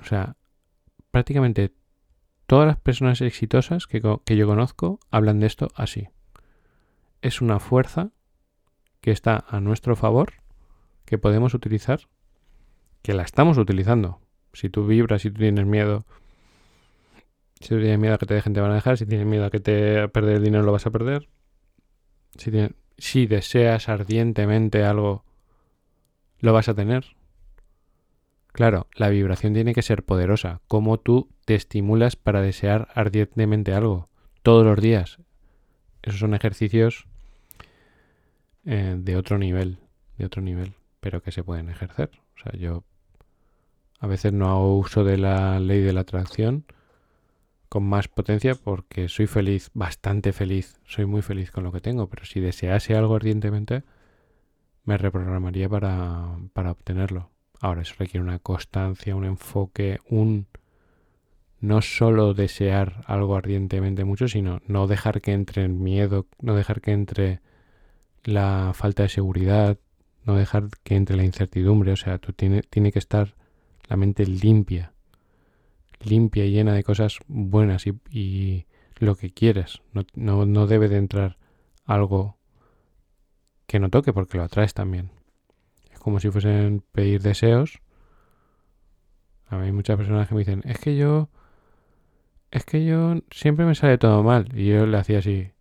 O 0.00 0.04
sea, 0.04 0.34
prácticamente 1.12 1.72
todas 2.48 2.66
las 2.66 2.80
personas 2.80 3.20
exitosas 3.20 3.86
que, 3.86 4.02
que 4.24 4.36
yo 4.36 4.48
conozco 4.48 4.98
hablan 5.12 5.38
de 5.38 5.46
esto 5.46 5.68
así. 5.76 6.08
Es 7.22 7.40
una 7.40 7.60
fuerza 7.60 8.10
que 9.00 9.12
está 9.12 9.44
a 9.48 9.60
nuestro 9.60 9.94
favor, 9.94 10.32
que 11.04 11.16
podemos 11.16 11.54
utilizar, 11.54 12.08
que 13.06 13.14
la 13.14 13.22
estamos 13.22 13.56
utilizando. 13.56 14.18
Si 14.52 14.68
tú 14.68 14.84
vibras, 14.84 15.22
si 15.22 15.30
tú 15.30 15.38
tienes 15.38 15.64
miedo, 15.64 16.04
si 17.60 17.68
tú 17.68 17.78
tienes 17.78 18.00
miedo 18.00 18.14
a 18.14 18.18
que 18.18 18.26
te 18.26 18.34
dejen, 18.34 18.52
te 18.52 18.60
van 18.60 18.72
a 18.72 18.74
dejar. 18.74 18.98
Si 18.98 19.06
tienes 19.06 19.28
miedo 19.28 19.44
a 19.44 19.50
que 19.50 19.60
te 19.60 20.08
perder 20.08 20.38
el 20.38 20.42
dinero, 20.42 20.64
lo 20.64 20.72
vas 20.72 20.86
a 20.86 20.90
perder. 20.90 21.28
Si, 22.98 23.26
deseas 23.26 23.88
ardientemente 23.88 24.82
algo, 24.82 25.24
lo 26.40 26.52
vas 26.52 26.68
a 26.68 26.74
tener. 26.74 27.14
Claro, 28.48 28.88
la 28.96 29.08
vibración 29.08 29.54
tiene 29.54 29.72
que 29.72 29.82
ser 29.82 30.02
poderosa. 30.02 30.60
Como 30.66 30.98
tú 30.98 31.28
te 31.44 31.54
estimulas 31.54 32.16
para 32.16 32.42
desear 32.42 32.88
ardientemente 32.92 33.72
algo 33.72 34.08
todos 34.42 34.66
los 34.66 34.80
días. 34.80 35.18
Esos 36.02 36.18
son 36.18 36.34
ejercicios 36.34 37.06
eh, 38.64 38.96
de 38.98 39.16
otro 39.16 39.38
nivel, 39.38 39.78
de 40.18 40.26
otro 40.26 40.42
nivel, 40.42 40.74
pero 40.98 41.22
que 41.22 41.30
se 41.30 41.44
pueden 41.44 41.68
ejercer. 41.68 42.10
O 42.36 42.42
sea, 42.42 42.58
yo 42.58 42.82
a 43.98 44.06
veces 44.06 44.32
no 44.32 44.48
hago 44.50 44.76
uso 44.76 45.04
de 45.04 45.18
la 45.18 45.58
ley 45.60 45.80
de 45.80 45.92
la 45.92 46.00
atracción 46.02 46.64
con 47.68 47.84
más 47.84 48.08
potencia 48.08 48.54
porque 48.54 49.08
soy 49.08 49.26
feliz, 49.26 49.70
bastante 49.74 50.32
feliz, 50.32 50.80
soy 50.86 51.06
muy 51.06 51.22
feliz 51.22 51.50
con 51.50 51.64
lo 51.64 51.72
que 51.72 51.80
tengo, 51.80 52.08
pero 52.08 52.24
si 52.24 52.40
desease 52.40 52.96
algo 52.96 53.16
ardientemente, 53.16 53.82
me 54.84 54.96
reprogramaría 54.96 55.68
para, 55.68 56.38
para 56.52 56.70
obtenerlo. 56.70 57.30
Ahora, 57.60 57.82
eso 57.82 57.94
requiere 57.98 58.22
una 58.22 58.38
constancia, 58.38 59.16
un 59.16 59.24
enfoque, 59.24 59.98
un 60.08 60.46
no 61.60 61.82
solo 61.82 62.34
desear 62.34 63.02
algo 63.06 63.36
ardientemente 63.36 64.04
mucho, 64.04 64.28
sino 64.28 64.60
no 64.66 64.86
dejar 64.86 65.20
que 65.20 65.32
entre 65.32 65.64
el 65.64 65.70
miedo, 65.70 66.26
no 66.40 66.54
dejar 66.54 66.80
que 66.80 66.92
entre 66.92 67.40
la 68.24 68.72
falta 68.74 69.04
de 69.04 69.08
seguridad, 69.08 69.78
no 70.24 70.36
dejar 70.36 70.68
que 70.84 70.96
entre 70.96 71.16
la 71.16 71.24
incertidumbre. 71.24 71.92
O 71.92 71.96
sea, 71.96 72.18
tú 72.18 72.32
tiene, 72.32 72.62
tiene 72.62 72.92
que 72.92 72.98
estar 72.98 73.34
la 73.88 73.96
mente 73.96 74.26
limpia, 74.26 74.92
limpia 76.02 76.44
y 76.44 76.50
llena 76.50 76.72
de 76.74 76.84
cosas 76.84 77.18
buenas 77.26 77.86
y, 77.86 78.66
lo 78.98 79.14
que 79.14 79.30
quieres. 79.30 79.82
No, 79.92 80.06
no, 80.14 80.46
no 80.46 80.66
debe 80.66 80.88
de 80.88 80.96
entrar 80.96 81.36
algo 81.84 82.38
que 83.66 83.78
no 83.78 83.90
toque 83.90 84.12
porque 84.12 84.38
lo 84.38 84.44
atraes 84.44 84.72
también. 84.72 85.10
Es 85.92 85.98
como 85.98 86.18
si 86.18 86.30
fuesen 86.30 86.82
pedir 86.92 87.20
deseos. 87.20 87.80
A 89.48 89.58
mí 89.58 89.66
hay 89.66 89.72
muchas 89.72 89.96
personas 89.96 90.28
que 90.28 90.34
me 90.34 90.40
dicen, 90.40 90.62
es 90.64 90.78
que 90.78 90.96
yo, 90.96 91.28
es 92.50 92.64
que 92.64 92.86
yo 92.86 93.16
siempre 93.30 93.66
me 93.66 93.74
sale 93.74 93.98
todo 93.98 94.22
mal. 94.22 94.48
Y 94.54 94.66
yo 94.66 94.86
le 94.86 94.96
hacía 94.96 95.18
así, 95.18 95.52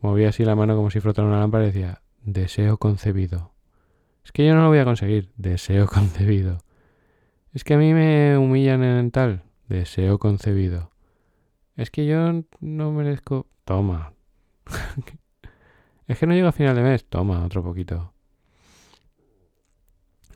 movía 0.00 0.28
así 0.28 0.44
la 0.44 0.54
mano 0.54 0.76
como 0.76 0.90
si 0.90 1.00
frotara 1.00 1.26
una 1.26 1.40
lámpara 1.40 1.64
y 1.64 1.68
decía, 1.68 2.02
deseo 2.22 2.76
concebido. 2.76 3.54
Es 4.24 4.32
que 4.32 4.46
yo 4.46 4.54
no 4.54 4.62
lo 4.62 4.68
voy 4.68 4.78
a 4.78 4.84
conseguir, 4.84 5.30
deseo 5.36 5.86
concebido. 5.92 6.58
Es 7.54 7.64
que 7.64 7.74
a 7.74 7.78
mí 7.78 7.94
me 7.94 8.36
humillan 8.36 8.82
en 8.82 9.10
tal, 9.10 9.44
deseo 9.68 10.18
concebido. 10.18 10.90
Es 11.76 11.90
que 11.90 12.04
yo 12.04 12.42
no 12.60 12.92
merezco... 12.92 13.46
Toma. 13.64 14.12
Es 16.06 16.18
que 16.18 16.26
no 16.26 16.34
llego 16.34 16.48
a 16.48 16.52
final 16.52 16.76
de 16.76 16.82
mes. 16.82 17.06
Toma, 17.06 17.44
otro 17.44 17.62
poquito. 17.62 18.12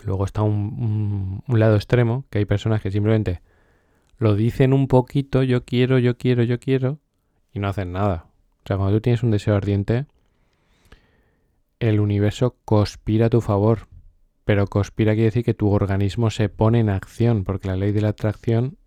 Luego 0.05 0.25
está 0.25 0.43
un, 0.43 1.43
lado 1.47 1.77
extremo, 1.77 2.25
que 2.31 2.39
hay 2.39 2.45
personas 2.45 2.81
que 2.81 2.91
simplemente 2.91 3.43
lo 4.17 4.35
dicen 4.35 4.73
un 4.73 4.89
poquito, 4.89 5.43
yo 5.43 5.65
quiero, 5.65 5.99
yo 5.99 6.17
quiero, 6.17 6.43
yo 6.43 6.59
quiero, 6.59 7.01
y 7.53 7.59
no 7.59 7.69
hacen 7.69 7.93
nada. 7.93 8.29
O 8.65 8.67
sea, 8.67 8.77
cuando 8.77 8.97
tú 8.97 9.01
tienes 9.03 9.23
un 9.23 9.31
deseo 9.31 9.55
ardiente, 9.55 10.07
el 11.81 12.01
universo 12.01 12.57
conspira 12.65 13.27
a 13.27 13.31
tu 13.31 13.41
favor. 13.41 13.88
Pero 14.49 14.67
conspira 14.67 15.13
quiere 15.13 15.27
decir 15.27 15.45
que 15.45 15.53
tu 15.53 15.69
organismo 15.69 16.31
se 16.31 16.49
pone 16.49 16.81
en 16.81 16.89
acción, 16.89 17.45
porque 17.45 17.69
la 17.69 17.77
ley 17.77 17.93
de 17.93 18.01
la 18.01 18.09
atracción, 18.09 18.79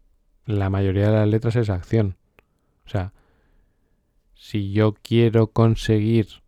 la 0.44 0.72
mayoría 0.72 1.12
de 1.12 1.18
las 1.18 1.28
letras 1.28 1.56
es 1.56 1.70
acción. 1.70 2.18
O 2.84 2.90
sea, 2.90 3.14
si 4.34 4.72
yo 4.72 4.96
quiero 5.04 5.52
conseguir 5.52 6.42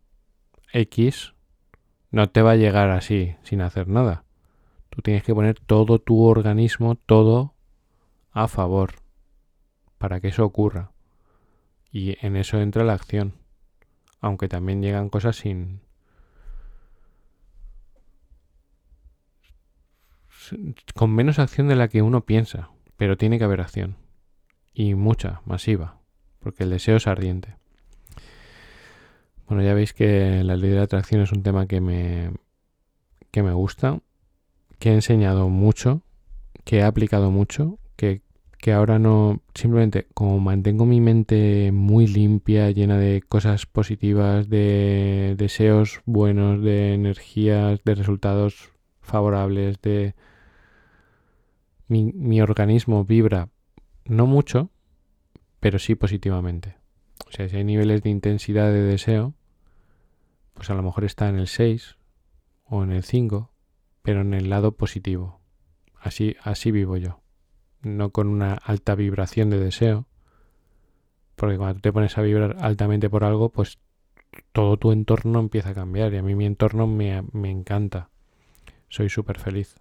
X 0.72 1.32
no 2.10 2.28
te 2.28 2.42
va 2.42 2.50
a 2.50 2.56
llegar 2.56 2.90
así, 2.90 3.36
sin 3.44 3.60
hacer 3.60 3.86
nada. 3.86 4.24
Tú 4.90 5.00
tienes 5.00 5.22
que 5.22 5.32
poner 5.32 5.60
todo 5.60 6.00
tu 6.00 6.24
organismo, 6.24 6.96
todo 6.96 7.54
a 8.32 8.48
favor, 8.48 8.94
para 9.96 10.20
que 10.20 10.26
eso 10.26 10.44
ocurra. 10.44 10.90
Y 11.92 12.16
en 12.26 12.34
eso 12.34 12.60
entra 12.60 12.82
la 12.82 12.94
acción. 12.94 13.34
Aunque 14.20 14.48
también 14.48 14.82
llegan 14.82 15.08
cosas 15.08 15.36
sin... 15.36 15.83
con 20.94 21.14
menos 21.14 21.38
acción 21.38 21.68
de 21.68 21.76
la 21.76 21.88
que 21.88 22.02
uno 22.02 22.24
piensa, 22.24 22.70
pero 22.96 23.16
tiene 23.16 23.38
que 23.38 23.44
haber 23.44 23.60
acción. 23.60 23.96
Y 24.72 24.94
mucha, 24.94 25.40
masiva, 25.44 26.00
porque 26.40 26.64
el 26.64 26.70
deseo 26.70 26.96
es 26.96 27.06
ardiente. 27.06 27.56
Bueno, 29.46 29.62
ya 29.62 29.74
veis 29.74 29.92
que 29.92 30.42
la 30.42 30.56
ley 30.56 30.70
de 30.70 30.80
atracción 30.80 31.20
es 31.20 31.32
un 31.32 31.42
tema 31.42 31.66
que 31.66 31.80
me, 31.80 32.30
que 33.30 33.42
me 33.42 33.52
gusta, 33.52 34.00
que 34.78 34.90
he 34.90 34.94
enseñado 34.94 35.48
mucho, 35.48 36.02
que 36.64 36.78
he 36.78 36.82
aplicado 36.82 37.30
mucho, 37.30 37.78
que, 37.96 38.22
que 38.58 38.72
ahora 38.72 38.98
no, 38.98 39.42
simplemente 39.54 40.06
como 40.14 40.40
mantengo 40.40 40.86
mi 40.86 41.00
mente 41.00 41.70
muy 41.72 42.06
limpia, 42.06 42.70
llena 42.70 42.96
de 42.96 43.22
cosas 43.22 43.66
positivas, 43.66 44.48
de 44.48 45.34
deseos 45.36 46.00
buenos, 46.06 46.62
de 46.62 46.94
energías, 46.94 47.80
de 47.84 47.94
resultados 47.94 48.70
favorables, 49.02 49.80
de... 49.82 50.14
Mi, 51.88 52.12
mi 52.12 52.40
organismo 52.40 53.04
vibra 53.04 53.48
no 54.04 54.26
mucho, 54.26 54.70
pero 55.60 55.78
sí 55.78 55.94
positivamente. 55.94 56.76
O 57.26 57.30
sea, 57.30 57.48
si 57.48 57.56
hay 57.56 57.64
niveles 57.64 58.02
de 58.02 58.10
intensidad 58.10 58.70
de 58.70 58.82
deseo, 58.82 59.34
pues 60.54 60.70
a 60.70 60.74
lo 60.74 60.82
mejor 60.82 61.04
está 61.04 61.28
en 61.28 61.38
el 61.38 61.48
6 61.48 61.96
o 62.64 62.82
en 62.82 62.92
el 62.92 63.02
5, 63.02 63.50
pero 64.02 64.20
en 64.20 64.34
el 64.34 64.50
lado 64.50 64.72
positivo. 64.72 65.40
Así, 65.98 66.36
así 66.42 66.70
vivo 66.70 66.96
yo. 66.96 67.20
No 67.82 68.10
con 68.10 68.28
una 68.28 68.54
alta 68.54 68.94
vibración 68.94 69.50
de 69.50 69.58
deseo. 69.58 70.06
Porque 71.34 71.56
cuando 71.56 71.80
te 71.80 71.92
pones 71.92 72.16
a 72.16 72.22
vibrar 72.22 72.56
altamente 72.60 73.10
por 73.10 73.24
algo, 73.24 73.50
pues 73.50 73.78
todo 74.52 74.76
tu 74.76 74.92
entorno 74.92 75.40
empieza 75.40 75.70
a 75.70 75.74
cambiar. 75.74 76.12
Y 76.12 76.18
a 76.18 76.22
mí 76.22 76.34
mi 76.34 76.46
entorno 76.46 76.86
me, 76.86 77.22
me 77.32 77.50
encanta. 77.50 78.10
Soy 78.88 79.08
súper 79.08 79.38
feliz. 79.38 79.76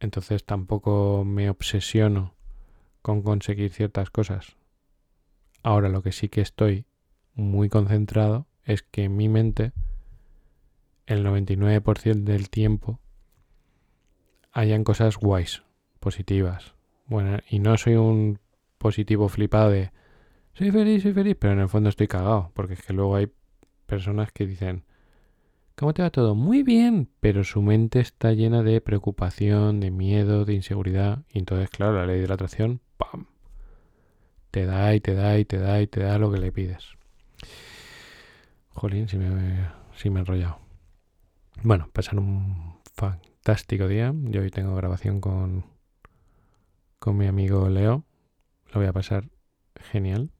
Entonces 0.00 0.44
tampoco 0.44 1.24
me 1.24 1.50
obsesiono 1.50 2.34
con 3.02 3.22
conseguir 3.22 3.72
ciertas 3.72 4.10
cosas. 4.10 4.56
Ahora 5.62 5.88
lo 5.88 6.02
que 6.02 6.12
sí 6.12 6.28
que 6.28 6.40
estoy 6.40 6.86
muy 7.34 7.68
concentrado 7.68 8.46
es 8.64 8.82
que 8.82 9.04
en 9.04 9.16
mi 9.16 9.28
mente 9.28 9.72
el 11.06 11.24
99% 11.24 12.24
del 12.24 12.50
tiempo 12.50 13.00
hayan 14.52 14.84
cosas 14.84 15.16
guays, 15.16 15.62
positivas. 16.00 16.74
Bueno, 17.06 17.38
y 17.48 17.58
no 17.58 17.76
soy 17.78 17.94
un 17.94 18.38
positivo 18.76 19.28
flipado 19.28 19.70
de 19.70 19.90
soy 20.52 20.70
feliz, 20.70 21.02
soy 21.02 21.12
feliz, 21.12 21.36
pero 21.38 21.52
en 21.52 21.60
el 21.60 21.68
fondo 21.68 21.88
estoy 21.88 22.08
cagado, 22.08 22.50
porque 22.54 22.74
es 22.74 22.82
que 22.82 22.92
luego 22.92 23.16
hay 23.16 23.30
personas 23.86 24.32
que 24.32 24.46
dicen 24.46 24.84
¿Cómo 25.78 25.94
te 25.94 26.02
va 26.02 26.10
todo? 26.10 26.34
Muy 26.34 26.64
bien, 26.64 27.08
pero 27.20 27.44
su 27.44 27.62
mente 27.62 28.00
está 28.00 28.32
llena 28.32 28.64
de 28.64 28.80
preocupación, 28.80 29.78
de 29.78 29.92
miedo, 29.92 30.44
de 30.44 30.54
inseguridad, 30.54 31.22
y 31.32 31.38
entonces, 31.38 31.70
claro, 31.70 31.92
la 31.92 32.04
ley 32.04 32.20
de 32.20 32.26
la 32.26 32.34
atracción, 32.34 32.80
¡pam! 32.96 33.26
te 34.50 34.66
da 34.66 34.92
y 34.96 35.00
te 35.00 35.14
da 35.14 35.38
y 35.38 35.44
te 35.44 35.58
da 35.58 35.80
y 35.80 35.86
te 35.86 36.00
da 36.00 36.18
lo 36.18 36.32
que 36.32 36.40
le 36.40 36.50
pides. 36.50 36.96
Jolín, 38.70 39.06
si 39.08 39.18
me, 39.18 39.70
si 39.94 40.10
me 40.10 40.18
he 40.18 40.20
enrollado. 40.22 40.58
Bueno, 41.62 41.88
pasar 41.92 42.18
un 42.18 42.80
fantástico 42.94 43.86
día. 43.86 44.12
Yo 44.24 44.40
hoy 44.40 44.50
tengo 44.50 44.74
grabación 44.74 45.20
con, 45.20 45.64
con 46.98 47.16
mi 47.16 47.28
amigo 47.28 47.68
Leo. 47.68 48.04
lo 48.72 48.80
voy 48.80 48.88
a 48.88 48.92
pasar 48.92 49.28
genial. 49.76 50.32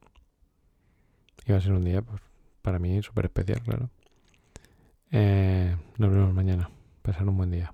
Y 1.45 1.53
va 1.53 1.59
a 1.59 1.61
ser 1.61 1.71
un 1.71 1.85
día, 1.85 2.01
pues, 2.01 2.19
para 2.61 2.77
mí 2.77 3.01
súper 3.01 3.27
especial, 3.27 3.61
claro. 3.61 3.89
Eh, 5.11 5.75
nos 5.97 6.11
vemos 6.11 6.33
mañana. 6.33 6.69
Pasar 7.01 7.27
un 7.27 7.37
buen 7.37 7.51
día. 7.51 7.73